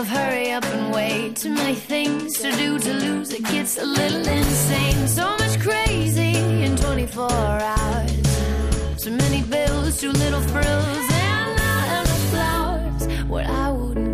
of 0.00 0.08
hurry 0.08 0.50
up 0.50 0.64
and 0.64 0.94
wait. 0.94 1.36
Too 1.36 1.52
many 1.52 1.74
things 1.74 2.38
to 2.38 2.50
do 2.52 2.78
to 2.78 2.92
lose, 2.94 3.32
it 3.32 3.44
gets 3.44 3.76
a 3.76 3.84
little 3.84 4.26
insane. 4.26 5.06
So 5.08 5.24
much 5.36 5.60
crazy 5.60 6.36
in 6.64 6.74
24 6.76 7.30
hours. 7.30 9.02
Too 9.02 9.10
many 9.10 9.42
bills, 9.42 10.00
too 10.00 10.12
little 10.12 10.40
frills, 10.40 11.06
and 11.28 11.56
not 11.64 11.86
enough 11.98 12.24
flowers. 12.32 13.02
What 13.28 13.44
I 13.44 13.72
wouldn't 13.72 14.09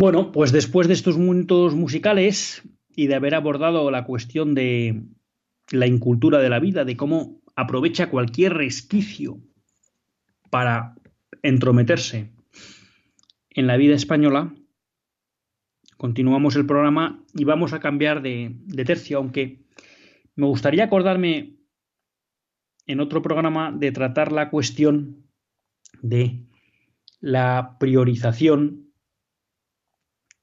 Bueno, 0.00 0.32
pues 0.32 0.50
después 0.50 0.88
de 0.88 0.94
estos 0.94 1.18
momentos 1.18 1.74
musicales 1.74 2.62
y 2.96 3.06
de 3.06 3.16
haber 3.16 3.34
abordado 3.34 3.90
la 3.90 4.06
cuestión 4.06 4.54
de 4.54 5.02
la 5.72 5.86
incultura 5.86 6.38
de 6.38 6.48
la 6.48 6.58
vida, 6.58 6.86
de 6.86 6.96
cómo 6.96 7.42
aprovecha 7.54 8.08
cualquier 8.08 8.54
resquicio 8.54 9.42
para 10.48 10.94
entrometerse 11.42 12.32
en 13.50 13.66
la 13.66 13.76
vida 13.76 13.94
española, 13.94 14.54
continuamos 15.98 16.56
el 16.56 16.64
programa 16.64 17.22
y 17.34 17.44
vamos 17.44 17.74
a 17.74 17.80
cambiar 17.80 18.22
de, 18.22 18.52
de 18.54 18.84
tercio, 18.86 19.18
aunque 19.18 19.66
me 20.34 20.46
gustaría 20.46 20.84
acordarme 20.84 21.58
en 22.86 23.00
otro 23.00 23.20
programa 23.20 23.70
de 23.70 23.92
tratar 23.92 24.32
la 24.32 24.48
cuestión 24.48 25.26
de 26.00 26.46
la 27.20 27.76
priorización 27.78 28.89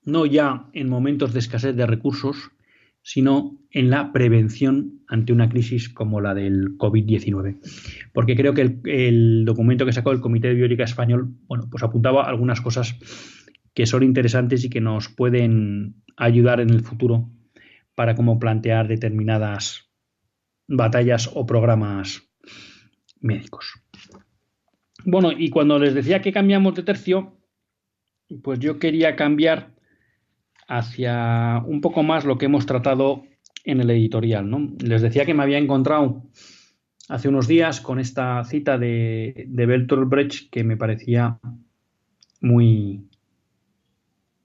no 0.08 0.26
ya 0.26 0.70
en 0.74 0.90
momentos 0.90 1.34
de 1.34 1.40
escasez 1.40 1.76
de 1.76 1.86
recursos, 1.86 2.52
sino 3.02 3.60
en 3.72 3.90
la 3.90 4.14
prevención 4.14 5.02
ante 5.08 5.34
una 5.34 5.50
crisis 5.50 5.90
como 5.90 6.22
la 6.22 6.34
del 6.34 6.78
COVID-19. 6.78 7.60
Porque 8.14 8.36
creo 8.36 8.54
que 8.54 8.80
el, 8.86 9.44
documento 9.46 9.86
que 9.86 9.92
sacó 9.92 10.14
el 10.14 10.22
Comité 10.22 10.48
de 10.48 10.56
Bioética 10.56 10.86
Español, 10.86 11.36
bueno, 11.48 11.68
pues 11.70 11.84
apuntaba 11.84 12.24
algunas 12.24 12.62
cosas 12.62 12.98
que 13.74 13.86
son 13.86 14.02
interesantes 14.02 14.64
y 14.64 14.70
que 14.70 14.80
nos 14.80 15.10
pueden 15.10 15.96
ayudar 16.16 16.62
en 16.62 16.70
el 16.70 16.82
futuro 16.82 17.30
para 17.94 18.16
cómo 18.16 18.40
plantear 18.40 18.88
determinadas 18.88 19.90
batallas 20.68 21.30
o 21.34 21.46
programas 21.46 22.24
médicos. 23.20 23.74
Bueno, 25.04 25.32
y 25.32 25.50
cuando 25.50 25.78
les 25.80 25.94
decía 25.94 26.22
que 26.22 26.32
cambiamos 26.32 26.76
de 26.76 26.84
tercio, 26.84 27.38
pues 28.42 28.60
yo 28.60 28.80
quería 28.80 29.18
cambiar 29.18 29.77
hacia 30.68 31.64
un 31.66 31.82
poco 31.82 32.04
más 32.04 32.26
lo 32.26 32.38
que 32.38 32.46
hemos 32.46 32.66
tratado 32.66 33.24
en 33.64 33.82
el 33.82 33.90
editorial. 33.90 34.50
¿no? 34.50 34.76
Les 34.80 35.02
decía 35.02 35.26
que 35.26 35.34
me 35.34 35.44
había 35.44 35.58
encontrado 35.58 36.24
hace 37.10 37.30
unos 37.30 37.48
días 37.48 37.82
con 37.82 38.00
esta 38.00 38.44
cita 38.44 38.78
de, 38.78 39.46
de 39.48 39.66
Bertolt 39.66 40.10
Brecht 40.10 40.50
que 40.52 40.64
me 40.64 40.78
parecía 40.78 41.40
muy, 42.42 43.08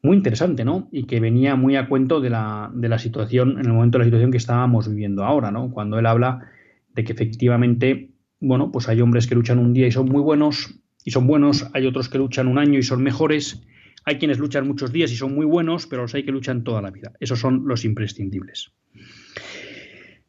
muy 0.02 0.16
interesante, 0.16 0.64
¿no? 0.64 0.88
Y 0.90 1.04
que 1.04 1.20
venía 1.20 1.56
muy 1.56 1.76
a 1.76 1.88
cuento 1.88 2.20
de 2.20 2.30
la, 2.30 2.70
de 2.74 2.88
la 2.88 2.98
situación, 2.98 3.58
en 3.58 3.66
el 3.66 3.72
momento 3.72 3.98
de 3.98 4.04
la 4.04 4.06
situación 4.06 4.30
que 4.30 4.38
estábamos 4.38 4.88
viviendo 4.88 5.24
ahora, 5.24 5.50
¿no? 5.50 5.70
Cuando 5.70 5.98
él 5.98 6.06
habla 6.06 6.48
de 6.94 7.04
que 7.04 7.12
efectivamente, 7.12 8.10
bueno, 8.40 8.70
pues 8.72 8.88
hay 8.88 9.00
hombres 9.00 9.26
que 9.26 9.34
luchan 9.34 9.58
un 9.58 9.72
día 9.72 9.86
y 9.86 9.92
son 9.92 10.08
muy 10.08 10.20
buenos, 10.20 10.80
y 11.04 11.10
son 11.10 11.26
buenos, 11.26 11.68
hay 11.72 11.86
otros 11.86 12.08
que 12.08 12.18
luchan 12.18 12.48
un 12.48 12.58
año 12.58 12.78
y 12.78 12.82
son 12.82 13.02
mejores, 13.02 13.62
hay 14.04 14.18
quienes 14.18 14.38
luchan 14.38 14.66
muchos 14.66 14.92
días 14.92 15.12
y 15.12 15.16
son 15.16 15.34
muy 15.34 15.46
buenos, 15.46 15.86
pero 15.86 16.02
los 16.02 16.14
hay 16.14 16.24
que 16.24 16.32
luchan 16.32 16.64
toda 16.64 16.82
la 16.82 16.90
vida. 16.90 17.12
Esos 17.20 17.38
son 17.38 17.62
los 17.66 17.84
imprescindibles. 17.84 18.72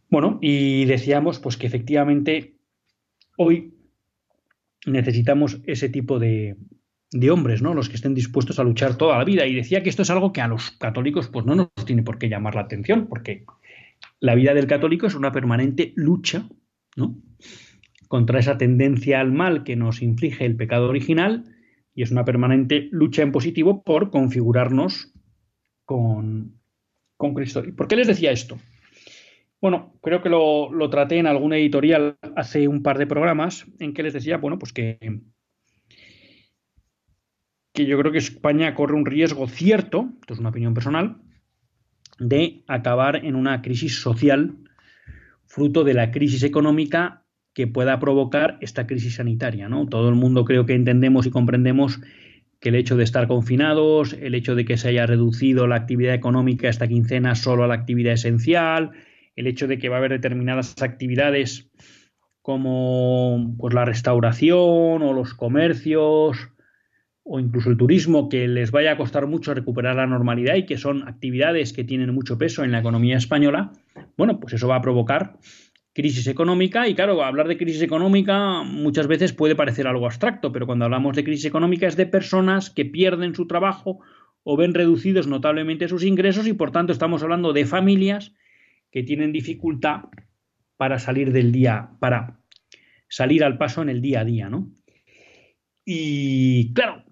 Bueno, 0.10 0.38
y 0.42 0.86
decíamos 0.86 1.40
pues 1.40 1.58
que 1.58 1.66
efectivamente 1.66 2.56
hoy 3.38 3.74
necesitamos 4.86 5.60
ese 5.66 5.90
tipo 5.90 6.20
de, 6.20 6.56
hombres, 7.32 7.62
¿no? 7.62 7.74
Los 7.74 7.90
que 7.90 7.96
estén 7.96 8.14
dispuestos 8.14 8.60
a 8.60 8.64
luchar 8.64 8.96
toda 8.96 9.18
la 9.18 9.24
vida. 9.24 9.48
Y 9.48 9.56
decía 9.56 9.82
que 9.82 9.90
esto 9.90 10.04
es 10.04 10.10
algo 10.10 10.32
que 10.32 10.42
a 10.42 10.48
los 10.48 10.72
católicos 10.72 11.30
pues 11.30 11.46
no 11.46 11.56
nos 11.56 11.70
tiene 11.86 12.04
por 12.04 12.20
qué 12.20 12.30
llamar 12.30 12.56
la 12.56 12.62
atención, 12.62 13.08
porque 13.08 13.46
la 14.20 14.36
vida 14.36 14.54
del 14.54 14.68
católico 14.68 15.08
es 15.08 15.16
una 15.16 15.32
permanente 15.32 15.94
lucha, 15.96 16.48
¿no? 16.96 17.18
Contra 18.08 18.40
esa 18.40 18.60
tendencia 18.60 19.20
al 19.20 19.32
mal 19.32 19.64
que 19.64 19.76
nos 19.76 20.04
inflige 20.04 20.46
el 20.46 20.56
pecado 20.56 20.90
original 20.90 21.53
y 21.96 22.04
es 22.04 22.12
una 22.12 22.26
permanente 22.26 22.90
lucha 22.92 23.22
en 23.22 23.32
positivo 23.32 23.84
por 23.84 24.10
configurarnos 24.10 25.14
con, 25.86 26.60
Cristo. 27.36 27.64
¿Y 27.66 27.72
por 27.72 27.88
qué 27.88 27.96
les 27.96 28.08
decía 28.08 28.32
esto? 28.32 28.58
Bueno, 29.62 29.94
creo 30.02 30.22
que 30.22 30.30
lo, 30.30 30.90
traté 30.90 31.20
en 31.20 31.28
algún 31.28 31.54
editorial 31.54 32.18
hace 32.36 32.68
un 32.68 32.84
par 32.84 32.98
de 32.98 33.08
programas 33.08 33.66
en 33.80 33.94
que 33.94 34.04
les 34.04 34.12
decía, 34.12 34.38
bueno, 34.38 34.60
pues 34.60 34.74
que, 34.74 35.22
que 37.74 37.86
yo 37.86 37.98
creo 37.98 38.12
que 38.12 38.18
España 38.18 38.76
corre 38.76 38.96
un 38.96 39.06
riesgo 39.06 39.48
cierto, 39.48 40.10
esto 40.20 40.34
es 40.34 40.40
una 40.40 40.50
opinión 40.50 40.74
personal, 40.74 41.22
de 42.20 42.64
acabar 42.68 43.16
en 43.26 43.36
una 43.36 43.62
crisis 43.62 44.02
social 44.02 44.58
fruto 45.46 45.86
de 45.86 45.94
la 45.94 46.12
crisis 46.12 46.44
económica 46.44 47.23
que 47.54 47.68
pueda 47.68 48.00
provocar 48.00 48.58
esta 48.62 48.88
crisis 48.88 49.16
sanitaria. 49.16 49.70
¿no? 49.70 49.88
Todo 49.88 50.10
el 50.10 50.16
mundo 50.16 50.46
creo 50.46 50.66
que 50.66 50.74
entendemos 50.74 51.26
y 51.26 51.32
comprendemos 51.32 52.02
que 52.60 52.70
el 52.70 52.76
hecho 52.76 52.96
de 52.96 53.04
estar 53.04 53.28
confinados, 53.28 54.14
el 54.14 54.36
hecho 54.36 54.56
de 54.56 54.66
que 54.66 54.78
se 54.78 54.88
haya 54.88 55.06
reducido 55.06 55.68
la 55.68 55.76
actividad 55.76 56.14
económica 56.14 56.70
esta 56.70 56.88
quincena 56.88 57.36
solo 57.36 57.64
a 57.64 57.68
la 57.68 57.74
actividad 57.74 58.14
esencial, 58.14 58.92
el 59.36 59.48
hecho 59.48 59.68
de 59.68 59.78
que 59.78 59.90
va 59.90 59.98
a 59.98 60.00
haber 60.00 60.12
determinadas 60.12 60.82
actividades 60.82 61.70
como 62.42 63.56
pues, 63.58 63.74
la 63.74 63.86
restauración 63.86 65.02
o 65.02 65.14
los 65.14 65.34
comercios 65.34 66.50
o 67.24 67.40
incluso 67.40 67.70
el 67.70 67.78
turismo 67.78 68.30
que 68.30 68.48
les 68.48 68.72
vaya 68.72 68.94
a 68.94 68.98
costar 68.98 69.28
mucho 69.28 69.54
recuperar 69.54 69.96
la 69.96 70.08
normalidad 70.08 70.56
y 70.56 70.66
que 70.66 70.78
son 70.78 71.08
actividades 71.08 71.74
que 71.74 71.84
tienen 71.84 72.14
mucho 72.14 72.38
peso 72.38 72.64
en 72.64 72.72
la 72.72 72.80
economía 72.80 73.18
española, 73.18 73.72
bueno, 74.18 74.40
pues 74.40 74.54
eso 74.54 74.68
va 74.68 74.76
a 74.76 74.82
provocar 74.82 75.38
crisis 75.94 76.28
económica 76.28 76.88
y 76.88 76.96
claro, 76.96 77.24
hablar 77.24 77.48
de 77.48 77.58
crisis 77.58 77.82
económica 77.82 78.64
muchas 78.64 79.08
veces 79.08 79.32
puede 79.32 79.56
parecer 79.56 79.88
algo 79.88 80.06
abstracto, 80.06 80.52
pero 80.52 80.66
cuando 80.66 80.86
hablamos 80.86 81.16
de 81.16 81.24
crisis 81.24 81.46
económica 81.46 81.88
es 81.88 81.96
de 81.96 82.08
personas 82.08 82.72
que 82.72 82.86
pierden 82.86 83.36
su 83.36 83.46
trabajo 83.48 84.00
o 84.44 84.58
ven 84.58 84.74
reducidos 84.74 85.28
notablemente 85.28 85.88
sus 85.88 86.04
ingresos 86.04 86.48
y 86.48 86.54
por 86.54 86.72
tanto 86.72 86.92
estamos 86.92 87.22
hablando 87.22 87.54
de 87.54 87.66
familias 87.66 88.34
que 88.92 89.04
tienen 89.04 89.32
dificultad 89.32 90.06
para 90.78 90.98
salir 91.00 91.32
del 91.32 91.52
día, 91.52 91.92
para 92.00 92.40
salir 93.08 93.44
al 93.44 93.58
paso 93.58 93.82
en 93.84 93.90
el 93.90 94.02
día 94.02 94.22
a 94.22 94.26
día, 94.26 94.50
¿no? 94.50 94.72
Y 95.86 96.74
claro, 96.74 97.04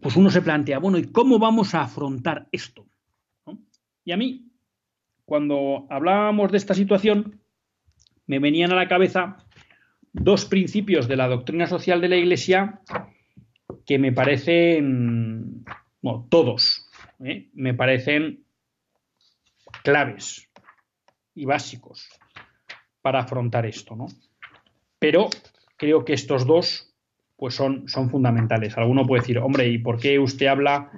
pues 0.00 0.16
uno 0.16 0.30
se 0.30 0.42
plantea, 0.42 0.78
bueno, 0.78 0.98
¿y 0.98 1.04
cómo 1.04 1.38
vamos 1.38 1.74
a 1.74 1.82
afrontar 1.82 2.48
esto? 2.50 2.86
Y 4.04 4.10
a 4.10 4.16
mí, 4.16 4.50
cuando 5.24 5.86
hablábamos 5.88 6.50
de 6.50 6.58
esta 6.58 6.74
situación, 6.74 7.41
me 8.32 8.38
venían 8.38 8.72
a 8.72 8.76
la 8.76 8.88
cabeza 8.88 9.36
dos 10.10 10.46
principios 10.46 11.06
de 11.06 11.16
la 11.16 11.28
doctrina 11.28 11.66
social 11.66 12.00
de 12.00 12.08
la 12.08 12.16
Iglesia 12.16 12.80
que 13.84 13.98
me 13.98 14.10
parecen, 14.10 15.66
bueno, 16.00 16.26
todos, 16.30 16.88
¿eh? 17.22 17.50
me 17.52 17.74
parecen 17.74 18.42
claves 19.84 20.48
y 21.34 21.44
básicos 21.44 22.08
para 23.02 23.20
afrontar 23.20 23.66
esto, 23.66 23.96
¿no? 23.96 24.06
Pero 24.98 25.28
creo 25.76 26.06
que 26.06 26.14
estos 26.14 26.46
dos 26.46 26.94
pues 27.36 27.54
son, 27.54 27.86
son 27.86 28.08
fundamentales. 28.08 28.78
Alguno 28.78 29.04
puede 29.04 29.20
decir, 29.20 29.36
hombre, 29.40 29.68
¿y 29.68 29.76
por 29.76 29.98
qué 30.00 30.18
usted 30.18 30.46
habla 30.46 30.90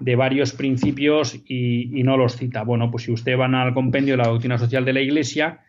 de 0.00 0.16
varios 0.16 0.52
principios 0.52 1.40
y, 1.46 2.02
no 2.02 2.18
los 2.18 2.36
cita? 2.36 2.62
Bueno, 2.62 2.90
pues 2.90 3.04
si 3.04 3.12
usted 3.12 3.38
va 3.38 3.46
al 3.46 3.72
compendio 3.72 4.18
de 4.18 4.22
la 4.22 4.28
doctrina 4.28 4.58
social 4.58 4.84
de 4.84 4.92
la 4.92 5.00
Iglesia, 5.00 5.64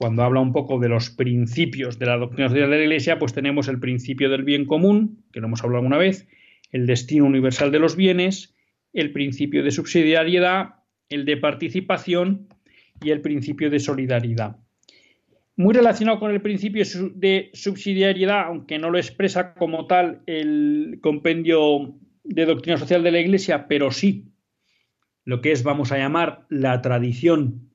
cuando 0.00 0.22
habla 0.22 0.40
un 0.40 0.54
poco 0.54 0.78
de 0.78 0.88
los 0.88 1.10
principios 1.10 1.98
de 1.98 2.06
la 2.06 2.16
doctrina 2.16 2.48
social 2.48 2.70
de 2.70 2.76
la 2.78 2.82
Iglesia, 2.84 3.18
pues 3.18 3.34
tenemos 3.34 3.68
el 3.68 3.78
principio 3.78 4.30
del 4.30 4.44
bien 4.44 4.64
común, 4.64 5.22
que 5.30 5.40
lo 5.40 5.46
hemos 5.46 5.62
hablado 5.62 5.80
alguna 5.80 5.98
vez, 5.98 6.26
el 6.72 6.86
destino 6.86 7.26
universal 7.26 7.70
de 7.70 7.80
los 7.80 7.96
bienes, 7.96 8.54
el 8.94 9.12
principio 9.12 9.62
de 9.62 9.70
subsidiariedad, 9.70 10.76
el 11.10 11.26
de 11.26 11.36
participación 11.36 12.48
y 13.02 13.10
el 13.10 13.20
principio 13.20 13.68
de 13.68 13.78
solidaridad. 13.78 14.56
Muy 15.56 15.74
relacionado 15.74 16.18
con 16.18 16.30
el 16.30 16.40
principio 16.40 16.82
de 17.14 17.50
subsidiariedad, 17.52 18.46
aunque 18.46 18.78
no 18.78 18.88
lo 18.88 18.96
expresa 18.96 19.52
como 19.52 19.86
tal 19.86 20.22
el 20.24 20.98
compendio 21.02 21.94
de 22.24 22.46
doctrina 22.46 22.78
social 22.78 23.02
de 23.02 23.10
la 23.10 23.20
Iglesia, 23.20 23.68
pero 23.68 23.90
sí 23.90 24.32
lo 25.26 25.42
que 25.42 25.52
es, 25.52 25.62
vamos 25.62 25.92
a 25.92 25.98
llamar, 25.98 26.46
la 26.48 26.80
tradición 26.80 27.69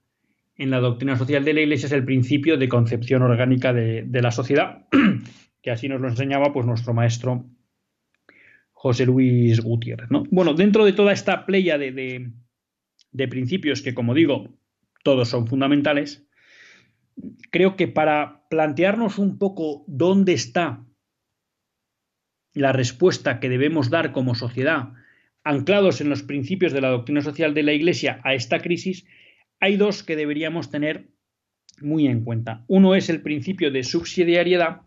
en 0.58 0.70
la 0.70 0.80
doctrina 0.80 1.18
social 1.18 1.44
de 1.44 1.54
la 1.54 1.62
Iglesia 1.62 1.88
es 1.88 1.92
el 1.92 2.06
principio 2.06 2.58
de 2.58 2.70
concepción 2.70 3.22
orgánica 3.22 3.74
de, 3.74 4.22
la 4.22 4.32
sociedad, 4.32 4.88
que 5.62 5.72
así 5.72 5.90
nos 5.90 6.02
lo 6.02 6.08
enseñaba 6.08 6.54
pues, 6.54 6.66
nuestro 6.66 6.94
maestro 6.94 7.46
José 8.72 9.06
Luis 9.06 9.60
Gutiérrez. 9.62 10.10
Bueno, 10.30 10.54
dentro 10.54 10.86
de 10.86 10.94
toda 10.94 11.12
esta 11.12 11.46
playa 11.46 11.78
de, 11.78 12.32
de 13.12 13.28
principios 13.28 13.82
que, 13.82 13.94
como 13.94 14.14
digo, 14.14 14.58
todos 15.04 15.30
son 15.30 15.48
fundamentales, 15.48 16.28
creo 17.52 17.76
que 17.76 17.88
para 17.88 18.48
plantearnos 18.50 19.18
un 19.18 19.38
poco 19.38 19.84
dónde 19.88 20.34
está 20.34 20.86
la 22.54 22.72
respuesta 22.72 23.40
que 23.40 23.50
debemos 23.50 23.90
dar 23.90 24.14
como 24.14 24.36
sociedad, 24.36 24.94
anclados 25.44 26.00
en 26.00 26.10
los 26.10 26.24
principios 26.24 26.72
de 26.72 26.82
la 26.82 26.90
doctrina 26.90 27.22
social 27.22 27.54
de 27.54 27.64
la 27.64 27.74
Iglesia 27.74 28.22
a 28.24 28.34
esta 28.34 28.60
crisis, 28.60 29.06
hay 29.60 29.78
dos 29.78 30.04
que 30.04 30.16
deberíamos 30.16 30.70
tener 30.70 31.08
muy 31.82 32.08
en 32.08 32.24
cuenta. 32.24 32.64
Uno 32.68 32.96
es 32.96 33.10
el 33.10 33.22
principio 33.22 33.72
de 33.72 33.84
subsidiariedad 33.84 34.82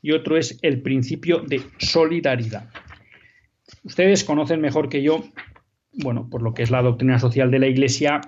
y 0.00 0.12
otro 0.12 0.36
es 0.36 0.58
el 0.62 0.82
principio 0.82 1.40
de 1.40 1.62
solidaridad. 1.78 2.70
Ustedes 3.84 4.24
conocen 4.24 4.60
mejor 4.60 4.88
que 4.88 5.02
yo, 5.02 5.24
bueno, 5.92 6.28
por 6.30 6.42
lo 6.42 6.54
que 6.54 6.62
es 6.62 6.70
la 6.70 6.82
doctrina 6.82 7.18
social 7.18 7.50
de 7.50 7.58
la 7.58 7.66
Iglesia, 7.68 8.20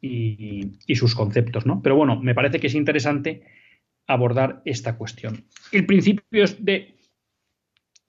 y, 0.00 0.94
sus 0.94 1.14
conceptos, 1.14 1.66
¿no? 1.66 1.82
Pero 1.82 1.96
bueno, 1.96 2.20
me 2.20 2.34
parece 2.34 2.60
que 2.60 2.68
es 2.68 2.74
interesante 2.74 3.42
abordar 4.06 4.62
esta 4.64 4.96
cuestión. 4.96 5.44
El 5.72 5.86
principio 5.86 6.44
de 6.58 6.96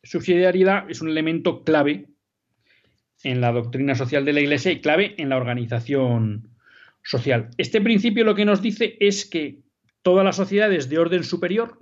subsidiariedad 0.04 0.90
es 0.90 1.02
un 1.02 1.10
elemento 1.10 1.64
clave 1.64 2.08
en 3.24 3.42
la 3.42 3.52
doctrina 3.52 3.96
social 3.96 4.24
de 4.24 4.34
la 4.34 4.42
Iglesia 4.42 4.72
y 4.72 4.82
clave 4.82 5.16
en 5.18 5.30
la 5.30 5.38
organización 5.38 6.56
social. 7.04 7.50
Este 7.58 7.82
principio 7.82 8.24
lo 8.24 8.36
que 8.36 8.45
nos 8.45 8.62
dice 8.62 8.97
es 9.00 9.26
que 9.26 9.60
todas 10.02 10.26
las 10.26 10.36
sociedades 10.36 10.89
de 10.89 11.00
orden 11.00 11.24
superior, 11.24 11.80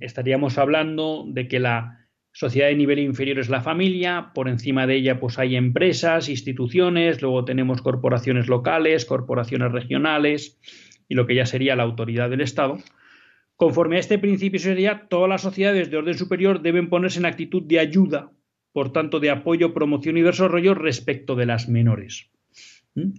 estaríamos 0.00 0.58
hablando 0.58 1.24
de 1.28 1.48
que 1.48 1.60
la 1.60 2.04
Sociedad 2.36 2.66
de 2.66 2.74
nivel 2.74 2.98
inferior 2.98 3.38
es 3.38 3.48
la 3.48 3.60
familia, 3.60 4.32
por 4.34 4.48
encima 4.48 4.88
de 4.88 4.96
ella 4.96 5.20
pues 5.20 5.38
hay 5.38 5.54
empresas, 5.54 6.28
instituciones, 6.28 7.22
luego 7.22 7.44
tenemos 7.44 7.80
corporaciones 7.80 8.48
locales, 8.48 9.04
corporaciones 9.04 9.70
regionales 9.70 10.58
y 11.08 11.14
lo 11.14 11.28
que 11.28 11.36
ya 11.36 11.46
sería 11.46 11.76
la 11.76 11.84
autoridad 11.84 12.30
del 12.30 12.40
Estado. 12.40 12.78
Conforme 13.54 13.98
a 13.98 14.00
este 14.00 14.18
principio 14.18 14.58
sería, 14.58 15.06
todas 15.08 15.28
las 15.28 15.42
sociedades 15.42 15.92
de 15.92 15.96
orden 15.96 16.18
superior 16.18 16.60
deben 16.60 16.88
ponerse 16.88 17.20
en 17.20 17.26
actitud 17.26 17.62
de 17.62 17.78
ayuda, 17.78 18.32
por 18.72 18.92
tanto 18.92 19.20
de 19.20 19.30
apoyo, 19.30 19.72
promoción 19.72 20.16
y 20.16 20.22
desarrollo 20.22 20.74
respecto 20.74 21.36
de 21.36 21.46
las 21.46 21.68
menores. 21.68 22.32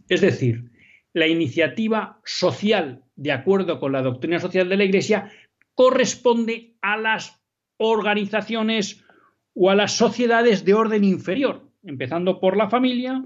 Es 0.08 0.22
decir, 0.22 0.72
la 1.14 1.28
iniciativa 1.28 2.20
social, 2.24 3.04
de 3.16 3.32
acuerdo 3.32 3.80
con 3.80 3.92
la 3.92 4.02
doctrina 4.02 4.40
social 4.40 4.70
de 4.70 4.78
la 4.78 4.84
Iglesia, 4.84 5.32
corresponde 5.74 6.76
a 6.82 6.98
las 6.98 7.42
organizaciones 7.78 9.04
o 9.54 9.70
a 9.70 9.76
las 9.76 9.94
sociedades 9.94 10.66
de 10.66 10.74
orden 10.74 11.04
inferior, 11.04 11.72
empezando 11.84 12.40
por 12.40 12.58
la 12.58 12.70
familia, 12.70 13.26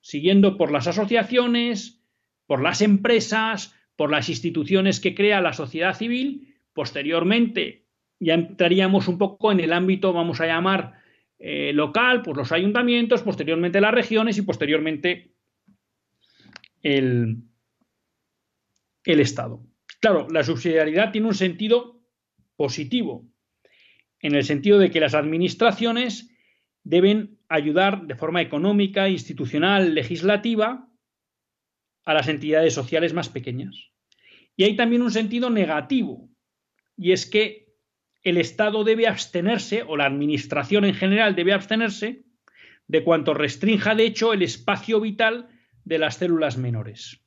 siguiendo 0.00 0.56
por 0.56 0.70
las 0.70 0.86
asociaciones, 0.86 2.00
por 2.46 2.62
las 2.62 2.82
empresas, 2.82 3.74
por 3.96 4.10
las 4.10 4.28
instituciones 4.28 4.98
que 4.98 5.14
crea 5.14 5.40
la 5.40 5.52
sociedad 5.52 5.94
civil, 5.94 6.56
posteriormente 6.72 7.86
ya 8.18 8.34
entraríamos 8.34 9.08
un 9.08 9.18
poco 9.18 9.50
en 9.50 9.60
el 9.60 9.72
ámbito, 9.72 10.12
vamos 10.12 10.40
a 10.40 10.46
llamar, 10.46 11.00
eh, 11.38 11.72
local, 11.72 12.22
por 12.22 12.36
los 12.36 12.52
ayuntamientos, 12.52 13.22
posteriormente 13.22 13.80
las 13.80 13.94
regiones 13.94 14.36
y 14.36 14.42
posteriormente 14.42 15.29
el, 16.82 17.42
el 19.04 19.20
Estado. 19.20 19.62
Claro, 20.00 20.28
la 20.30 20.42
subsidiariedad 20.42 21.12
tiene 21.12 21.28
un 21.28 21.34
sentido 21.34 22.00
positivo, 22.56 23.26
en 24.20 24.34
el 24.34 24.44
sentido 24.44 24.78
de 24.78 24.90
que 24.90 25.00
las 25.00 25.14
administraciones 25.14 26.30
deben 26.82 27.38
ayudar 27.48 28.06
de 28.06 28.14
forma 28.14 28.40
económica, 28.40 29.08
institucional, 29.08 29.94
legislativa 29.94 30.88
a 32.04 32.14
las 32.14 32.28
entidades 32.28 32.74
sociales 32.74 33.12
más 33.12 33.28
pequeñas. 33.28 33.90
Y 34.56 34.64
hay 34.64 34.76
también 34.76 35.02
un 35.02 35.10
sentido 35.10 35.50
negativo, 35.50 36.28
y 36.96 37.12
es 37.12 37.26
que 37.26 37.70
el 38.22 38.36
Estado 38.36 38.84
debe 38.84 39.06
abstenerse, 39.06 39.82
o 39.82 39.96
la 39.96 40.06
Administración 40.06 40.84
en 40.84 40.94
general 40.94 41.34
debe 41.34 41.52
abstenerse, 41.52 42.24
de 42.86 43.04
cuanto 43.04 43.34
restrinja, 43.34 43.94
de 43.94 44.04
hecho, 44.04 44.32
el 44.32 44.42
espacio 44.42 45.00
vital 45.00 45.48
de 45.84 45.98
las 45.98 46.16
células 46.16 46.56
menores. 46.56 47.20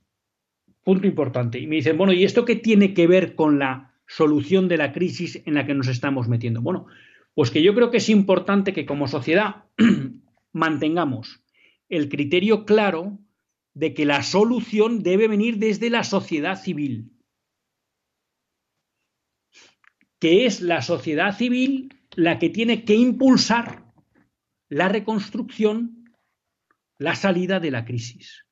Punto 0.83 1.07
importante. 1.07 1.59
Y 1.59 1.67
me 1.67 1.77
dicen, 1.77 1.97
bueno, 1.97 2.13
¿y 2.13 2.23
esto 2.23 2.45
qué 2.45 2.55
tiene 2.55 2.93
que 2.93 3.07
ver 3.07 3.35
con 3.35 3.59
la 3.59 3.93
solución 4.07 4.67
de 4.67 4.77
la 4.77 4.91
crisis 4.91 5.41
en 5.45 5.53
la 5.53 5.65
que 5.65 5.73
nos 5.73 5.87
estamos 5.87 6.27
metiendo? 6.27 6.61
Bueno, 6.61 6.87
pues 7.33 7.51
que 7.51 7.63
yo 7.63 7.73
creo 7.73 7.89
que 7.89 7.97
es 7.97 8.09
importante 8.09 8.73
que 8.73 8.85
como 8.85 9.07
sociedad 9.07 9.65
mantengamos 10.51 11.43
el 11.89 12.09
criterio 12.09 12.65
claro 12.65 13.19
de 13.73 13.93
que 13.93 14.05
la 14.05 14.23
solución 14.23 15.01
debe 15.03 15.27
venir 15.27 15.57
desde 15.57 15.89
la 15.89 16.03
sociedad 16.03 16.61
civil, 16.61 17.11
que 20.19 20.45
es 20.45 20.61
la 20.61 20.81
sociedad 20.81 21.35
civil 21.35 21.93
la 22.15 22.39
que 22.39 22.49
tiene 22.49 22.85
que 22.85 22.95
impulsar 22.95 23.83
la 24.69 24.89
reconstrucción, 24.89 26.02
la 27.03 27.15
salida 27.15 27.59
de 27.59 27.69
la 27.69 27.83
crisis. 27.83 28.45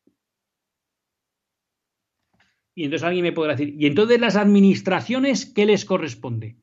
Y 2.76 2.84
entonces 2.84 3.08
alguien 3.08 3.24
me 3.24 3.32
podrá 3.32 3.56
decir, 3.56 3.74
¿y 3.80 3.86
entonces 3.86 4.20
las 4.20 4.36
administraciones 4.36 5.46
qué 5.46 5.66
les 5.66 5.86
corresponde? 5.86 6.58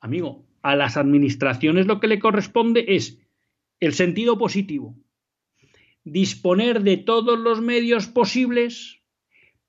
Amigo, 0.00 0.48
a 0.62 0.74
las 0.74 0.96
administraciones 0.96 1.86
lo 1.86 2.00
que 2.00 2.08
le 2.08 2.18
corresponde 2.18 2.86
es 2.88 3.20
el 3.78 3.94
sentido 3.94 4.36
positivo, 4.36 4.96
disponer 6.02 6.82
de 6.82 6.96
todos 6.96 7.38
los 7.38 7.60
medios 7.60 8.08
posibles 8.08 9.00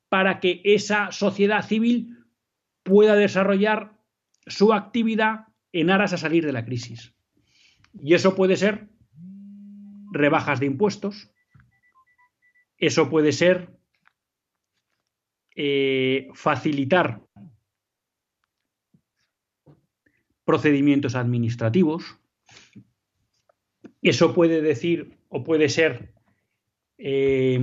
para 0.09 0.39
que 0.39 0.61
esa 0.63 1.11
sociedad 1.11 1.63
civil 1.63 2.17
pueda 2.81 3.15
desarrollar 3.15 3.95
su 4.47 4.73
actividad 4.73 5.49
en 5.71 5.91
aras 5.91 6.13
a 6.13 6.17
salir 6.17 6.47
de 6.47 6.53
la 6.53 6.65
crisis. 6.65 7.13
Y 7.93 8.15
eso 8.15 8.35
puede 8.35 8.55
ser 8.55 8.89
rebajas 10.17 10.59
de 10.59 10.65
impuestos, 10.65 11.31
eso 12.77 13.09
puede 13.09 13.31
ser 13.31 13.69
eh, 15.55 16.29
facilitar 16.33 17.21
procedimientos 20.45 21.15
administrativos, 21.15 22.17
eso 24.01 24.33
puede 24.33 24.61
decir 24.61 25.17
o 25.29 25.43
puede 25.43 25.69
ser 25.69 26.13
eh, 26.97 27.59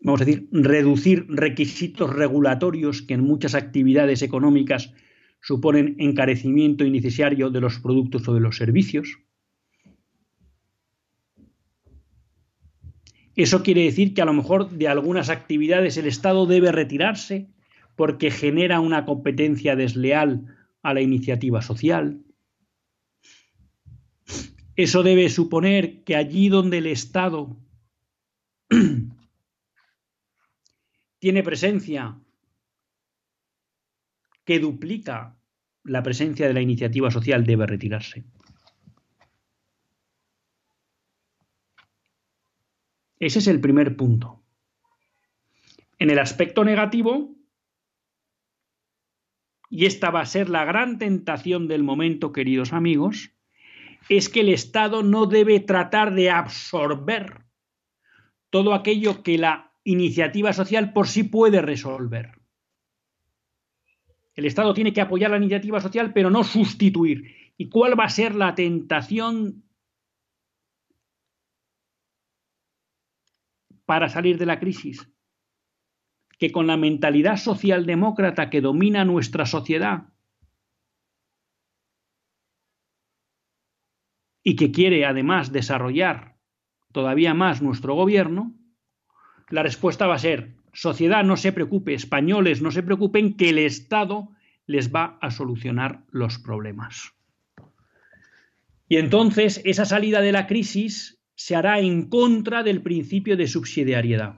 vamos 0.00 0.22
a 0.22 0.24
decir, 0.24 0.48
reducir 0.50 1.26
requisitos 1.28 2.10
regulatorios 2.10 3.02
que 3.02 3.14
en 3.14 3.20
muchas 3.22 3.54
actividades 3.54 4.22
económicas 4.22 4.92
suponen 5.40 5.96
encarecimiento 5.98 6.84
innecesario 6.84 7.50
de 7.50 7.60
los 7.60 7.78
productos 7.78 8.28
o 8.28 8.34
de 8.34 8.40
los 8.40 8.56
servicios. 8.56 9.18
Eso 13.36 13.62
quiere 13.62 13.84
decir 13.84 14.12
que 14.12 14.22
a 14.22 14.26
lo 14.26 14.34
mejor 14.34 14.70
de 14.70 14.88
algunas 14.88 15.30
actividades 15.30 15.96
el 15.96 16.06
Estado 16.06 16.46
debe 16.46 16.72
retirarse 16.72 17.48
porque 17.96 18.30
genera 18.30 18.80
una 18.80 19.04
competencia 19.04 19.76
desleal 19.76 20.46
a 20.82 20.94
la 20.94 21.00
iniciativa 21.00 21.62
social. 21.62 22.22
Eso 24.76 25.02
debe 25.02 25.28
suponer 25.28 26.04
que 26.04 26.16
allí 26.16 26.48
donde 26.48 26.78
el 26.78 26.86
Estado 26.86 27.56
tiene 31.18 31.42
presencia 31.42 32.19
que 34.50 34.58
duplica 34.58 35.38
la 35.84 36.02
presencia 36.02 36.48
de 36.48 36.54
la 36.54 36.60
iniciativa 36.60 37.08
social 37.12 37.46
debe 37.46 37.68
retirarse. 37.68 38.24
Ese 43.20 43.38
es 43.38 43.46
el 43.46 43.60
primer 43.60 43.94
punto. 43.94 44.42
En 46.00 46.10
el 46.10 46.18
aspecto 46.18 46.64
negativo, 46.64 47.36
y 49.68 49.86
esta 49.86 50.10
va 50.10 50.22
a 50.22 50.26
ser 50.26 50.50
la 50.50 50.64
gran 50.64 50.98
tentación 50.98 51.68
del 51.68 51.84
momento, 51.84 52.32
queridos 52.32 52.72
amigos, 52.72 53.30
es 54.08 54.28
que 54.28 54.40
el 54.40 54.48
Estado 54.48 55.04
no 55.04 55.26
debe 55.26 55.60
tratar 55.60 56.12
de 56.12 56.30
absorber 56.30 57.44
todo 58.50 58.74
aquello 58.74 59.22
que 59.22 59.38
la 59.38 59.72
iniciativa 59.84 60.52
social 60.52 60.92
por 60.92 61.06
sí 61.06 61.22
puede 61.22 61.62
resolver. 61.62 62.39
El 64.40 64.46
Estado 64.46 64.72
tiene 64.72 64.94
que 64.94 65.02
apoyar 65.02 65.30
la 65.30 65.36
iniciativa 65.36 65.82
social, 65.82 66.14
pero 66.14 66.30
no 66.30 66.44
sustituir. 66.44 67.52
¿Y 67.58 67.68
cuál 67.68 68.00
va 68.00 68.04
a 68.04 68.08
ser 68.08 68.34
la 68.34 68.54
tentación 68.54 69.64
para 73.84 74.08
salir 74.08 74.38
de 74.38 74.46
la 74.46 74.58
crisis? 74.58 75.12
Que 76.38 76.50
con 76.50 76.66
la 76.66 76.78
mentalidad 76.78 77.36
socialdemócrata 77.36 78.48
que 78.48 78.62
domina 78.62 79.04
nuestra 79.04 79.44
sociedad 79.44 80.08
y 84.42 84.56
que 84.56 84.72
quiere 84.72 85.04
además 85.04 85.52
desarrollar 85.52 86.38
todavía 86.92 87.34
más 87.34 87.60
nuestro 87.60 87.94
gobierno, 87.94 88.54
la 89.50 89.62
respuesta 89.62 90.06
va 90.06 90.14
a 90.14 90.18
ser, 90.18 90.56
sociedad, 90.72 91.24
no 91.24 91.36
se 91.36 91.52
preocupe, 91.52 91.94
españoles, 91.94 92.62
no 92.62 92.70
se 92.70 92.82
preocupen, 92.82 93.36
que 93.36 93.50
el 93.50 93.58
Estado 93.58 94.30
les 94.66 94.94
va 94.94 95.18
a 95.20 95.30
solucionar 95.30 96.04
los 96.10 96.38
problemas. 96.38 97.12
Y 98.88 98.96
entonces 98.96 99.60
esa 99.64 99.84
salida 99.84 100.20
de 100.20 100.32
la 100.32 100.46
crisis 100.46 101.20
se 101.34 101.56
hará 101.56 101.80
en 101.80 102.08
contra 102.08 102.62
del 102.62 102.82
principio 102.82 103.36
de 103.36 103.46
subsidiariedad. 103.46 104.36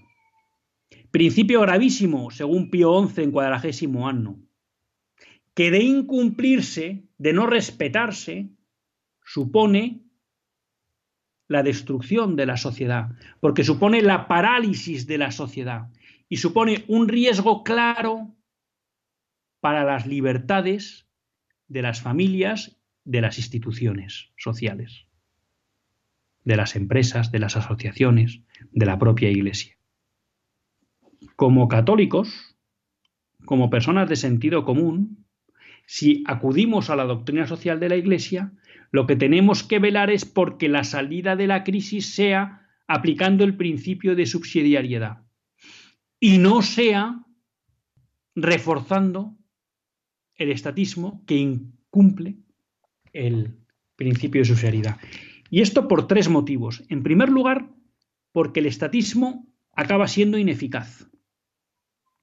Principio 1.11 1.61
gravísimo, 1.61 2.31
según 2.31 2.71
Pío 2.71 3.07
XI 3.09 3.23
en 3.23 3.31
cuadragésimo 3.33 4.09
año, 4.09 4.39
que 5.55 5.71
de 5.71 5.81
incumplirse, 5.81 7.05
de 7.19 7.33
no 7.33 7.47
respetarse, 7.47 8.51
supone 9.25 10.03
la 11.49 11.63
destrucción 11.63 12.37
de 12.37 12.47
la 12.47 12.57
sociedad, 12.57 13.11
porque 13.41 13.65
supone 13.65 14.01
la 14.01 14.27
parálisis 14.27 15.07
de 15.07 15.19
la 15.19 15.31
sociedad 15.31 15.89
y 16.33 16.39
supone 16.39 16.87
un 16.89 17.09
riesgo 17.09 17.63
claro 17.63 18.35
para 19.61 19.85
las 19.85 20.07
libertades 20.07 21.07
de 21.69 21.83
las 21.83 22.01
familias, 22.01 22.81
de 23.05 23.21
las 23.21 23.37
instituciones 23.37 24.31
sociales, 24.39 25.05
de 26.45 26.57
las 26.57 26.75
empresas, 26.75 27.33
de 27.33 27.39
las 27.39 27.59
asociaciones, 27.59 28.41
de 28.71 28.87
la 28.87 28.99
propia 28.99 29.29
Iglesia. 29.29 29.77
Como 31.37 31.69
católicos, 31.69 32.57
como 33.45 33.69
personas 33.69 34.09
de 34.09 34.17
sentido 34.17 34.65
común, 34.65 35.27
si 35.85 36.25
acudimos 36.27 36.89
a 36.89 36.97
la 36.97 37.05
doctrina 37.05 37.47
social 37.47 37.79
de 37.79 37.91
la 37.91 37.97
Iglesia, 37.97 38.55
lo 38.91 39.07
que 39.07 39.17
tenemos 39.17 39.65
que 39.65 39.81
velar 39.81 40.11
es 40.11 40.25
porque 40.25 40.71
la 40.71 40.85
salida 40.85 41.37
de 41.37 41.47
la 41.47 41.63
crisis 41.63 42.15
sea 42.15 42.71
aplicando 42.87 43.45
el 43.45 43.55
principio 43.55 44.17
de 44.17 44.25
subsidiariedad 44.25 45.25
y 46.23 46.39
no 46.39 46.63
sea 46.63 47.21
reforzando 48.37 49.37
el 50.37 50.53
estatismo 50.53 51.25
que 51.27 51.35
incumple 51.35 52.37
el 53.13 53.59
principio 53.97 54.41
de 54.41 54.45
subsidiariedad. 54.45 55.01
Y 55.51 55.63
esto 55.63 55.89
por 55.89 56.07
tres 56.07 56.29
motivos. 56.29 56.85
En 56.89 57.03
primer 57.03 57.29
lugar, 57.29 57.69
porque 58.31 58.61
el 58.61 58.67
estatismo 58.67 59.49
acaba 59.73 60.07
siendo 60.07 60.39
ineficaz, 60.39 61.11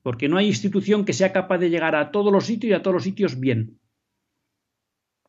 porque 0.01 0.29
no 0.29 0.37
hay 0.37 0.47
institución 0.47 1.03
que 1.03 1.11
sea 1.11 1.33
capaz 1.33 1.57
de 1.57 1.69
llegar 1.69 1.97
a 1.97 2.11
todos 2.11 2.31
los 2.31 2.45
sitios 2.45 2.69
y 2.71 2.75
a 2.75 2.81
todos 2.81 2.93
los 2.93 3.03
sitios 3.03 3.37
bien 3.37 3.81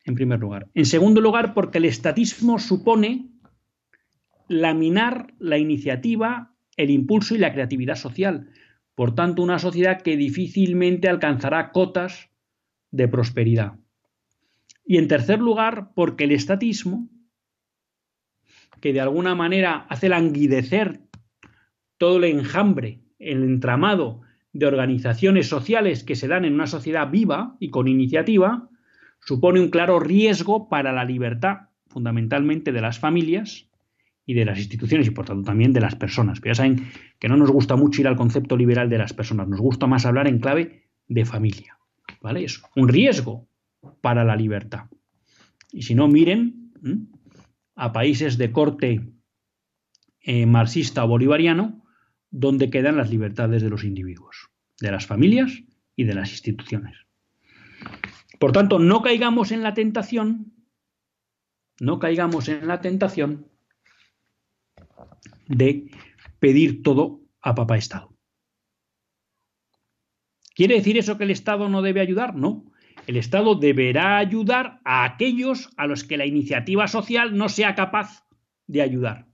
en 0.05 0.15
primer 0.15 0.39
lugar. 0.39 0.69
En 0.75 0.87
segundo 0.87 1.21
lugar, 1.21 1.55
porque 1.55 1.79
el 1.79 1.87
estatismo 1.87 2.61
supone 2.61 3.33
laminar 4.47 5.35
la 5.41 5.59
iniciativa, 5.59 6.55
el 6.83 6.91
impulso 6.91 7.35
y 7.35 7.39
la 7.39 7.53
creatividad 7.53 7.97
social. 7.97 8.51
Por 8.95 9.15
tanto, 9.15 9.43
una 9.43 9.59
sociedad 9.59 10.03
que 10.03 10.17
difícilmente 10.17 11.09
alcanzará 11.09 11.73
cotas 11.73 12.31
de 12.91 13.09
prosperidad. 13.09 13.75
Y 14.85 14.99
en 14.99 15.09
tercer 15.09 15.39
lugar, 15.39 15.93
porque 15.95 16.25
el 16.25 16.33
estatismo, 16.33 17.09
que 18.81 18.93
de 18.93 19.01
alguna 19.01 19.35
manera 19.35 19.87
hace 19.89 20.09
languidecer 20.09 21.01
todo 21.99 22.17
el 22.17 22.25
enjambre, 22.25 23.01
el 23.19 23.45
entramado 23.45 24.23
de 24.53 24.67
organizaciones 24.67 25.49
sociales 25.49 26.03
que 26.03 26.17
se 26.17 26.27
dan 26.27 26.45
en 26.45 26.55
una 26.55 26.67
sociedad 26.67 27.11
viva 27.11 27.57
y 27.61 27.71
con 27.71 27.87
iniciativa, 27.89 28.69
supone 29.21 29.61
un 29.61 29.71
claro 29.71 30.01
riesgo 30.01 30.69
para 30.69 30.93
la 30.93 31.05
libertad, 31.05 31.69
fundamentalmente 31.87 32.73
de 32.73 32.81
las 32.81 32.99
familias 32.99 33.70
y 34.27 34.35
de 34.35 34.45
las 34.45 34.59
instituciones 34.59 35.07
y 35.07 35.11
por 35.11 35.27
tanto 35.27 35.45
también 35.45 35.73
de 35.73 35.81
las 35.81 35.97
personas. 35.97 36.41
Pero 36.41 36.53
ya 36.53 36.57
saben 36.57 36.87
que 37.19 37.29
no 37.29 37.37
nos 37.37 37.51
gusta 37.51 37.77
mucho 37.77 38.01
ir 38.01 38.09
al 38.09 38.17
concepto 38.17 38.57
liberal 38.57 38.89
de 38.89 38.99
las 38.99 39.13
personas, 39.13 39.49
nos 39.49 39.61
gusta 39.61 39.87
más 39.87 40.07
hablar 40.07 40.29
en 40.29 40.39
clave 40.39 40.89
de 41.09 41.25
familia. 41.25 41.79
¿Vale? 42.21 42.45
Es 42.45 42.63
un 42.77 42.89
riesgo 42.89 43.49
para 44.01 44.25
la 44.25 44.37
libertad. 44.37 44.87
Y 45.73 45.83
si 45.83 45.95
no, 45.95 46.09
miren 46.09 46.73
a 47.75 47.93
países 47.93 48.37
de 48.37 48.53
corte 48.53 49.01
eh, 50.21 50.47
marxista 50.47 51.05
o 51.05 51.09
bolivariano, 51.09 51.83
donde 52.31 52.71
quedan 52.71 52.97
las 52.97 53.11
libertades 53.11 53.63
de 53.63 53.71
los 53.71 53.85
individuos, 53.85 54.51
de 54.81 54.91
las 54.93 55.07
familias 55.07 55.63
y 55.97 56.05
de 56.05 56.15
las 56.15 56.31
instituciones. 56.31 56.97
Por 58.39 58.53
tanto, 58.53 58.79
no 58.79 59.03
caigamos 59.03 59.53
en 59.53 59.63
la 59.63 59.75
tentación, 59.75 60.53
no 61.81 61.99
caigamos 61.99 62.49
en 62.49 62.67
la 62.67 62.81
tentación 62.81 63.50
de 65.51 65.91
pedir 66.39 66.83
todo 66.83 67.21
a 67.43 67.55
papá 67.55 67.77
Estado. 67.77 68.17
¿Quiere 70.55 70.77
decir 70.77 70.97
eso 70.97 71.19
que 71.19 71.25
el 71.25 71.31
Estado 71.31 71.69
no 71.69 71.83
debe 71.83 72.01
ayudar? 72.01 72.35
No. 72.35 72.65
El 73.07 73.17
Estado 73.17 73.55
deberá 73.55 74.19
ayudar 74.19 74.81
a 74.85 75.05
aquellos 75.05 75.71
a 75.77 75.87
los 75.87 76.05
que 76.05 76.17
la 76.17 76.27
iniciativa 76.27 76.89
social 76.89 77.37
no 77.37 77.49
sea 77.49 77.75
capaz 77.75 78.27
de 78.67 78.83
ayudar. 78.83 79.27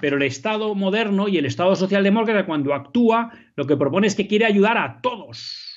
Pero 0.00 0.16
el 0.16 0.22
Estado 0.22 0.74
moderno 0.74 1.28
y 1.28 1.38
el 1.38 1.46
Estado 1.46 1.76
socialdemócrata 1.76 2.46
cuando 2.46 2.74
actúa 2.74 3.32
lo 3.56 3.66
que 3.66 3.76
propone 3.76 4.06
es 4.06 4.14
que 4.14 4.26
quiere 4.26 4.44
ayudar 4.44 4.78
a 4.78 5.00
todos 5.00 5.72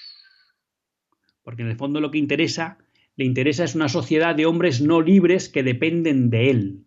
porque 1.45 1.61
en 1.61 1.69
el 1.69 1.77
fondo 1.77 2.01
lo 2.01 2.11
que 2.11 2.17
interesa, 2.17 2.79
le 3.15 3.23
interesa 3.23 3.63
es 3.63 3.75
una 3.75 3.87
sociedad 3.87 4.35
de 4.35 4.47
hombres 4.47 4.81
no 4.81 4.99
libres 4.99 5.47
que 5.47 5.61
dependen 5.61 6.31
de 6.31 6.49
él. 6.49 6.84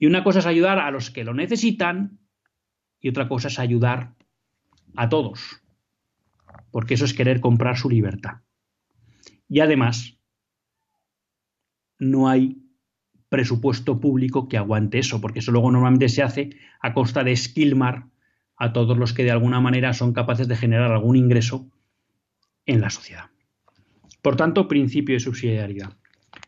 Y 0.00 0.06
una 0.06 0.24
cosa 0.24 0.38
es 0.38 0.46
ayudar 0.46 0.78
a 0.78 0.90
los 0.90 1.10
que 1.10 1.24
lo 1.24 1.34
necesitan 1.34 2.18
y 3.00 3.10
otra 3.10 3.28
cosa 3.28 3.48
es 3.48 3.58
ayudar 3.58 4.14
a 4.96 5.10
todos, 5.10 5.62
porque 6.70 6.94
eso 6.94 7.04
es 7.04 7.12
querer 7.12 7.40
comprar 7.40 7.76
su 7.76 7.90
libertad. 7.90 8.40
Y 9.46 9.60
además, 9.60 10.18
no 11.98 12.30
hay 12.30 12.62
presupuesto 13.28 14.00
público 14.00 14.48
que 14.48 14.56
aguante 14.56 14.98
eso, 14.98 15.20
porque 15.20 15.40
eso 15.40 15.52
luego 15.52 15.70
normalmente 15.70 16.08
se 16.08 16.22
hace 16.22 16.56
a 16.80 16.94
costa 16.94 17.22
de 17.22 17.32
esquilmar 17.32 18.06
a 18.56 18.72
todos 18.72 18.96
los 18.96 19.12
que 19.12 19.24
de 19.24 19.32
alguna 19.32 19.60
manera 19.60 19.92
son 19.92 20.14
capaces 20.14 20.48
de 20.48 20.56
generar 20.56 20.92
algún 20.92 21.16
ingreso 21.16 21.70
en 22.64 22.80
la 22.80 22.88
sociedad. 22.88 23.26
Por 24.22 24.36
tanto, 24.36 24.66
principio 24.66 25.14
de 25.14 25.20
subsidiariedad. 25.20 25.94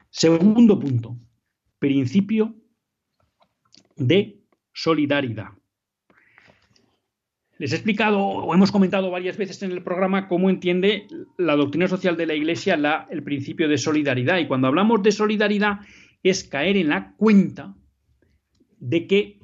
Segundo 0.09 0.78
punto, 0.78 1.18
principio 1.78 2.61
de 3.97 4.40
solidaridad. 4.72 5.51
Les 7.59 7.72
he 7.72 7.76
explicado 7.76 8.18
o 8.18 8.55
hemos 8.55 8.72
comentado 8.72 9.11
varias 9.11 9.36
veces 9.36 9.62
en 9.62 9.70
el 9.70 9.82
programa 9.82 10.26
cómo 10.26 10.51
entiende 10.51 11.07
la 11.38 11.55
doctrina 11.55 11.86
social 11.86 12.16
de 12.16 12.26
la 12.26 12.34
Iglesia 12.34 13.07
el 13.11 13.22
principio 13.22 13.68
de 13.68 13.78
solidaridad. 13.78 14.38
Y 14.38 14.49
cuando 14.49 14.66
hablamos 14.66 15.03
de 15.03 15.12
solidaridad 15.12 15.80
es 16.24 16.43
caer 16.45 16.76
en 16.76 16.88
la 16.88 17.14
cuenta 17.16 17.76
de 18.78 19.07
que 19.07 19.38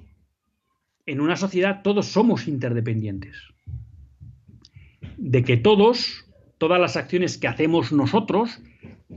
en 1.07 1.21
una 1.21 1.37
sociedad 1.37 1.83
todos 1.83 2.07
somos 2.07 2.49
interdependientes. 2.49 3.37
De 5.17 5.45
que 5.45 5.57
todos, 5.57 6.27
todas 6.59 6.81
las 6.81 6.97
acciones 6.97 7.39
que 7.39 7.47
hacemos 7.47 7.93
nosotros, 7.93 8.61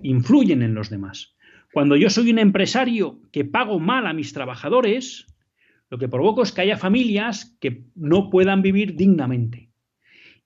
influyen 0.03 0.61
en 0.61 0.75
los 0.75 0.89
demás. 0.89 1.30
Cuando 1.74 1.95
yo 1.95 2.09
soy 2.09 2.32
un 2.32 2.39
empresario 2.39 3.19
que 3.32 3.45
pago 3.45 3.80
mal 3.80 4.05
a 4.05 4.13
mis 4.13 4.34
trabajadores, 4.34 5.28
lo 5.89 5.97
que 5.97 6.09
provoco 6.09 6.43
es 6.43 6.51
que 6.51 6.61
haya 6.61 6.78
familias 6.78 7.57
que 7.59 7.84
no 7.95 8.30
puedan 8.30 8.61
vivir 8.61 8.95
dignamente. 8.95 9.69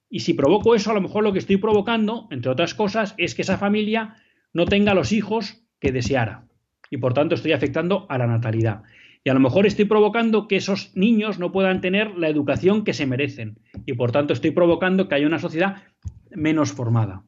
Y 0.10 0.20
si 0.22 0.34
provoco 0.34 0.76
eso, 0.76 0.92
a 0.92 0.94
lo 0.94 1.02
mejor 1.02 1.24
lo 1.24 1.34
que 1.34 1.40
estoy 1.40 1.58
provocando, 1.58 2.28
entre 2.32 2.52
otras 2.52 2.74
cosas, 2.74 3.16
es 3.18 3.34
que 3.34 3.42
esa 3.42 3.58
familia 3.58 4.16
no 4.54 4.66
tenga 4.66 4.94
los 4.94 5.12
hijos 5.12 5.64
que 5.80 5.92
deseara. 5.92 6.48
Y 6.92 6.98
por 6.98 7.14
tanto 7.14 7.36
estoy 7.36 7.54
afectando 7.54 8.06
a 8.10 8.18
la 8.18 8.28
natalidad. 8.28 8.84
Y 9.24 9.30
a 9.30 9.34
lo 9.34 9.40
mejor 9.40 9.66
estoy 9.66 9.86
provocando 9.86 10.48
que 10.48 10.56
esos 10.58 10.96
niños 10.96 11.40
no 11.40 11.52
puedan 11.52 11.82
tener 11.82 12.16
la 12.16 12.30
educación 12.30 12.84
que 12.84 12.94
se 12.94 13.08
merecen. 13.08 13.58
Y 13.88 13.94
por 13.94 14.12
tanto 14.12 14.34
estoy 14.34 14.52
provocando 14.52 15.08
que 15.08 15.16
haya 15.16 15.26
una 15.26 15.40
sociedad 15.40 15.84
menos 16.30 16.72
formada. 16.72 17.24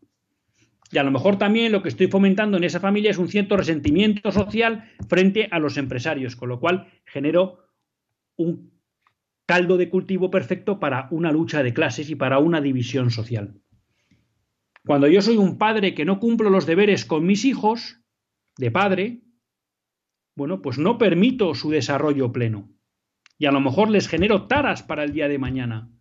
Y 0.92 0.98
a 0.98 1.04
lo 1.04 1.12
mejor 1.12 1.38
también 1.38 1.72
lo 1.72 1.82
que 1.82 1.90
estoy 1.90 2.08
fomentando 2.08 2.58
en 2.58 2.64
esa 2.64 2.80
familia 2.80 3.12
es 3.12 3.18
un 3.18 3.28
cierto 3.28 3.58
resentimiento 3.58 4.32
social 4.32 4.90
frente 5.10 5.50
a 5.52 5.60
los 5.60 5.78
empresarios, 5.78 6.36
con 6.36 6.50
lo 6.50 6.60
cual 6.60 6.88
genero 7.06 7.60
un 8.38 8.72
caldo 9.46 9.78
de 9.78 9.90
cultivo 9.90 10.30
perfecto 10.30 10.80
para 10.80 11.08
una 11.12 11.32
lucha 11.32 11.64
de 11.64 11.74
clases 11.74 12.10
y 12.10 12.16
para 12.16 12.40
una 12.40 12.62
división 12.62 13.12
social. 13.12 13.62
Cuando 14.86 15.08
yo 15.08 15.22
soy 15.22 15.38
un 15.38 15.58
padre 15.58 15.94
que 15.94 16.06
no 16.06 16.20
cumplo 16.20 16.50
los 16.50 16.66
deberes 16.66 17.06
con 17.06 17.26
mis 17.26 17.44
hijos, 17.44 18.00
de 18.58 18.72
padre, 18.72 19.22
bueno, 20.36 20.62
pues 20.62 20.78
no 20.78 20.98
permito 20.98 21.54
su 21.56 21.70
desarrollo 21.70 22.32
pleno. 22.32 22.70
Y 23.38 23.46
a 23.46 23.52
lo 23.52 23.60
mejor 23.60 23.90
les 23.90 24.08
genero 24.08 24.48
taras 24.48 24.84
para 24.84 25.04
el 25.04 25.14
día 25.14 25.28
de 25.28 25.38
mañana. 25.38 25.92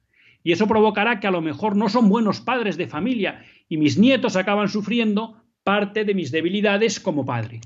Y 0.43 0.53
eso 0.53 0.69
provocará 0.69 1.21
que 1.21 1.27
a 1.27 1.33
lo 1.33 1.41
mejor 1.41 1.75
no 1.77 1.89
son 1.89 2.09
buenos 2.09 2.41
padres 2.41 2.77
de 2.77 2.87
familia 2.87 3.45
y 3.69 3.77
mis 3.77 3.99
nietos 3.99 4.37
acaban 4.37 4.69
sufriendo 4.69 5.43
parte 5.65 6.05
de 6.05 6.15
mis 6.15 6.31
debilidades 6.31 7.01
como 7.01 7.25
padre. 7.25 7.61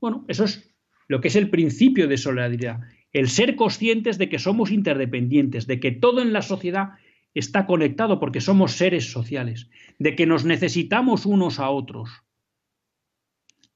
Bueno, 0.00 0.24
eso 0.28 0.44
es 0.44 0.74
lo 1.08 1.20
que 1.20 1.28
es 1.28 1.36
el 1.36 1.50
principio 1.50 2.08
de 2.08 2.18
solidaridad 2.18 2.80
el 3.12 3.28
ser 3.28 3.56
conscientes 3.56 4.18
de 4.18 4.28
que 4.28 4.38
somos 4.38 4.70
interdependientes, 4.70 5.66
de 5.66 5.80
que 5.80 5.90
todo 5.90 6.22
en 6.22 6.32
la 6.32 6.42
sociedad 6.42 6.90
está 7.34 7.66
conectado 7.66 8.20
porque 8.20 8.40
somos 8.40 8.72
seres 8.72 9.10
sociales, 9.10 9.68
de 9.98 10.14
que 10.14 10.26
nos 10.26 10.44
necesitamos 10.44 11.26
unos 11.26 11.58
a 11.58 11.70
otros. 11.70 12.10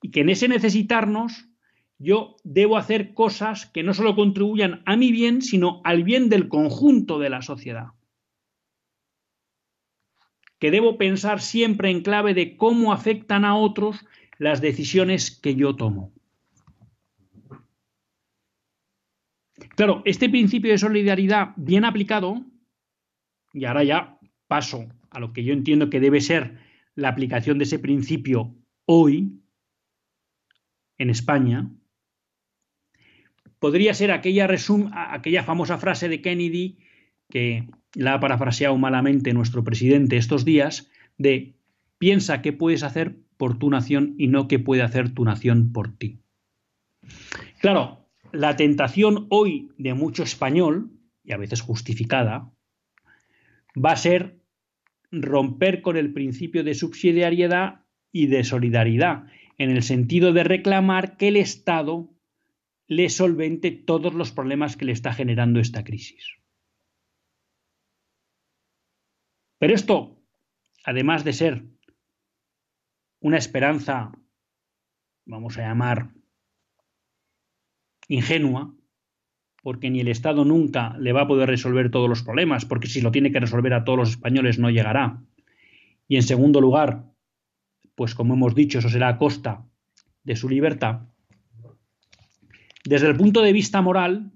Y 0.02 0.10
que 0.10 0.20
en 0.20 0.30
ese 0.30 0.48
necesitarnos 0.48 1.48
yo 1.98 2.36
debo 2.44 2.76
hacer 2.76 3.14
cosas 3.14 3.66
que 3.66 3.82
no 3.82 3.94
solo 3.94 4.14
contribuyan 4.14 4.82
a 4.86 4.96
mi 4.96 5.10
bien, 5.10 5.42
sino 5.42 5.80
al 5.84 6.04
bien 6.04 6.28
del 6.28 6.48
conjunto 6.48 7.18
de 7.18 7.30
la 7.30 7.42
sociedad. 7.42 7.88
Que 10.58 10.70
debo 10.70 10.96
pensar 10.98 11.40
siempre 11.40 11.90
en 11.90 12.02
clave 12.02 12.34
de 12.34 12.56
cómo 12.56 12.92
afectan 12.92 13.44
a 13.44 13.56
otros 13.56 14.04
las 14.38 14.60
decisiones 14.60 15.30
que 15.30 15.54
yo 15.54 15.76
tomo. 15.76 16.12
Claro, 19.76 20.02
este 20.04 20.28
principio 20.28 20.70
de 20.70 20.78
solidaridad 20.78 21.52
bien 21.56 21.84
aplicado, 21.84 22.44
y 23.52 23.64
ahora 23.64 23.84
ya 23.84 24.18
paso 24.46 24.86
a 25.10 25.20
lo 25.20 25.32
que 25.32 25.44
yo 25.44 25.52
entiendo 25.52 25.90
que 25.90 26.00
debe 26.00 26.20
ser 26.20 26.58
la 26.94 27.08
aplicación 27.08 27.58
de 27.58 27.64
ese 27.64 27.78
principio 27.78 28.54
hoy 28.84 29.40
en 30.98 31.10
España, 31.10 31.70
podría 33.58 33.94
ser 33.94 34.12
aquella, 34.12 34.48
aquella 34.92 35.42
famosa 35.42 35.78
frase 35.78 36.08
de 36.08 36.20
Kennedy 36.20 36.78
que 37.30 37.68
la 37.94 38.14
ha 38.14 38.20
parafraseado 38.20 38.76
malamente 38.76 39.32
nuestro 39.32 39.64
presidente 39.64 40.16
estos 40.16 40.44
días, 40.44 40.90
de 41.18 41.54
piensa 41.98 42.42
qué 42.42 42.52
puedes 42.52 42.82
hacer 42.82 43.16
por 43.36 43.58
tu 43.58 43.70
nación 43.70 44.14
y 44.18 44.28
no 44.28 44.48
qué 44.48 44.58
puede 44.58 44.82
hacer 44.82 45.10
tu 45.14 45.24
nación 45.24 45.72
por 45.72 45.96
ti. 45.96 46.20
Claro, 47.60 48.06
la 48.32 48.56
tentación 48.56 49.26
hoy 49.30 49.70
de 49.78 49.94
mucho 49.94 50.22
español, 50.22 50.90
y 51.24 51.32
a 51.32 51.36
veces 51.36 51.60
justificada, 51.60 52.50
va 53.76 53.92
a 53.92 53.96
ser 53.96 54.38
romper 55.10 55.82
con 55.82 55.96
el 55.96 56.12
principio 56.12 56.64
de 56.64 56.74
subsidiariedad 56.74 57.82
y 58.12 58.26
de 58.26 58.44
solidaridad, 58.44 59.26
en 59.58 59.70
el 59.70 59.82
sentido 59.82 60.32
de 60.32 60.44
reclamar 60.44 61.16
que 61.16 61.28
el 61.28 61.36
Estado 61.36 62.10
le 62.86 63.08
solvente 63.08 63.70
todos 63.70 64.14
los 64.14 64.32
problemas 64.32 64.76
que 64.76 64.84
le 64.84 64.92
está 64.92 65.12
generando 65.12 65.60
esta 65.60 65.84
crisis. 65.84 66.36
Pero 69.64 69.76
esto, 69.76 70.20
además 70.84 71.24
de 71.24 71.32
ser 71.32 71.64
una 73.20 73.38
esperanza, 73.38 74.12
vamos 75.24 75.56
a 75.56 75.62
llamar, 75.62 76.10
ingenua, 78.08 78.74
porque 79.62 79.88
ni 79.88 80.00
el 80.00 80.08
Estado 80.08 80.44
nunca 80.44 80.98
le 80.98 81.14
va 81.14 81.22
a 81.22 81.26
poder 81.26 81.48
resolver 81.48 81.90
todos 81.90 82.10
los 82.10 82.22
problemas, 82.22 82.66
porque 82.66 82.88
si 82.88 83.00
lo 83.00 83.10
tiene 83.10 83.32
que 83.32 83.40
resolver 83.40 83.72
a 83.72 83.84
todos 83.84 83.98
los 84.00 84.10
españoles 84.10 84.58
no 84.58 84.68
llegará. 84.68 85.22
Y 86.08 86.16
en 86.16 86.24
segundo 86.24 86.60
lugar, 86.60 87.06
pues 87.94 88.14
como 88.14 88.34
hemos 88.34 88.54
dicho, 88.54 88.80
eso 88.80 88.90
será 88.90 89.08
a 89.08 89.16
costa 89.16 89.66
de 90.24 90.36
su 90.36 90.46
libertad. 90.50 91.08
Desde 92.84 93.06
el 93.08 93.16
punto 93.16 93.40
de 93.40 93.54
vista 93.54 93.80
moral, 93.80 94.30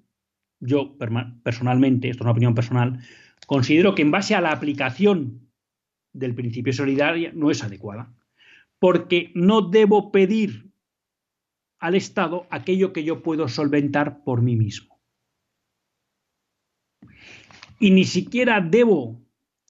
yo 0.58 0.96
personalmente, 1.42 2.08
esto 2.08 2.22
es 2.22 2.24
una 2.24 2.32
opinión 2.32 2.54
personal, 2.54 3.00
considero 3.46 3.94
que 3.94 4.02
en 4.02 4.10
base 4.10 4.34
a 4.34 4.40
la 4.40 4.52
aplicación 4.52 5.48
del 6.12 6.34
principio 6.34 6.72
solidario 6.72 7.30
no 7.32 7.50
es 7.50 7.62
adecuada, 7.62 8.12
porque 8.78 9.32
no 9.34 9.62
debo 9.62 10.12
pedir 10.12 10.70
al 11.78 11.94
Estado 11.94 12.46
aquello 12.50 12.92
que 12.92 13.04
yo 13.04 13.22
puedo 13.22 13.48
solventar 13.48 14.24
por 14.24 14.42
mí 14.42 14.56
mismo. 14.56 14.98
Y 17.78 17.92
ni 17.92 18.04
siquiera 18.04 18.60
debo 18.60 19.22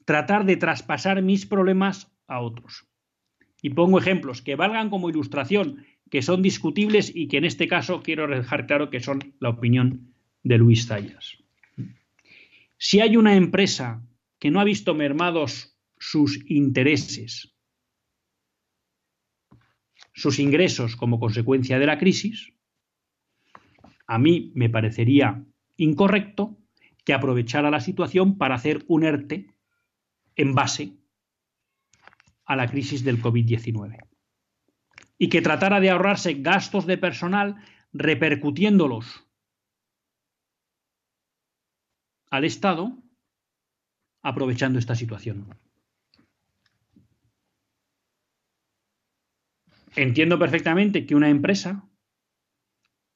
tratar 0.05 0.47
de 0.47 0.57
traspasar 0.57 1.21
mis 1.23 1.45
problemas 1.45 2.11
a 2.27 2.41
otros. 2.41 2.87
Y 3.61 3.71
pongo 3.71 3.99
ejemplos 3.99 4.41
que 4.41 4.57
valgan 4.57 4.89
como 4.89 5.11
ilustración, 5.11 5.85
que 6.11 6.23
son 6.23 6.41
discutibles 6.41 7.15
y 7.15 7.29
que 7.29 7.37
en 7.37 7.45
este 7.45 7.69
caso 7.69 8.03
quiero 8.03 8.27
dejar 8.27 8.67
claro 8.67 8.89
que 8.89 9.01
son 9.01 9.35
la 9.41 9.51
opinión 9.51 10.15
de 10.43 10.59
Luis 10.59 10.87
Zayas. 10.87 11.38
Si 12.79 13.01
hay 13.01 13.17
una 13.17 13.35
empresa 13.35 14.03
que 14.39 14.51
no 14.51 14.61
ha 14.61 14.65
visto 14.65 14.95
mermados 14.95 15.77
sus 15.99 16.39
intereses 16.49 17.59
sus 20.19 20.41
ingresos 20.41 20.97
como 20.97 21.21
consecuencia 21.21 21.79
de 21.79 21.87
la 21.87 21.97
crisis, 21.97 22.53
a 24.09 24.19
mí 24.19 24.51
me 24.57 24.69
parecería 24.69 25.45
incorrecto 25.77 26.59
que 27.05 27.13
aprovechara 27.15 27.71
la 27.71 27.79
situación 27.79 28.37
para 28.37 28.57
hacer 28.57 28.85
un 28.89 29.05
ERTE 29.05 29.55
en 30.35 30.55
base 30.57 30.97
a 32.45 32.57
la 32.57 32.67
crisis 32.67 33.05
del 33.05 33.23
COVID-19 33.23 34.09
y 35.19 35.29
que 35.29 35.41
tratara 35.41 35.79
de 35.79 35.91
ahorrarse 35.91 36.35
gastos 36.35 36.85
de 36.85 36.99
personal 36.99 37.55
repercutiéndolos 37.93 39.25
al 42.31 42.45
Estado 42.45 42.97
aprovechando 44.23 44.79
esta 44.79 44.95
situación. 44.95 45.47
Entiendo 49.97 50.39
perfectamente 50.39 51.07
que 51.07 51.15
una 51.15 51.29
empresa 51.29 51.89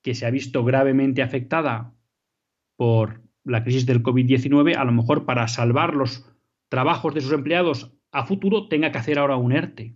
que 0.03 0.15
se 0.15 0.27
ha 0.27 0.31
visto 0.31 0.65
gravemente 0.65 1.23
afectada 1.23 1.95
por 2.77 3.23
la 3.45 3.63
crisis 3.63 3.87
del 3.87 4.03
COVID-19, 4.03 4.77
a 4.77 4.85
lo 4.85 4.93
mejor 4.93 5.25
para 5.25 5.47
salvar 5.49 5.95
los 5.95 6.27
trabajos 6.69 7.15
de 7.15 7.21
sus 7.21 7.33
empleados 7.33 7.93
a 8.11 8.25
futuro, 8.25 8.69
tenga 8.69 8.91
que 8.91 8.99
hacer 8.99 9.19
ahora 9.19 9.37
un 9.37 9.53
ERTE. 9.53 9.95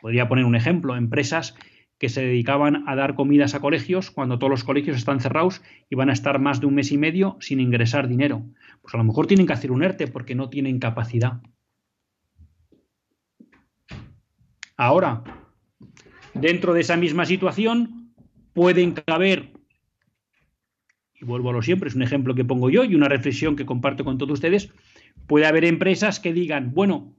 Podría 0.00 0.28
poner 0.28 0.44
un 0.44 0.54
ejemplo, 0.54 0.96
empresas 0.96 1.56
que 1.98 2.08
se 2.08 2.22
dedicaban 2.22 2.88
a 2.88 2.94
dar 2.94 3.14
comidas 3.14 3.54
a 3.54 3.60
colegios 3.60 4.10
cuando 4.10 4.38
todos 4.38 4.50
los 4.50 4.64
colegios 4.64 4.96
están 4.96 5.20
cerrados 5.20 5.62
y 5.90 5.96
van 5.96 6.10
a 6.10 6.12
estar 6.12 6.38
más 6.38 6.60
de 6.60 6.66
un 6.66 6.74
mes 6.74 6.92
y 6.92 6.98
medio 6.98 7.36
sin 7.40 7.60
ingresar 7.60 8.08
dinero. 8.08 8.44
Pues 8.82 8.94
a 8.94 8.98
lo 8.98 9.04
mejor 9.04 9.26
tienen 9.26 9.46
que 9.46 9.52
hacer 9.52 9.72
un 9.72 9.82
ERTE 9.82 10.06
porque 10.06 10.34
no 10.34 10.48
tienen 10.48 10.78
capacidad. 10.78 11.40
Ahora, 14.76 15.24
dentro 16.34 16.72
de 16.72 16.82
esa 16.82 16.96
misma 16.96 17.26
situación, 17.26 18.12
pueden 18.52 18.92
caber, 18.92 19.52
y 21.20 21.24
vuelvo 21.24 21.50
a 21.50 21.52
lo 21.52 21.62
siempre, 21.62 21.88
es 21.88 21.96
un 21.96 22.02
ejemplo 22.02 22.36
que 22.36 22.44
pongo 22.44 22.70
yo 22.70 22.84
y 22.84 22.94
una 22.94 23.08
reflexión 23.08 23.56
que 23.56 23.66
comparto 23.66 24.04
con 24.04 24.18
todos 24.18 24.34
ustedes, 24.34 24.72
puede 25.26 25.46
haber 25.46 25.64
empresas 25.64 26.20
que 26.20 26.32
digan, 26.32 26.72
bueno, 26.74 27.16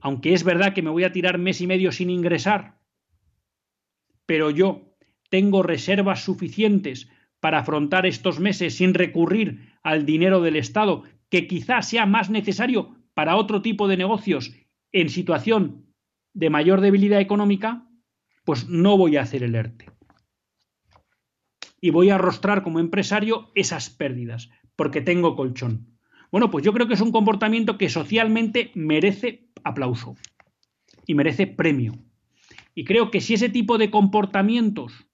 aunque 0.00 0.32
es 0.32 0.44
verdad 0.44 0.74
que 0.74 0.82
me 0.82 0.90
voy 0.90 1.02
a 1.02 1.12
tirar 1.12 1.38
mes 1.38 1.60
y 1.60 1.66
medio 1.66 1.90
sin 1.90 2.08
ingresar, 2.08 2.78
pero 4.26 4.50
yo 4.50 4.96
tengo 5.30 5.62
reservas 5.62 6.24
suficientes 6.24 7.08
para 7.40 7.58
afrontar 7.58 8.06
estos 8.06 8.40
meses 8.40 8.76
sin 8.76 8.94
recurrir 8.94 9.72
al 9.82 10.06
dinero 10.06 10.40
del 10.40 10.56
Estado, 10.56 11.02
que 11.28 11.46
quizás 11.46 11.88
sea 11.88 12.06
más 12.06 12.30
necesario 12.30 12.96
para 13.14 13.36
otro 13.36 13.62
tipo 13.62 13.88
de 13.88 13.96
negocios 13.96 14.52
en 14.92 15.08
situación 15.08 15.86
de 16.32 16.50
mayor 16.50 16.80
debilidad 16.80 17.20
económica, 17.20 17.86
pues 18.44 18.68
no 18.68 18.96
voy 18.96 19.16
a 19.16 19.22
hacer 19.22 19.42
el 19.42 19.54
ERTE. 19.54 19.90
Y 21.80 21.90
voy 21.90 22.10
a 22.10 22.14
arrostrar 22.14 22.62
como 22.62 22.80
empresario 22.80 23.50
esas 23.54 23.90
pérdidas, 23.90 24.50
porque 24.76 25.00
tengo 25.00 25.36
colchón. 25.36 25.98
Bueno, 26.30 26.50
pues 26.50 26.64
yo 26.64 26.72
creo 26.72 26.88
que 26.88 26.94
es 26.94 27.00
un 27.00 27.12
comportamiento 27.12 27.78
que 27.78 27.88
socialmente 27.88 28.72
merece 28.74 29.50
aplauso 29.62 30.16
y 31.06 31.14
merece 31.14 31.46
premio. 31.46 31.94
Y 32.74 32.84
creo 32.84 33.10
que 33.10 33.20
si 33.20 33.34
ese 33.34 33.48
tipo 33.48 33.78
de 33.78 33.90
comportamientos 33.90 35.06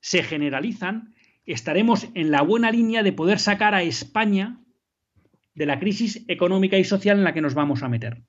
se 0.00 0.22
generalizan, 0.22 1.14
estaremos 1.46 2.08
en 2.14 2.30
la 2.30 2.42
buena 2.42 2.70
línea 2.70 3.02
de 3.02 3.12
poder 3.12 3.38
sacar 3.38 3.74
a 3.74 3.82
España 3.82 4.60
de 5.54 5.66
la 5.66 5.80
crisis 5.80 6.24
económica 6.28 6.76
y 6.76 6.84
social 6.84 7.18
en 7.18 7.24
la 7.24 7.32
que 7.32 7.40
nos 7.40 7.54
vamos 7.54 7.82
a 7.82 7.88
meter. 7.88 8.22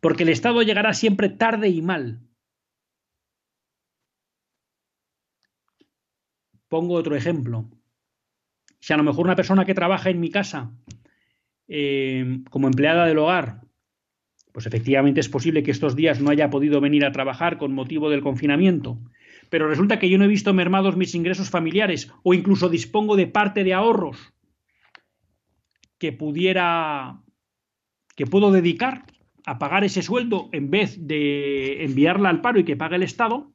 Porque 0.00 0.24
el 0.24 0.28
Estado 0.28 0.62
llegará 0.62 0.92
siempre 0.92 1.28
tarde 1.28 1.68
y 1.68 1.80
mal. 1.80 2.20
Pongo 6.68 6.94
otro 6.94 7.16
ejemplo. 7.16 7.70
Si 8.80 8.92
a 8.92 8.96
lo 8.96 9.02
mejor 9.02 9.24
una 9.24 9.36
persona 9.36 9.64
que 9.64 9.74
trabaja 9.74 10.10
en 10.10 10.20
mi 10.20 10.30
casa 10.30 10.72
eh, 11.68 12.42
como 12.50 12.66
empleada 12.66 13.06
del 13.06 13.18
hogar 13.18 13.67
pues 14.58 14.66
efectivamente 14.66 15.20
es 15.20 15.28
posible 15.28 15.62
que 15.62 15.70
estos 15.70 15.94
días 15.94 16.20
no 16.20 16.30
haya 16.30 16.50
podido 16.50 16.80
venir 16.80 17.04
a 17.04 17.12
trabajar 17.12 17.58
con 17.58 17.72
motivo 17.72 18.10
del 18.10 18.22
confinamiento, 18.22 18.98
pero 19.50 19.68
resulta 19.68 20.00
que 20.00 20.10
yo 20.10 20.18
no 20.18 20.24
he 20.24 20.26
visto 20.26 20.52
mermados 20.52 20.96
mis 20.96 21.14
ingresos 21.14 21.48
familiares 21.48 22.12
o 22.24 22.34
incluso 22.34 22.68
dispongo 22.68 23.14
de 23.14 23.28
parte 23.28 23.62
de 23.62 23.72
ahorros 23.72 24.34
que 25.96 26.10
pudiera 26.10 27.22
que 28.16 28.26
puedo 28.26 28.50
dedicar 28.50 29.04
a 29.46 29.60
pagar 29.60 29.84
ese 29.84 30.02
sueldo 30.02 30.48
en 30.50 30.70
vez 30.72 31.06
de 31.06 31.84
enviarla 31.84 32.28
al 32.28 32.40
paro 32.40 32.58
y 32.58 32.64
que 32.64 32.76
pague 32.76 32.96
el 32.96 33.04
Estado, 33.04 33.52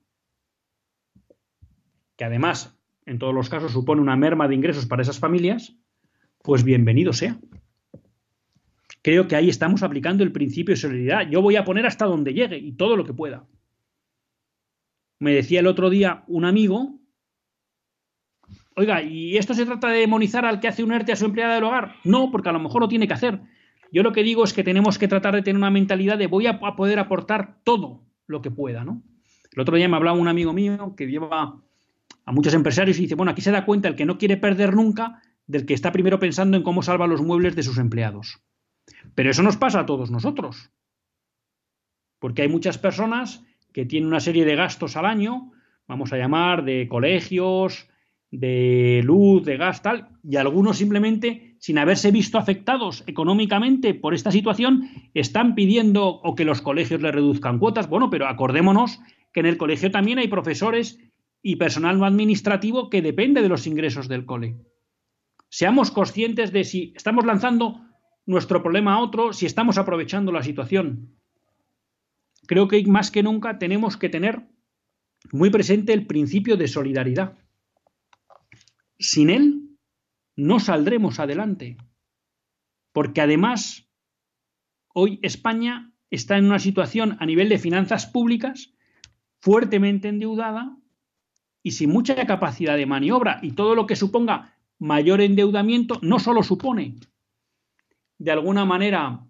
que 2.15 2.23
además 2.23 2.79
en 3.05 3.19
todos 3.19 3.35
los 3.35 3.49
casos 3.49 3.73
supone 3.73 3.99
una 3.99 4.15
merma 4.15 4.47
de 4.47 4.55
ingresos 4.55 4.85
para 4.85 5.01
esas 5.01 5.19
familias, 5.19 5.75
pues 6.41 6.63
bienvenido 6.63 7.11
sea 7.11 7.37
creo 9.03 9.27
que 9.27 9.35
ahí 9.35 9.49
estamos 9.49 9.83
aplicando 9.83 10.23
el 10.23 10.31
principio 10.31 10.73
de 10.73 10.81
solidaridad. 10.81 11.29
Yo 11.29 11.41
voy 11.41 11.57
a 11.57 11.65
poner 11.65 11.85
hasta 11.85 12.05
donde 12.05 12.33
llegue 12.33 12.57
y 12.57 12.71
todo 12.71 12.95
lo 12.97 13.05
que 13.05 13.13
pueda. 13.13 13.45
Me 15.19 15.33
decía 15.33 15.59
el 15.59 15.67
otro 15.67 15.89
día 15.89 16.23
un 16.27 16.45
amigo, 16.45 16.99
oiga, 18.75 19.03
¿y 19.03 19.37
esto 19.37 19.53
se 19.53 19.65
trata 19.65 19.89
de 19.89 19.99
demonizar 19.99 20.45
al 20.45 20.59
que 20.59 20.69
hace 20.69 20.83
un 20.83 20.91
ERTE 20.91 21.11
a 21.11 21.15
su 21.17 21.25
empleada 21.25 21.55
del 21.55 21.65
hogar? 21.65 21.95
No, 22.03 22.31
porque 22.31 22.49
a 22.49 22.53
lo 22.53 22.59
mejor 22.59 22.81
lo 22.81 22.87
tiene 22.87 23.07
que 23.07 23.13
hacer. 23.13 23.41
Yo 23.91 24.03
lo 24.03 24.13
que 24.13 24.23
digo 24.23 24.43
es 24.43 24.53
que 24.53 24.63
tenemos 24.63 24.97
que 24.97 25.07
tratar 25.07 25.35
de 25.35 25.43
tener 25.43 25.57
una 25.57 25.69
mentalidad 25.69 26.17
de 26.17 26.27
voy 26.27 26.47
a 26.47 26.59
poder 26.59 26.97
aportar 26.97 27.59
todo 27.63 28.03
lo 28.25 28.41
que 28.41 28.51
pueda, 28.51 28.83
¿no? 28.83 29.03
El 29.51 29.61
otro 29.61 29.75
día 29.77 29.87
me 29.87 29.97
hablaba 29.97 30.17
un 30.17 30.27
amigo 30.27 30.51
mío 30.51 30.95
que 30.97 31.05
lleva 31.05 31.61
a 32.25 32.31
muchos 32.31 32.53
empresarios 32.53 32.97
y 32.97 33.03
dice, 33.03 33.15
bueno, 33.15 33.31
aquí 33.31 33.41
se 33.41 33.51
da 33.51 33.65
cuenta 33.65 33.89
el 33.89 33.95
que 33.95 34.05
no 34.05 34.17
quiere 34.17 34.37
perder 34.37 34.73
nunca 34.73 35.21
del 35.45 35.65
que 35.65 35.73
está 35.73 35.91
primero 35.91 36.19
pensando 36.19 36.57
en 36.57 36.63
cómo 36.63 36.81
salva 36.81 37.05
los 37.05 37.21
muebles 37.21 37.55
de 37.55 37.63
sus 37.63 37.77
empleados. 37.77 38.41
Pero 39.15 39.29
eso 39.29 39.43
nos 39.43 39.57
pasa 39.57 39.81
a 39.81 39.85
todos 39.85 40.11
nosotros. 40.11 40.71
Porque 42.19 42.43
hay 42.43 42.47
muchas 42.47 42.77
personas 42.77 43.43
que 43.73 43.85
tienen 43.85 44.07
una 44.07 44.19
serie 44.19 44.45
de 44.45 44.55
gastos 44.55 44.95
al 44.95 45.05
año, 45.05 45.51
vamos 45.87 46.13
a 46.13 46.17
llamar 46.17 46.63
de 46.63 46.87
colegios, 46.87 47.89
de 48.31 49.01
luz, 49.03 49.45
de 49.45 49.57
gas, 49.57 49.83
tal, 49.83 50.09
y 50.23 50.37
algunos 50.37 50.77
simplemente, 50.77 51.55
sin 51.59 51.77
haberse 51.77 52.09
visto 52.09 52.39
afectados 52.39 53.03
económicamente 53.05 53.93
por 53.93 54.15
esta 54.15 54.31
situación, 54.31 54.89
están 55.13 55.53
pidiendo 55.53 56.07
o 56.07 56.33
que 56.33 56.45
los 56.45 56.61
colegios 56.61 57.01
le 57.01 57.11
reduzcan 57.11 57.59
cuotas. 57.59 57.87
Bueno, 57.87 58.09
pero 58.09 58.27
acordémonos 58.27 58.99
que 59.33 59.41
en 59.41 59.45
el 59.45 59.57
colegio 59.57 59.91
también 59.91 60.17
hay 60.17 60.27
profesores 60.27 60.99
y 61.43 61.57
personal 61.57 61.99
no 61.99 62.05
administrativo 62.05 62.89
que 62.89 63.03
depende 63.03 63.41
de 63.41 63.49
los 63.49 63.67
ingresos 63.67 64.07
del 64.07 64.25
cole. 64.25 64.55
Seamos 65.49 65.91
conscientes 65.91 66.51
de 66.51 66.63
si 66.63 66.93
estamos 66.95 67.25
lanzando 67.25 67.81
nuestro 68.25 68.61
problema 68.61 68.93
a 68.93 68.99
otro 68.99 69.33
si 69.33 69.45
estamos 69.45 69.77
aprovechando 69.77 70.31
la 70.31 70.43
situación. 70.43 71.15
Creo 72.45 72.67
que 72.67 72.83
más 72.85 73.11
que 73.11 73.23
nunca 73.23 73.57
tenemos 73.57 73.97
que 73.97 74.09
tener 74.09 74.43
muy 75.31 75.49
presente 75.49 75.93
el 75.93 76.05
principio 76.05 76.57
de 76.57 76.67
solidaridad. 76.67 77.37
Sin 78.99 79.29
él 79.29 79.77
no 80.35 80.59
saldremos 80.59 81.19
adelante, 81.19 81.77
porque 82.91 83.21
además 83.21 83.87
hoy 84.93 85.19
España 85.21 85.93
está 86.09 86.37
en 86.37 86.45
una 86.45 86.59
situación 86.59 87.17
a 87.19 87.25
nivel 87.25 87.49
de 87.49 87.57
finanzas 87.57 88.05
públicas 88.05 88.73
fuertemente 89.39 90.07
endeudada 90.07 90.77
y 91.63 91.71
sin 91.71 91.89
mucha 91.89 92.15
capacidad 92.25 92.77
de 92.77 92.85
maniobra 92.85 93.39
y 93.41 93.51
todo 93.51 93.75
lo 93.75 93.87
que 93.87 93.95
suponga 93.95 94.55
mayor 94.79 95.21
endeudamiento 95.21 95.99
no 96.01 96.19
solo 96.19 96.43
supone 96.43 96.95
de 98.17 98.31
alguna 98.31 98.65
manera 98.65 99.25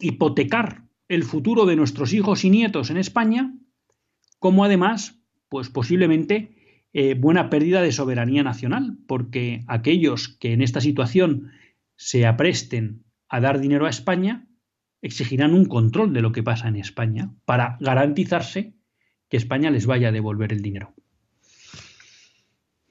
hipotecar 0.00 0.84
el 1.08 1.24
futuro 1.24 1.66
de 1.66 1.76
nuestros 1.76 2.12
hijos 2.12 2.44
y 2.44 2.50
nietos 2.50 2.90
en 2.90 2.98
España, 2.98 3.54
como 4.38 4.64
además, 4.64 5.20
pues 5.48 5.70
posiblemente 5.70 6.84
eh, 6.92 7.14
buena 7.14 7.50
pérdida 7.50 7.82
de 7.82 7.92
soberanía 7.92 8.42
nacional, 8.42 8.98
porque 9.06 9.64
aquellos 9.66 10.28
que 10.28 10.52
en 10.52 10.62
esta 10.62 10.80
situación 10.80 11.50
se 11.96 12.26
apresten 12.26 13.04
a 13.28 13.40
dar 13.40 13.60
dinero 13.60 13.86
a 13.86 13.90
España 13.90 14.48
exigirán 15.02 15.54
un 15.54 15.66
control 15.66 16.12
de 16.12 16.22
lo 16.22 16.32
que 16.32 16.42
pasa 16.42 16.68
en 16.68 16.76
España 16.76 17.32
para 17.44 17.76
garantizarse 17.80 18.74
que 19.28 19.36
España 19.36 19.70
les 19.70 19.86
vaya 19.86 20.08
a 20.08 20.12
devolver 20.12 20.52
el 20.52 20.62
dinero. 20.62 20.94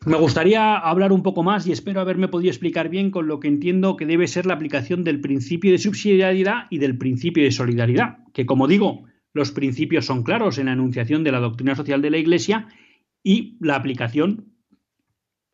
Me 0.08 0.16
gustaría 0.16 0.78
hablar 0.78 1.12
un 1.12 1.22
poco 1.22 1.44
más 1.44 1.68
y 1.68 1.74
espero 1.74 2.00
haberme 2.00 2.30
podido 2.30 2.50
explicar 2.50 2.88
bien 2.88 3.12
con 3.12 3.28
lo 3.28 3.42
que 3.42 3.50
entiendo 3.50 3.98
que 3.98 4.06
debe 4.06 4.26
ser 4.28 4.46
la 4.46 4.54
aplicación 4.54 5.04
del 5.04 5.20
principio 5.20 5.70
de 5.70 5.80
subsidiariedad 5.80 6.68
y 6.70 6.78
del 6.78 6.98
principio 6.98 7.44
de 7.44 7.52
solidaridad, 7.52 8.20
que 8.34 8.46
como 8.46 8.70
digo, 8.70 9.04
los 9.34 9.52
principios 9.52 10.06
son 10.06 10.24
claros 10.24 10.60
en 10.60 10.68
la 10.68 10.72
enunciación 10.72 11.26
de 11.26 11.34
la 11.34 11.42
doctrina 11.42 11.76
social 11.76 12.02
de 12.02 12.10
la 12.10 12.20
Iglesia 12.20 12.70
y 13.22 13.58
la 13.60 13.76
aplicación 13.76 14.54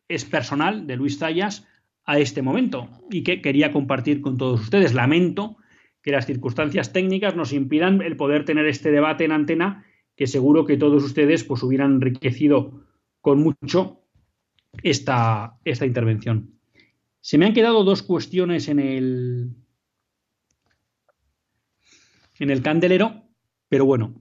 es 0.06 0.24
personal 0.24 0.86
de 0.86 0.94
Luis 0.98 1.18
Zayas 1.18 1.66
a 2.04 2.20
este 2.20 2.40
momento 2.40 2.88
y 3.10 3.24
que 3.24 3.42
quería 3.42 3.72
compartir 3.72 4.20
con 4.20 4.36
todos 4.36 4.60
ustedes. 4.60 4.94
Lamento 4.94 5.56
que 6.00 6.12
las 6.12 6.26
circunstancias 6.26 6.92
técnicas 6.92 7.34
nos 7.34 7.52
impidan 7.52 8.02
el 8.02 8.16
poder 8.16 8.44
tener 8.44 8.66
este 8.66 8.92
debate 8.92 9.24
en 9.24 9.32
antena 9.32 9.84
que 10.14 10.28
seguro 10.28 10.64
que 10.64 10.76
todos 10.76 11.02
ustedes 11.02 11.42
pues 11.42 11.60
hubieran 11.64 11.94
enriquecido 11.94 12.84
con 13.20 13.40
mucho 13.42 14.03
esta, 14.82 15.58
esta 15.64 15.86
intervención. 15.86 16.58
Se 17.20 17.38
me 17.38 17.46
han 17.46 17.54
quedado 17.54 17.84
dos 17.84 18.02
cuestiones 18.02 18.68
en 18.68 18.78
el, 18.78 19.54
en 22.38 22.50
el 22.50 22.62
candelero, 22.62 23.24
pero 23.68 23.86
bueno, 23.86 24.20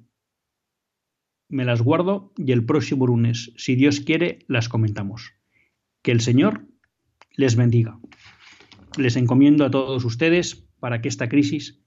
me 1.49 1.65
las 1.65 1.81
guardo 1.81 2.33
y 2.37 2.51
el 2.51 2.65
próximo 2.65 3.05
lunes, 3.05 3.53
si 3.57 3.75
Dios 3.75 3.99
quiere, 3.99 4.39
las 4.47 4.69
comentamos. 4.69 5.33
Que 6.01 6.11
el 6.11 6.21
Señor 6.21 6.67
les 7.35 7.55
bendiga. 7.55 7.99
Les 8.97 9.15
encomiendo 9.15 9.65
a 9.65 9.71
todos 9.71 10.05
ustedes 10.05 10.67
para 10.79 11.01
que 11.01 11.09
esta 11.09 11.29
crisis 11.29 11.81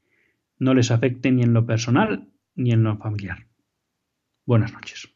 no 0.58 0.74
les 0.74 0.90
afecte 0.90 1.30
ni 1.32 1.42
en 1.42 1.52
lo 1.52 1.66
personal 1.66 2.30
ni 2.54 2.72
en 2.72 2.82
lo 2.82 2.96
familiar. 2.96 3.46
Buenas 4.44 4.72
noches. 4.72 5.15